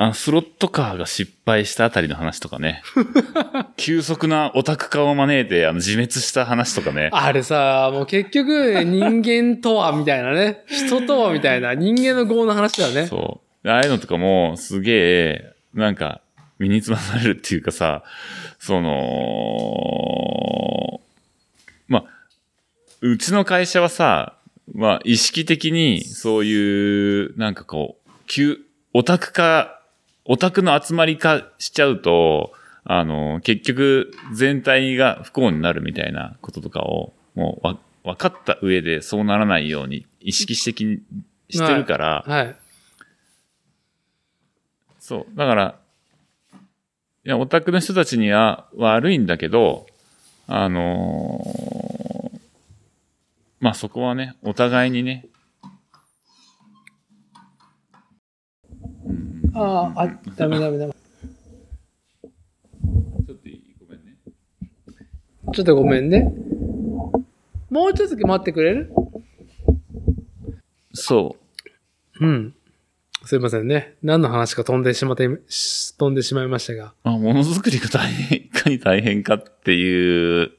[0.00, 2.82] あの、スロットカーが失敗したあたりの話とかね。
[3.76, 7.10] 急速なオタク化を招いて、あの、自滅した話とかね。
[7.12, 10.62] あれさ、もう結局、人間とはみたいなね。
[10.68, 13.08] 人とはみたいな、人間の業の話だよね。
[13.08, 13.68] そう。
[13.68, 16.20] ああいうのとかも、すげえ、なんか、
[16.60, 18.04] 身につまされるっていうかさ、
[18.60, 18.90] その、
[21.88, 22.04] まあ、
[23.00, 24.36] うちの会社はさ、
[24.72, 28.58] まあ、意識的に、そういう、なんかこう、急、
[28.94, 29.77] オタク化、
[30.28, 32.52] オタクの集まり化しちゃうと、
[32.84, 41.00] あの、結局、全体が不幸になるみたいなこととかを、もうわ、分かった上でそうならないように意識的に
[41.50, 42.56] してるから、はい。
[45.00, 45.36] そう。
[45.36, 45.78] だから、
[47.24, 49.86] いや、オタクの人たちには悪いんだけど、
[50.46, 52.38] あのー
[53.60, 55.26] まあそこはね、お互いにね、
[59.54, 60.92] ああ、あ、ダメダメダメ。
[63.26, 64.16] ちょっといいごめんね。
[65.52, 66.32] ちょっとごめんね。
[67.70, 68.92] もうちょっと待ってくれる？
[70.92, 71.36] そ
[72.20, 72.26] う。
[72.26, 72.54] うん。
[73.24, 73.94] すいませんね。
[74.02, 76.94] 何の話か飛んでしまって、し飛んでしまいましたが。
[77.02, 80.50] あ、ものづくりが大変、いかに大変かっていう、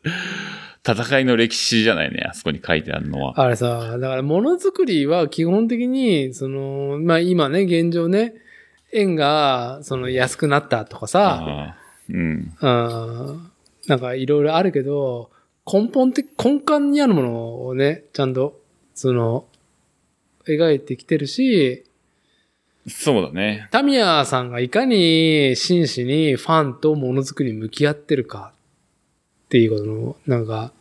[0.87, 3.41] 戦いの歴史じゃないね、あそこに書いてあるのは。
[3.41, 8.33] あれさ、だからものづくりは基本的に、その、まあ今ね、現状ね、
[8.93, 11.75] 円が、その安くなったとかさ、
[12.09, 12.53] うん。
[12.61, 13.51] うん
[13.87, 15.31] なんかいろいろあるけど、
[15.71, 18.59] 根本的、根幹にあるものをね、ちゃんと、
[18.93, 19.45] その、
[20.47, 21.85] 描いてきてるし、
[22.87, 23.67] そうだね。
[23.71, 28.53] タミヤさんがいかに真摯にファンとものづくりに向き合ってるか
[29.45, 30.71] っていうことの、なんか、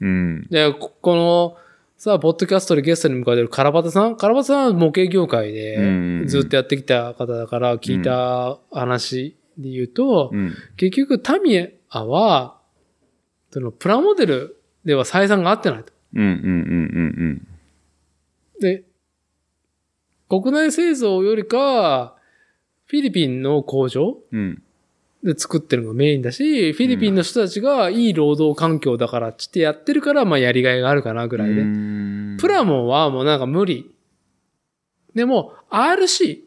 [0.00, 0.46] うん。
[0.50, 1.56] で、ここの、
[2.04, 10.52] さあ、ポッドキャストでゲストに迎えてるカラバタさんカラバタさんは模型業界うんでずっとやってきた方だから聞いた話で言うと、うん。
[10.76, 12.58] 結局タミヤは、
[13.52, 15.92] そのプラモデルでは採算が合ってないと。
[16.16, 16.38] うんうんうん
[17.20, 17.48] うん
[18.58, 18.82] で、
[20.28, 22.16] 国内製造よりか、
[22.86, 24.60] フィリピンの工場うん。
[25.22, 25.32] うん。
[25.32, 31.56] で作ってるのがメインだし、フィリピンの人たちがいい労働環境だからっつってやってるから、まあやりがいがあるかなぐらいで。
[31.56, 31.62] で
[32.38, 33.90] プラモンはもうなんか無理。
[35.14, 36.40] でも、RC。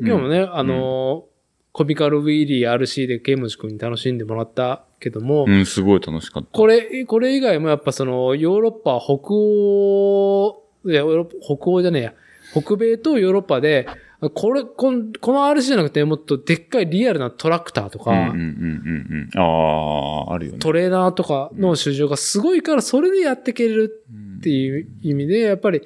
[0.00, 1.34] 今日もね、あのー
[1.74, 6.48] コミカルウィーリー RC でケイモチ君に楽しんでもらったけども、うん、すごい楽しかった。
[6.52, 12.14] これ、これ以外もやっぱその、ヨーロッパ、北欧、いや、ヨーロッパ北欧じゃねえや、
[12.52, 13.88] 北米とヨーロッパで、
[14.30, 19.40] これ、このこの RC じゃなくて、もっとでっかいリアルなトラクターとか、うんうんうんうんうん。
[19.40, 20.58] ああ、あるよね。
[20.58, 25.82] トレーナーとかの市場がすごいから、それでやっていけるうんっていう意味で、やっぱり、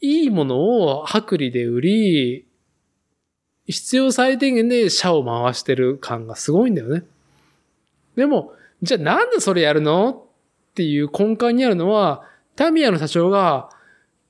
[0.00, 2.46] いいものを薄利で売り、
[3.66, 7.04] 必要最低限で社を回してる感がすごいんだよね。
[8.16, 8.52] でも、
[8.82, 10.26] じゃあなんでそれやるの
[10.72, 12.24] っていう根幹にあるのは、
[12.56, 13.70] タミヤの社長が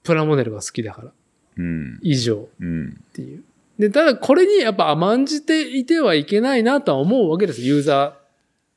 [0.03, 1.13] プラモデルが好きだから、
[1.57, 1.99] うん。
[2.03, 2.89] 以上うん。
[3.11, 3.45] っていう。
[3.81, 7.63] で、ただこれにやっぱ甘んじていてはいけないなとは思うわけです。
[7.63, 8.15] ユーザ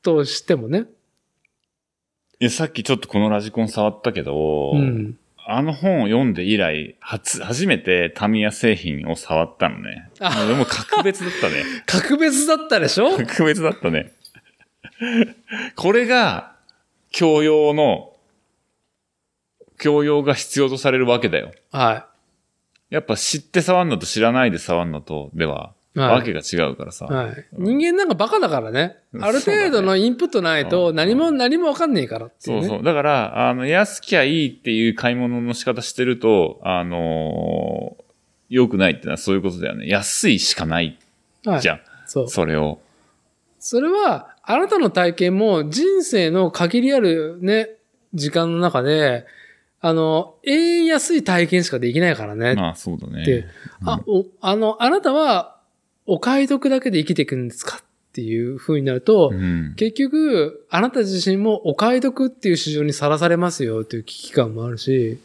[0.02, 0.86] ーとしてもね。
[2.40, 5.18] いや、さっきちょっとこのラジコン触ったけど、うん。
[5.46, 10.08] あの本を読んで以来、初、初めてタミヤ製品を触ったのね。
[10.20, 11.64] あでも格別だったね。
[11.84, 13.14] 格別だったでしょ？
[13.18, 14.10] 格別だったね。
[15.76, 16.54] これが、
[17.10, 18.16] 教養の、
[19.78, 21.52] 教養が必要とされるわけだよ。
[21.72, 22.06] は
[22.94, 25.98] やっぱ知って触るのと知らないで触るのと、では、い。
[25.98, 27.06] はいわけが違うからさ。
[27.06, 27.46] はい。
[27.52, 28.96] 人間なんかバカだからね。
[29.12, 32.62] うんある程度のインプットないとうん何も何もわかんねえからっていね。
[32.62, 32.82] そううそう。
[32.84, 38.04] だから、あの、安きゃいいっていう買い物の仕方してると、あのー
[38.50, 39.88] 良くないってのはそういうことだよね。
[39.88, 40.98] 安いしかない
[41.44, 41.60] はい。
[41.60, 41.80] じゃん。
[42.06, 42.28] そう。
[42.28, 42.78] それを。
[43.58, 47.70] それは、あなたの体験も人生の限りあるね、
[48.12, 49.26] 時間の中で、
[49.86, 52.54] あの、永遠安い体験しかできないからね。
[52.54, 53.22] まあ、そうだね。
[53.26, 53.46] で、
[53.84, 55.60] あ、お、あの、あなたは
[56.06, 57.84] お買い得だけで生きていくんですかっ
[58.14, 59.74] ていう風になると、うん。
[59.76, 65.18] 結局、あなた自身もお買い得っていう市場にさらされますよという危機感もあるし、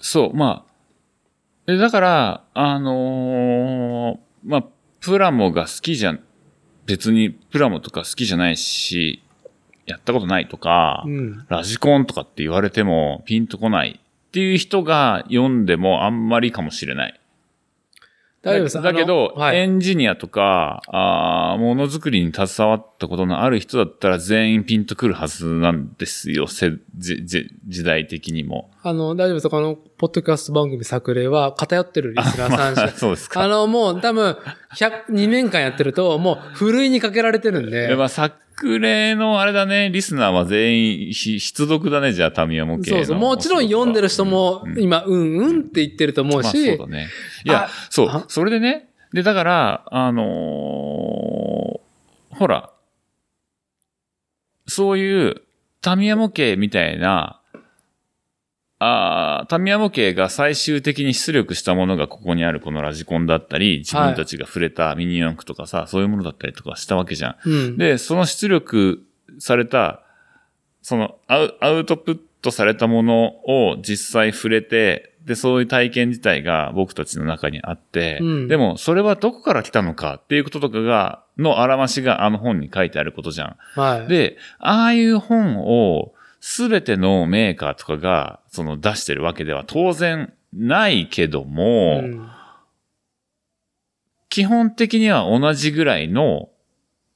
[0.00, 1.72] そう、まあ。
[1.72, 4.64] えだから、あのーまあ、
[4.98, 6.20] プラモが好きじゃん、
[6.86, 9.22] 別にプラモとか好きじゃないし、
[9.86, 11.46] やったことないとか、うん。
[11.48, 17.18] ラジコンとかって言われてもピンとこないっていう人が読んでもあんまりかもしれない。
[18.42, 18.74] 大丈夫です。
[18.76, 19.58] だだけど、はい。
[19.58, 28.68] エンジニアとか、あーものづくりに携わったことのある人だったら全員ピンとくるはずなんですよ、せじじ時代的にも。
[28.82, 29.48] あの、大丈夫です。
[29.48, 33.42] この、ポッドキャスト番組作例は偏ってるリスナーさんしか そうですか。
[33.42, 34.36] あの、もう多分、
[34.74, 37.84] 100、2年間やってると、もう、ふるいにかけられてるんで。
[37.84, 38.08] やっぱ
[38.56, 42.96] 作例のあれだね、リスナーは全員ひ必読だね、じゃあ、タミヤ模型の。
[42.98, 43.18] そうそう。
[43.18, 47.08] もちろん読んでる人もう、ん今、うんうんって言ってると思うまあそうしだ、ね。
[47.44, 48.24] いやあ、そうあ？
[48.28, 50.22] それでね、で、だから、あのー
[52.34, 52.70] ほら、
[54.66, 55.42] そういう
[55.82, 57.41] タミヤ模型みたいな、
[58.84, 67.48] あータミヤ模型が最終的に出力したものがここにあるこのラジコンだったり、自分たちが触れたミニ四駆とかさ、そういうものだったりとかしたわけじゃん。
[67.48, 67.76] うん。
[67.76, 69.04] で、その出力
[69.38, 70.02] された、
[70.82, 83.56] そのアウアウトプットされたものを実際触れて、で、そういう体験自体が僕たちの中にあって、うんでも、それはどこから来たのかっていうこととかが、のあらましがあの本に書いてあることじゃん。
[83.80, 84.08] はい。
[84.08, 86.12] で、ああいう本を
[86.44, 92.28] すべてのメーカーとかが、その出してるわけでは当然ないけども、うん
[94.28, 96.48] 基本的には同じぐらいの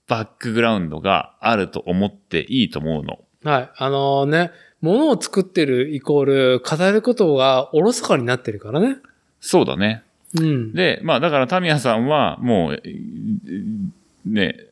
[0.07, 3.21] バックグラウンドがあると思っていいと思うの。
[3.43, 3.71] はい。
[3.75, 4.51] あのね、
[4.83, 8.99] 物を作ってるイコール、語ることがおろそかになってるからね。
[9.41, 10.03] そうだね。
[10.39, 10.75] うん。
[10.75, 13.87] で、まあだからタミヤさんはもう、えー
[14.27, 14.67] ね、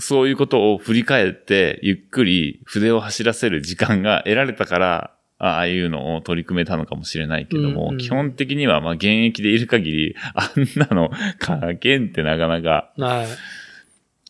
[0.00, 11.10] そういうことを振り返って、ゆっくり筆を走らせる時間が得られたから、ああいうのを取り組めたのかもしれないけども、うんうん基本的にはまあ現役でいる限り、あんなの
[11.40, 13.26] 書けんってなかなかはい。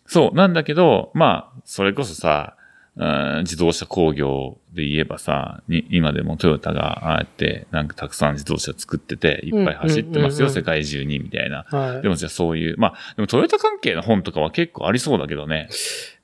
[0.06, 2.56] そう、なんだけど、まあ、それこそさ、
[2.96, 11.64] うん自動車工業で言えばさ、に今でもトヨタがああやって、なんかたくさん自動車作ってて、いっぱい走ってますよ、うんうんうんうん世界中に、みたいな。
[11.68, 12.08] はいで。
[12.08, 15.68] もじゃあそういう、まあ、でもトヨタ関係の本とかは結構ありそうだけどね。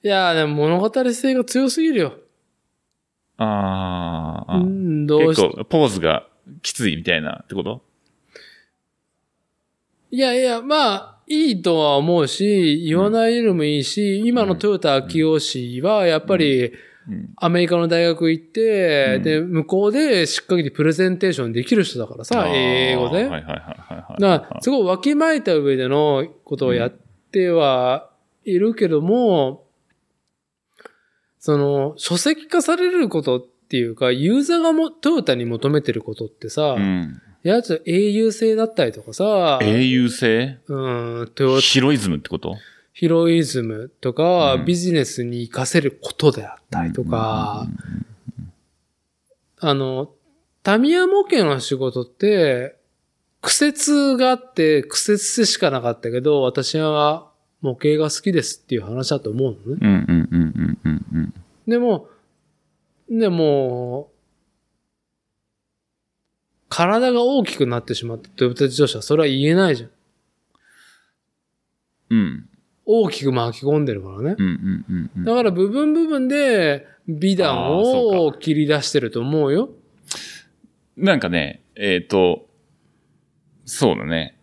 [0.05, 2.14] いやー、でも物語性が強すぎるよ。
[3.39, 6.27] あーあ、うん、どうし結構ポーズが
[6.62, 7.82] きついみたいなってこと？
[10.10, 16.73] いやいや、まあ、いいとは思うし、言わないでもいいし、今のトヨタ秋吉氏は、やっぱり、うん。
[17.36, 23.16] アメリカの大学行って、うんで、向こうでしっかりプレゼンテーションできる人だからさ、英語で。
[23.16, 24.62] はいはいはいはいはい。
[24.62, 26.90] すごいわきまえた上でのことをやっ
[27.30, 28.10] ては
[28.44, 29.66] いるけども、
[31.38, 37.20] その、書籍化されることっていうか、ユーザーがもトヨタに求めてることってさ、うん。
[37.44, 40.58] やつ英雄性だったりとかさ、英雄性？
[40.66, 42.56] うん、トヨタヒロイズムってこと？
[42.98, 47.66] ヒロイズムとか、うんビジネスに活かせることであったりとか、
[49.60, 50.14] あの、
[50.62, 52.78] タミヤ模型の仕事って、
[53.43, 59.78] 苦節があって、苦節でしかなかったけど、私は模型が好きですっていう話だと思うのね。
[59.82, 61.35] うんうんうんうんうんうん。
[61.68, 62.09] でも、
[63.10, 64.10] でも、
[66.70, 69.90] 体が大きくなってしまったトヨタ自動車はそれは言えないじゃん。
[72.09, 72.48] うん。
[72.86, 74.36] 大きく巻き込んでるからね。
[74.38, 75.24] うんうんうんうん。
[75.24, 79.70] だから部分部分で美談を切り出してると思うよ。
[80.96, 82.46] なんかね、えっ、と、
[83.64, 84.38] そうだね。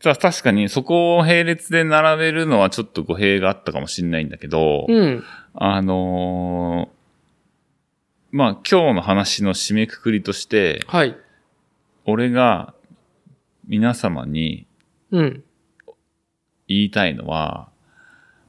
[0.00, 5.24] た確かにそこを並列で並べるのはちょっと語弊があったかもしれないんだけど、うん。
[5.54, 6.98] あのー
[8.30, 11.16] まあ今日の話の締めくくりとして、はい。
[12.04, 12.74] 俺が
[13.66, 14.66] 皆様に
[15.10, 15.44] うん。
[16.68, 17.70] 言いたいのは、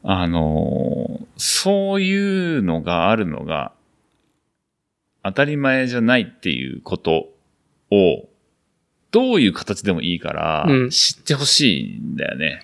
[0.04, 3.72] あのーそういうのがあるのが
[5.24, 7.30] 当たり前じゃないっていうこと
[7.92, 8.28] を、
[9.12, 12.62] どういう形でもいいからうん知ってほしいんだよね。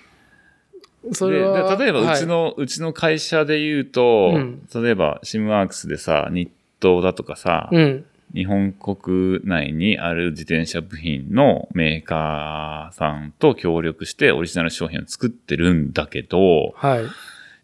[1.04, 1.76] でそれは。
[1.76, 6.50] で例えばうちの、うちの会社で言うと、うん例えばシムワークスでさ、日
[6.80, 8.04] 東だとかさ、はい、うん。
[8.34, 17.04] 日本国内にある自転車部品のメーカーさんと協力してオリジナル商品を作ってるんだけど、はい。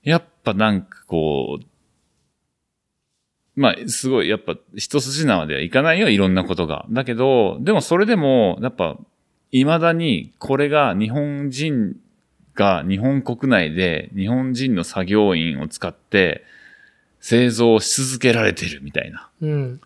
[0.08, 1.64] やっぱなんかこう、
[3.54, 6.86] まあ、すごい、やっぱ一筋縄ではいかないよ、いろんなことが。
[6.90, 8.96] だけど、でもそれでも、やっぱ、
[9.50, 11.96] 未だにこれが日本人
[12.54, 16.44] が日本国内で日本人の作業員を使って
[17.20, 19.80] 製造し続けられてるみたいなうん。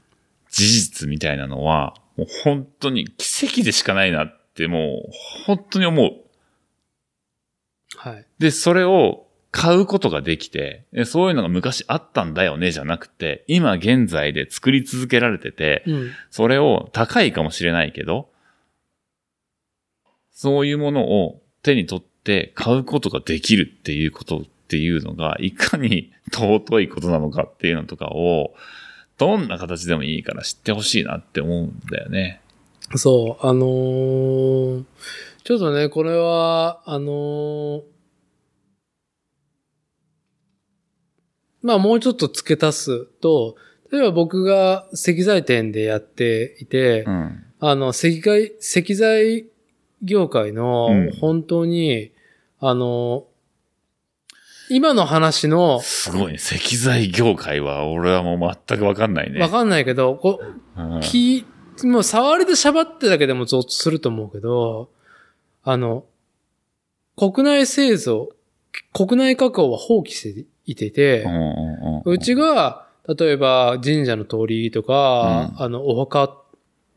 [0.56, 5.10] 事実みたいなのは、もう本当に奇跡でしかないなってもう
[5.44, 6.12] 本当に思う。
[7.98, 8.26] はい。
[8.38, 16.10] で、それを買うことができて、えそういうのが昔あったんだよね、じゃなくて、今現在で作り続けられてて、うん。
[16.30, 18.30] それを高いかもしれないけど、
[20.30, 28.54] そういうものを手に取って買うことができるっていうことっていうのが、いかに尊いことなのかっていうのとかを、
[29.18, 32.40] どんな形でもいいから知ってほしいなって思うんだよね。
[32.94, 34.84] そう、あのー
[35.44, 37.82] ちょっとね、これは、あのー
[41.62, 43.56] まあもうちょっと付け足すと、
[43.90, 47.44] 例えば僕が石材店でやっていて、うん。
[47.58, 49.46] あの、石材、石材
[50.02, 52.12] 業界のうん本当に、
[52.60, 53.26] あの、
[54.68, 56.34] 今の話の、すごいね。
[56.34, 59.40] 石材業界は俺はもう全くわかんないね。
[59.40, 60.40] わかんないけど、こ
[60.76, 61.44] うんき、
[61.84, 64.90] もう触りで喋ってだけでもゾッとすると思うけど、
[65.62, 66.04] あの、
[67.16, 68.30] 国内製造、
[68.92, 72.86] 国内加工は放棄していてて、うんうんうんうちが、
[73.18, 76.42] 例えば神社の鳥居とか、うんあの、お墓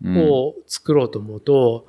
[0.04, 1.88] うんを作ろうと思うと、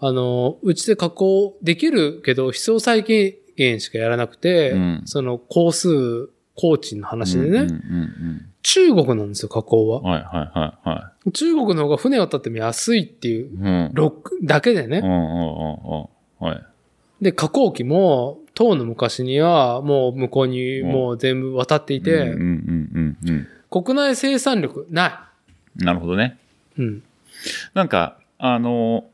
[0.00, 10.04] あの、うちで加工できるけど、必要最低限しかやらなくて、うんその工数、工賃の話でね、うんうんうん中国なんですよ、加工はうん。
[10.04, 13.48] はいはいはいは中国の方が船を立っても安いっていうい。
[13.48, 13.90] うん。
[13.92, 14.98] ロックだけでね。
[14.98, 16.06] うんうんうん
[16.40, 16.46] うん。
[16.46, 17.24] はい。
[17.24, 25.30] で、加工機も、当の昔には、もう向こうにうんもう全部渡っていて、うんうんうんうん国内生産力な
[25.78, 25.86] うん。
[25.86, 26.38] なるほどね。
[26.78, 26.82] い。
[26.82, 27.02] うん。
[27.74, 29.06] なんか、あの、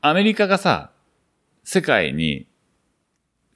[0.00, 0.90] アメリカがさ、
[1.62, 2.46] 世界に、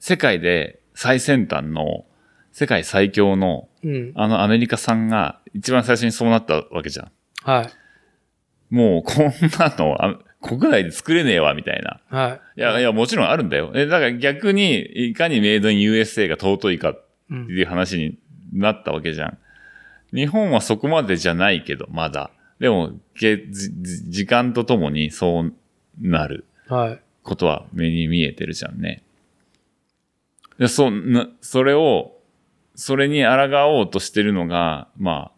[0.05, 2.03] 世界で最先端の、
[2.51, 4.11] 世界最強の、うん。
[4.15, 7.11] あのアメリカさんが一番最初にそうなったわけじゃん。
[7.41, 7.69] はい。
[8.69, 9.25] もうこん
[9.57, 12.01] なのあ国内で作れねえわ、みたいな。
[12.09, 13.71] はいや、いや、もちろんあるんだよ。
[13.75, 14.81] え、だから逆に、
[15.11, 16.93] いかにメイドイン USA が尊いかっ
[17.31, 17.33] い。
[17.33, 18.17] うんていう話に
[18.51, 19.37] なったわけじゃん。
[20.13, 22.29] 日本はそこまでじゃないけど、まだ。
[22.59, 25.53] でも、けじじ時間とともにそう
[26.01, 26.99] なるはい。
[27.23, 29.01] ことは目に見えてるじゃんね。
[30.59, 32.13] でそな、それを、
[32.75, 35.31] それに抗おうとしてるのが、ま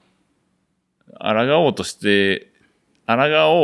[1.19, 2.51] あ、抗おうとして、
[3.07, 3.15] 抗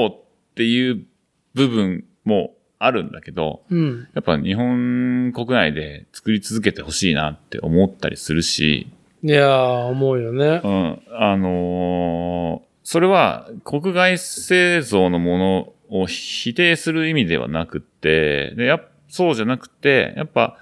[0.04, 0.16] おうっ
[0.56, 1.06] ていう
[1.54, 4.08] 部分もあるんだけど、うん。
[4.14, 8.92] やっぱ日本国内で作り続けてほしいなって思ったりするし、
[9.24, 10.68] いやー、思うよねう。
[10.68, 20.58] ん、あのーそれは国外製造のものを否定する意味ではなくって、でやっそうじゃなくて、やっぱ、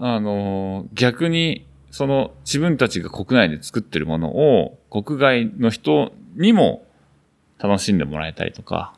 [0.00, 6.84] あの逆に、その自分たちが国内で作ってるものを国外の人にも
[7.58, 8.94] 楽しんでもらえたりとか、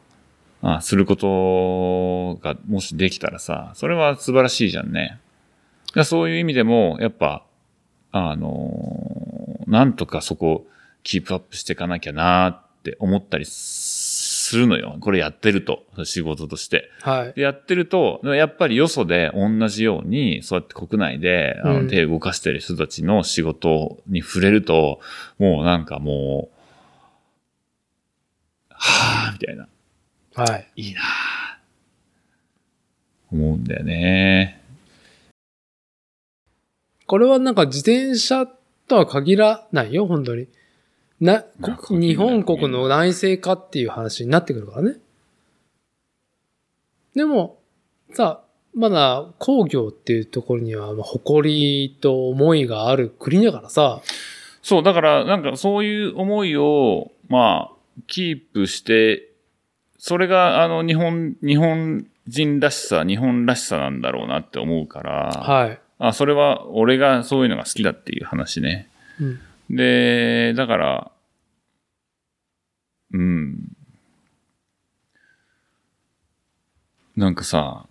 [0.63, 5.19] あすることがもしできたらさ、それは素晴らしいじゃんね。
[6.05, 7.45] そういう意味でも、やっぱ、
[8.13, 10.67] あのなんとかそこ、
[11.03, 13.53] キープアップしていかなきゃなーって思ったりす
[14.57, 14.97] るのよ。
[15.01, 16.91] これやってると、仕事として。
[17.03, 17.33] はい。
[17.35, 25.01] でやってると、やっぱりよそで同じように、そうやって国内であうんの手を動かしてる人たちの仕事に触れると、
[25.39, 26.57] もうなんかもう、
[28.71, 29.69] はぁ、みたいな。
[30.35, 30.67] はい。
[30.77, 31.05] いいなぁ
[33.33, 34.61] 思うんだよね。
[37.07, 38.47] これはなんか自転車
[38.87, 40.47] とは限らないよ、本当に。
[41.21, 41.45] な、
[41.91, 44.97] 日本国の内政化っていう話になってくるからね。
[47.15, 47.59] でも、
[48.15, 48.43] さ、
[48.75, 54.01] まだ工業っていうところには、まあ誇りと思いがある国だからさ、
[54.63, 59.31] そう、だから、なんかそういう思いを、まあ、キープして、
[59.99, 65.81] それが、あの、日本、日本人らしさ、日本らしさなんだろうなって思うから、はい。
[65.99, 68.89] あ、それは俺がそういうのが好きだっていう話ね。
[69.21, 69.41] うん。
[69.71, 71.13] で、だから、
[73.13, 73.77] うん。
[77.17, 77.87] なんかさ、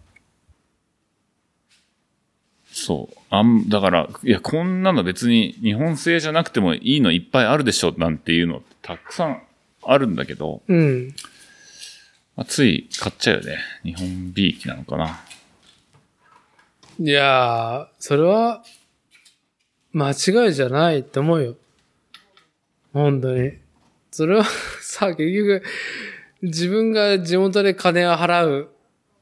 [2.71, 3.17] そう。
[3.29, 9.41] あん、だから、いや、こんなの別に日本製じゃなくてもいいのいっぱいあるでしょ、なんていうのたくさん
[9.83, 11.15] あるんだけど、うん。
[12.35, 13.57] まあ、つい買っちゃうよね。
[13.83, 15.21] 日本美意気なのかな。
[16.99, 18.63] いやー、それは、
[19.93, 21.55] 間違いじゃないと思うよ。
[22.93, 23.53] 本当に。
[24.11, 24.43] それは
[24.81, 25.63] さ、結局、
[26.41, 28.69] 自分が地元で金を払う、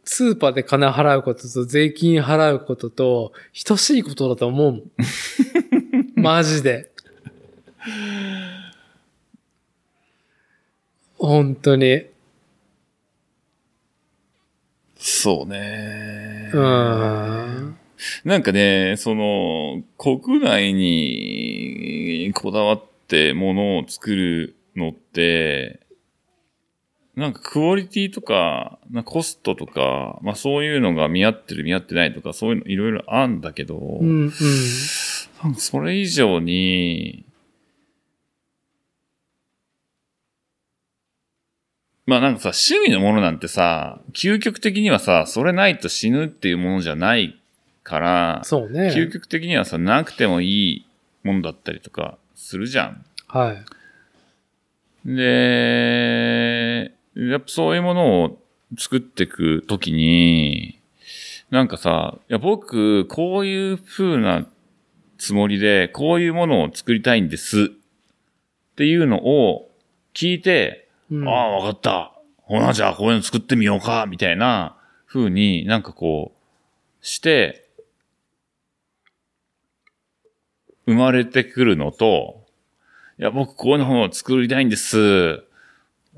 [0.03, 3.33] スーパーで金を払うことと税金払うことと、
[3.65, 4.83] 等しいことだと思うもん。
[6.15, 6.91] マジで。
[11.17, 12.05] 本当に。
[14.97, 16.51] そうね。
[16.53, 17.77] うん。
[18.23, 22.96] なんかね、その、国内にこだわって
[23.33, 25.81] ものを作るのって、
[27.15, 34.31] なんかクオリティとか、なコストとか、まあそういうのが見合ってる見合ってないとか、そういうのいろいろあるんだけど、うん、うん。
[35.43, 37.25] なんかそれ以上に、
[42.05, 47.41] まあなんかさ、趣味のものなんてさ、究極的にはさ、それないと死ぬっていうものじゃない
[47.83, 48.89] から、そうね。
[48.89, 50.85] 究極的にはさ、なくてもいい
[51.23, 53.05] ものだったりとかするじゃん。
[53.27, 53.65] はい。
[55.05, 58.39] で、やっぱそういうものを
[58.77, 60.79] 作っていくときに、
[61.49, 64.47] なんかさ、いや僕、こういう風な
[65.17, 67.67] つもりで、こういうものを作りたいんですっ
[68.77, 69.69] ていうのを
[70.13, 72.13] 聞いて、うんああ、わかった。
[72.43, 77.67] ほな、じゃあこういうの作ってみようか、みたいな風になんかこう、して、
[80.87, 82.36] 生まれてくるのと、
[83.19, 85.43] いや、僕こういうのを作りたいんです。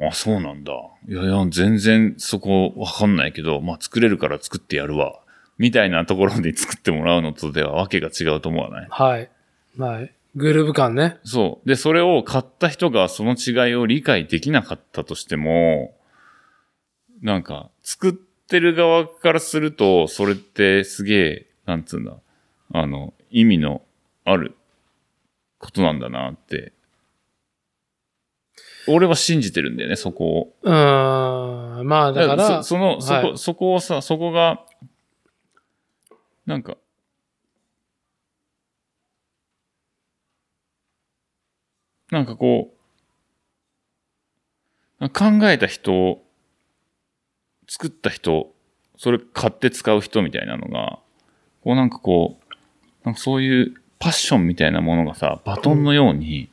[0.01, 0.73] あ、そうなんだ。
[1.07, 5.19] いやいや、全然そこわかんないけど、まあ作れるから作ってやるわ。
[5.57, 8.87] みたいなところで 作ってもらうのとではわけが違うと思わない？
[8.89, 9.29] はい。
[9.77, 10.13] はい。
[10.35, 11.17] グルーヴ感ね。
[11.23, 11.67] そう。
[11.67, 15.95] で、それを買った人がその違いを理解できなかったとしても、
[17.21, 22.13] なんか、作ってる側からすると、それってすげえ、なんつうんだ、
[22.73, 23.81] あの、意味の
[24.23, 24.55] ある
[25.57, 26.71] ことなんだなって。
[28.89, 30.53] 俺は信じてるんだよね、そこを。
[30.63, 31.87] うーん。
[31.87, 34.65] まあ、だから、そその、そこ、はいそこをさ、そこが、
[36.45, 36.77] なんか、
[42.11, 42.73] なんかこ
[44.99, 46.21] う、考えた人、
[47.67, 48.51] 作った人、
[48.97, 50.99] それ買って使う人みたいなのが、
[51.63, 52.55] こうなんかこう、
[53.05, 56.49] なんかそういうパッションみたいなものがさ、バトンのように、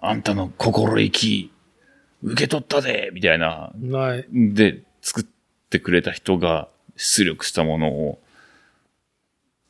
[0.00, 1.52] あんたの心意気、
[2.22, 4.26] 受け取ったでみたいな、はい。
[4.30, 5.24] で、作っ
[5.70, 8.18] てくれた人が出力したものを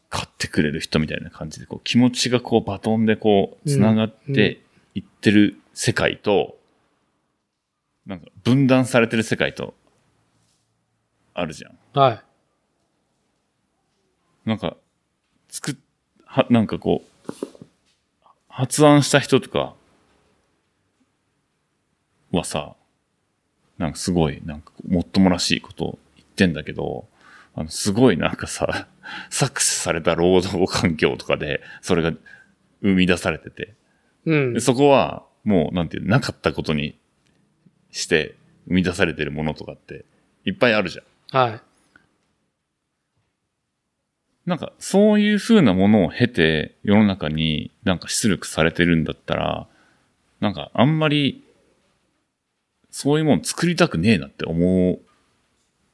[0.09, 4.61] 買ってくれる人みたいな感じで、こう気持ちがこうバトンでこう繋がって
[4.94, 6.57] いってる世界と、
[8.07, 9.74] なんか分断されてる世界と、
[11.35, 11.78] あるじゃん。
[11.98, 12.20] はい。
[14.48, 14.77] なんか、
[15.48, 15.77] 作っ、
[16.24, 17.32] は、なんかこう、
[18.48, 19.74] 発案した人とか
[22.32, 22.74] はさ、
[23.78, 27.09] なんかすごい、なんかもっともらしいことを言ってんだけど、
[27.55, 28.89] あの、すごいなんかさ、
[29.31, 32.12] 搾取された労働環境とかで、それが
[32.82, 33.74] 生み出されてて、
[34.27, 34.61] うんで。
[34.61, 36.98] そこは、もう、なんていう、なかったことに
[37.90, 38.36] して
[38.66, 40.05] 生み出されてるものとかって、
[40.44, 41.51] いっぱいあるじゃん。
[41.51, 41.61] はい。
[44.47, 49.69] なんか、そういう風なものを経て、世の中になんか出力されてるんだったら、
[50.40, 51.44] なんか、あんまり、
[52.91, 54.99] そういうもの作りたくねえなって思っ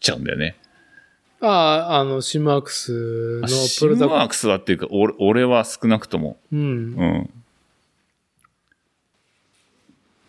[0.00, 0.56] ちゃうんだよね。
[1.40, 1.46] あ
[1.90, 6.38] あ、あの、シムワークスのシプロダクムワークスはっていうか、俺俺は少なくとも。
[6.52, 6.60] うん。
[6.60, 7.04] う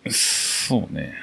[0.10, 0.12] ん。
[0.12, 1.14] そうね。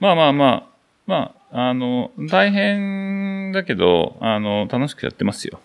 [0.00, 0.66] まあまあまあ、
[1.06, 5.60] まあ、あの、大変だけど、あの、楽しくやってますよ。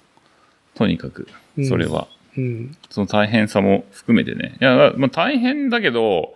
[0.75, 1.27] とにかく、
[1.67, 2.07] それは。
[2.37, 2.77] うん。
[2.89, 4.57] その大変さも含めてね。
[4.61, 6.33] いや、まあ大変だけど、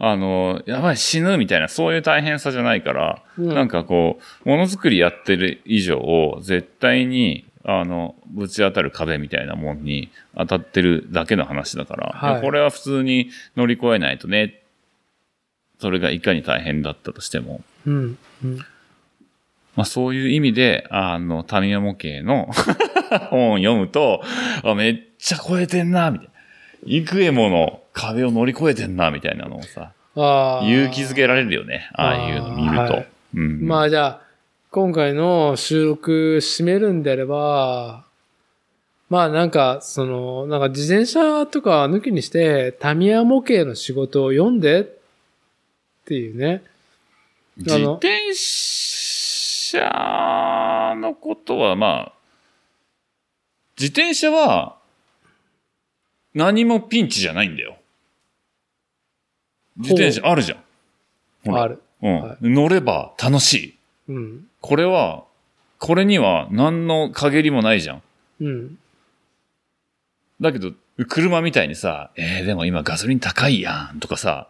[0.00, 14.62] あの、やばい死ぬみたいな、そういう大変さじゃないから、うんなんかこう、ものづくりやってる以上、絶対に、あの、ぶち当たる壁みたいなもんに当たってるだけの話だから、はいこれは普通に乗り越えないとね、
[15.80, 18.18] それがいかに大変だったとしても、うん。
[18.44, 18.58] うん。
[19.76, 22.48] まあそういう意味で、あの、タミヤ模型の
[23.30, 24.22] 本を読むと、
[24.64, 26.37] あめっちゃ超えてんな、みたいな。
[26.84, 29.92] 幾重もの壁を乗り越えてんな、みたいなのをさ。
[30.14, 31.88] 勇気づけられるよね。
[31.94, 32.80] ああいうの見ると。
[32.80, 33.66] あーはいうん。
[33.66, 34.20] まあじゃあ、
[34.70, 38.04] 今回の収録締めるんであれば、
[39.08, 44.86] まあなんか、その、なんか自転車とか抜きにして、タミヤ模型の仕事を読んでっ
[46.04, 46.62] ていうね。
[47.56, 49.80] 自転車
[50.96, 52.18] のことは、まあ、
[53.78, 54.77] 自転車は
[56.38, 57.76] 何もピンチじゃないんだよ。
[59.76, 60.58] 自転車あるじゃん。
[61.44, 61.82] ほらある。
[62.00, 63.78] うん、はい乗れば楽しい。
[64.08, 64.46] うん。
[64.60, 65.24] これは、
[65.80, 68.02] これには何の陰りもないじゃん。
[68.40, 68.78] うん。
[70.40, 70.72] だけど、
[71.08, 74.48] 車みたいにさ、えー、でも今ガソリン高いやんとかさ、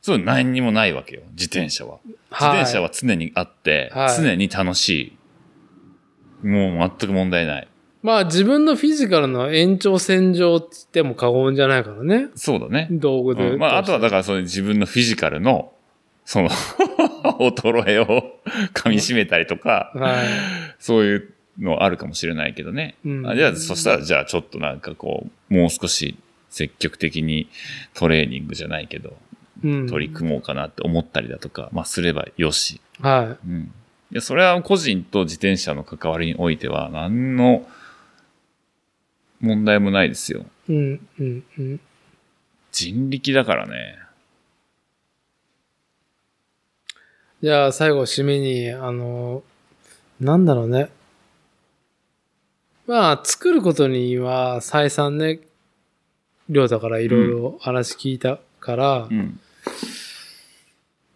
[0.00, 1.98] そう何にもないわけよ、自転車は。
[2.30, 5.14] 自転車は常にあって、はい常に楽し
[6.42, 6.46] い。
[6.46, 7.68] もう全く問題ない。
[8.02, 12.28] まあ自分のフィジカルの延長線上って言っても過言じゃないからね。
[12.34, 12.88] そうだね。
[12.90, 13.50] 道具で。
[13.50, 15.72] うんまあ、あとはだからそういう自分のフィジカルの、
[16.24, 16.48] その、
[17.40, 18.06] 衰えを
[18.72, 20.26] 噛み締めたりとか、はい。
[20.78, 22.96] そういうのあるかもしれないけどね。
[23.04, 26.16] うんあじゃあ、そしたら、じゃあちょっとなんかこう、もう少し
[26.48, 27.48] 積極的に
[27.94, 29.16] トレーニングじゃないけど、
[29.62, 29.86] うん。
[29.88, 32.80] 取り組もうかなって思ったりだとか、まあすればよし。
[33.00, 33.72] はうん。
[34.10, 37.66] いや、それは個人と自転車の関わりにおいては、何の
[39.40, 40.44] 問題もないですよ。
[40.68, 40.72] い。
[40.72, 41.80] うん、うん、うん。
[42.72, 43.98] 人力だからね。
[47.42, 49.42] じゃあ最後締めに、あの、
[50.20, 50.90] なんだろうね。
[52.86, 55.40] まあ、作ることには再三ね、
[56.48, 59.40] りょうだからいろいろ話聞いたからう、ん。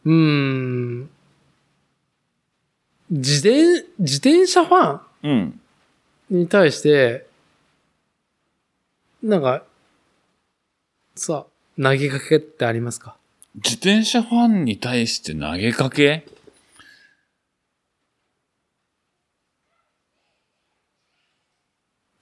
[0.04, 1.10] うーん、
[3.10, 5.60] 自転、自転車ファうん。
[6.30, 7.26] ンに対して、
[9.24, 9.64] なんか、
[11.16, 11.46] さ、
[11.82, 13.16] 投げかけってありますか？
[13.54, 16.26] 自転車ファンに対して投げかけ？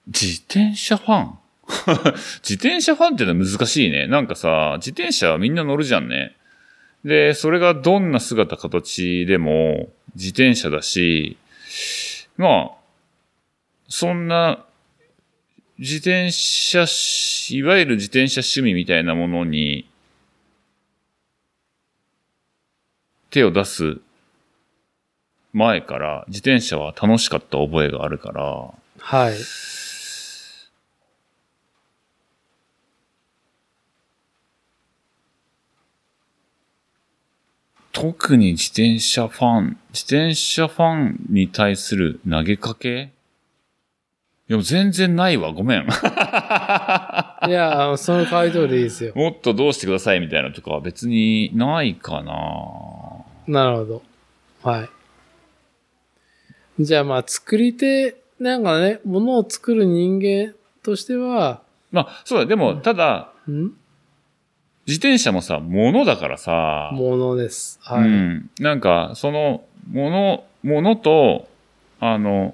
[0.07, 1.39] 自転車ファン？
[2.41, 4.07] 自転車ファンってのは難しいね。
[4.07, 6.35] なんかさ、自転車はみんな乗るじゃんね。
[7.03, 11.37] で、それがどんな姿形でも自転車だし、
[12.37, 12.71] まあ、
[13.89, 14.65] そんな
[15.83, 19.85] 自転車し、いわゆる自転車趣味みたいなものに
[23.29, 23.99] 手を出す
[25.51, 29.33] 前から自転車は楽しかった覚えがあるから、はい。
[37.91, 43.11] 特に自転車ファン、自転車ファンに対する投げかけ
[44.53, 45.51] いや、全然ないわ。
[45.51, 45.79] ごめん。
[47.49, 49.13] いや、その回答でいいですよ。
[49.15, 52.33] もっとどうしてくださいみたいなとかは別にないかな。
[53.47, 54.03] なるほど。
[54.61, 54.89] はい。
[56.79, 60.53] じゃあまあ作り手、なんかね、ものを作る人間
[60.83, 61.61] としては、
[61.91, 62.45] まあ、そうだ。
[62.45, 63.71] でも、ただ、ん？
[64.85, 67.79] 自転車もさ、物だからさ、ものです。
[67.81, 68.03] はい。
[68.03, 68.49] うん。
[68.59, 71.47] なんか、その、もの、ものと、
[71.99, 72.53] あの、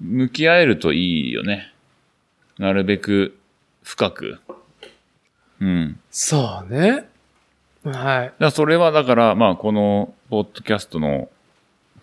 [0.00, 1.72] 向き合えるといいよね。
[2.58, 3.38] なるべく
[3.82, 4.40] 深く。
[5.60, 6.00] うん。
[6.10, 7.08] そうね。
[7.84, 8.32] はい。
[8.38, 11.28] だそれはだから、まあ、この、ポッドキャストの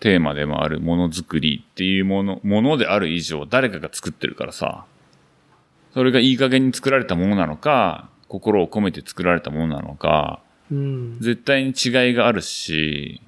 [0.00, 4.84] テーマでもあるものづくりっていうもの、ものである以上、誰かが作ってるからさ、
[5.94, 10.40] それがいい加減に作られたものなのか、心を込めて作られたものなのか、
[10.70, 11.18] うん。
[11.20, 13.22] 絶対に違いがあるし、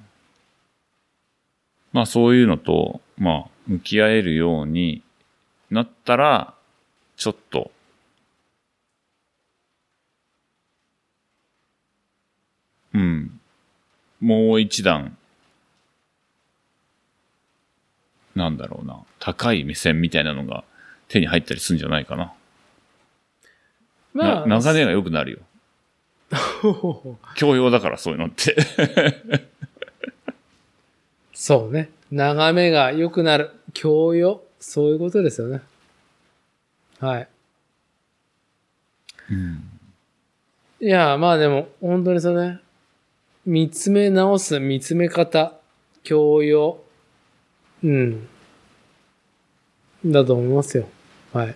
[1.91, 5.03] まあそういうのと、まあ向き合えるように
[5.69, 6.55] なったら、
[7.15, 7.69] ちょっと、
[12.95, 13.39] うん、
[14.19, 15.15] もう一段、
[18.35, 20.63] なんだろうな、高い目線みたいなのが
[21.07, 22.33] 手に入ったりするんじゃないかな。
[24.13, 25.39] まあ、な流れが良くなるよ。
[27.35, 28.55] 教養だからそういうのって。
[31.33, 31.91] そうね。
[32.11, 33.51] 眺めが良くなる。
[33.73, 34.41] 教養？
[34.59, 35.61] そういうことですよね。
[36.99, 37.27] はい。
[40.81, 42.57] いや、まあでも、本当にそれ、
[43.45, 45.59] 見つめ直す、見つめ方、
[46.03, 46.83] 教養、
[47.83, 48.27] うん。
[50.05, 50.87] だと思いますよ。
[51.33, 51.55] はい。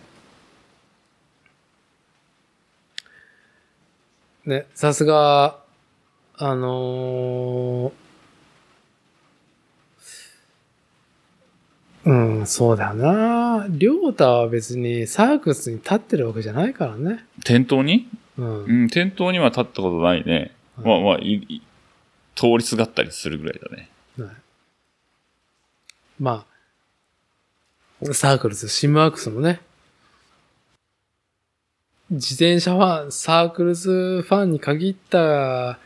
[4.46, 5.60] ね、さすが、
[6.36, 8.03] あのー
[12.06, 13.66] うん、そうだな。
[13.70, 17.26] りょうたは別にサークルズに立ってるわけじゃないからね。
[17.46, 18.10] 店頭に？
[18.38, 18.64] うん。
[18.66, 20.52] うん、店頭には立ったことないね。
[20.76, 21.18] はいまあまあ、
[22.36, 23.90] 通りすがったりするぐらいだね。
[24.18, 24.36] はい
[26.20, 26.46] ま
[28.04, 29.62] あ、サークルズ、シムワークスもね、
[32.10, 35.80] 自転車ファン、サークルズファンに限った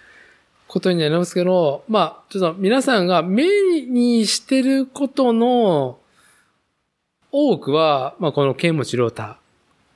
[0.68, 3.46] ことになりますけど、まあ、ちょっと皆さんが目
[3.84, 6.00] にしてることの
[7.40, 9.36] 多くは、まあ、この剣持良太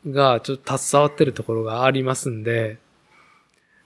[0.08, 2.78] がちょっと携わってるところがありますんで、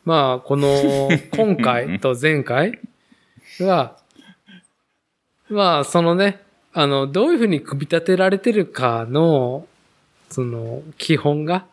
[0.04, 0.68] まあ、この、
[1.32, 2.80] 今回と前回
[3.62, 3.98] は、
[5.48, 6.42] まあ、そのね、
[6.74, 9.66] あの、どういうふうに組み立てられてるかの、
[10.30, 11.66] その、基本が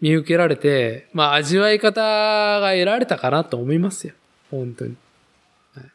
[0.00, 4.14] 見受けられて、まあ、味わい方が得られたかなと思いますよ。
[4.52, 4.94] 本当に。
[5.74, 5.90] はいうん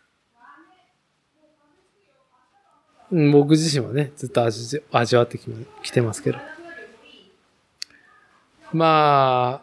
[3.11, 5.45] 僕自身はね、ずっと味味わってき
[5.83, 6.37] きてますけど。
[8.73, 9.61] ま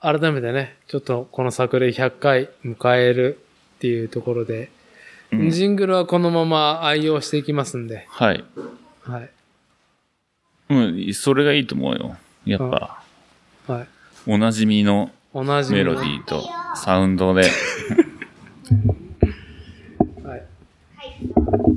[0.00, 3.40] あ、改めてね、ちょっとこの作例100回迎える
[3.76, 4.70] っていうところで、
[5.30, 8.42] うんジングルはこのまま愛用していきますんで、はい。
[9.02, 9.30] はい。
[10.70, 12.16] うん、それがいいと思うよ。
[12.46, 13.02] やっぱ、
[13.66, 13.88] はい。
[14.26, 15.42] おなじみのメ
[15.84, 19.07] ロディーとサウンドで、はい。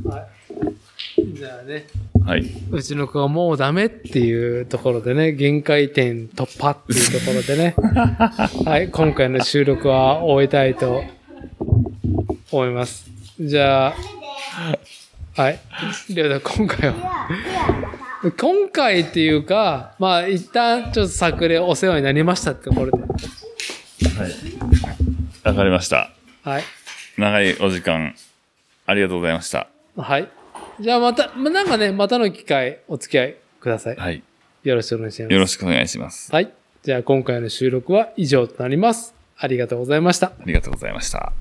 [0.06, 0.28] は
[1.18, 1.34] い。
[1.34, 1.86] じゃあね、
[2.26, 2.46] はい。
[2.72, 7.76] うちの子がもうダメっていうところでね、限界点突破っていうところでね、
[8.66, 11.04] はい、今回の収録は終えたいと
[12.52, 13.10] 思います。
[13.40, 13.96] じゃあ、
[15.36, 15.60] はい。
[16.10, 17.30] りょうた、今回は、
[18.38, 23.04] 今回っていうか、まあ一旦ちょっと作例お世話になりましたってところで、
[25.44, 26.12] わかりました。
[26.44, 26.64] はい。
[27.18, 28.14] 長いお時間、
[28.92, 29.68] ありがとうございました。
[29.98, 30.30] はい。
[30.80, 33.96] じゃあまた、まなんかね、またの機会お付き合いください。
[33.96, 34.22] はい。
[34.64, 35.34] よろしくお願いします。
[35.34, 36.32] よろしくお願いします。
[36.32, 36.52] はい。
[36.84, 39.16] じゃあ今回の収録は以上となります。
[39.38, 40.28] ありがとうございました。
[40.28, 41.32] ありがとうございました。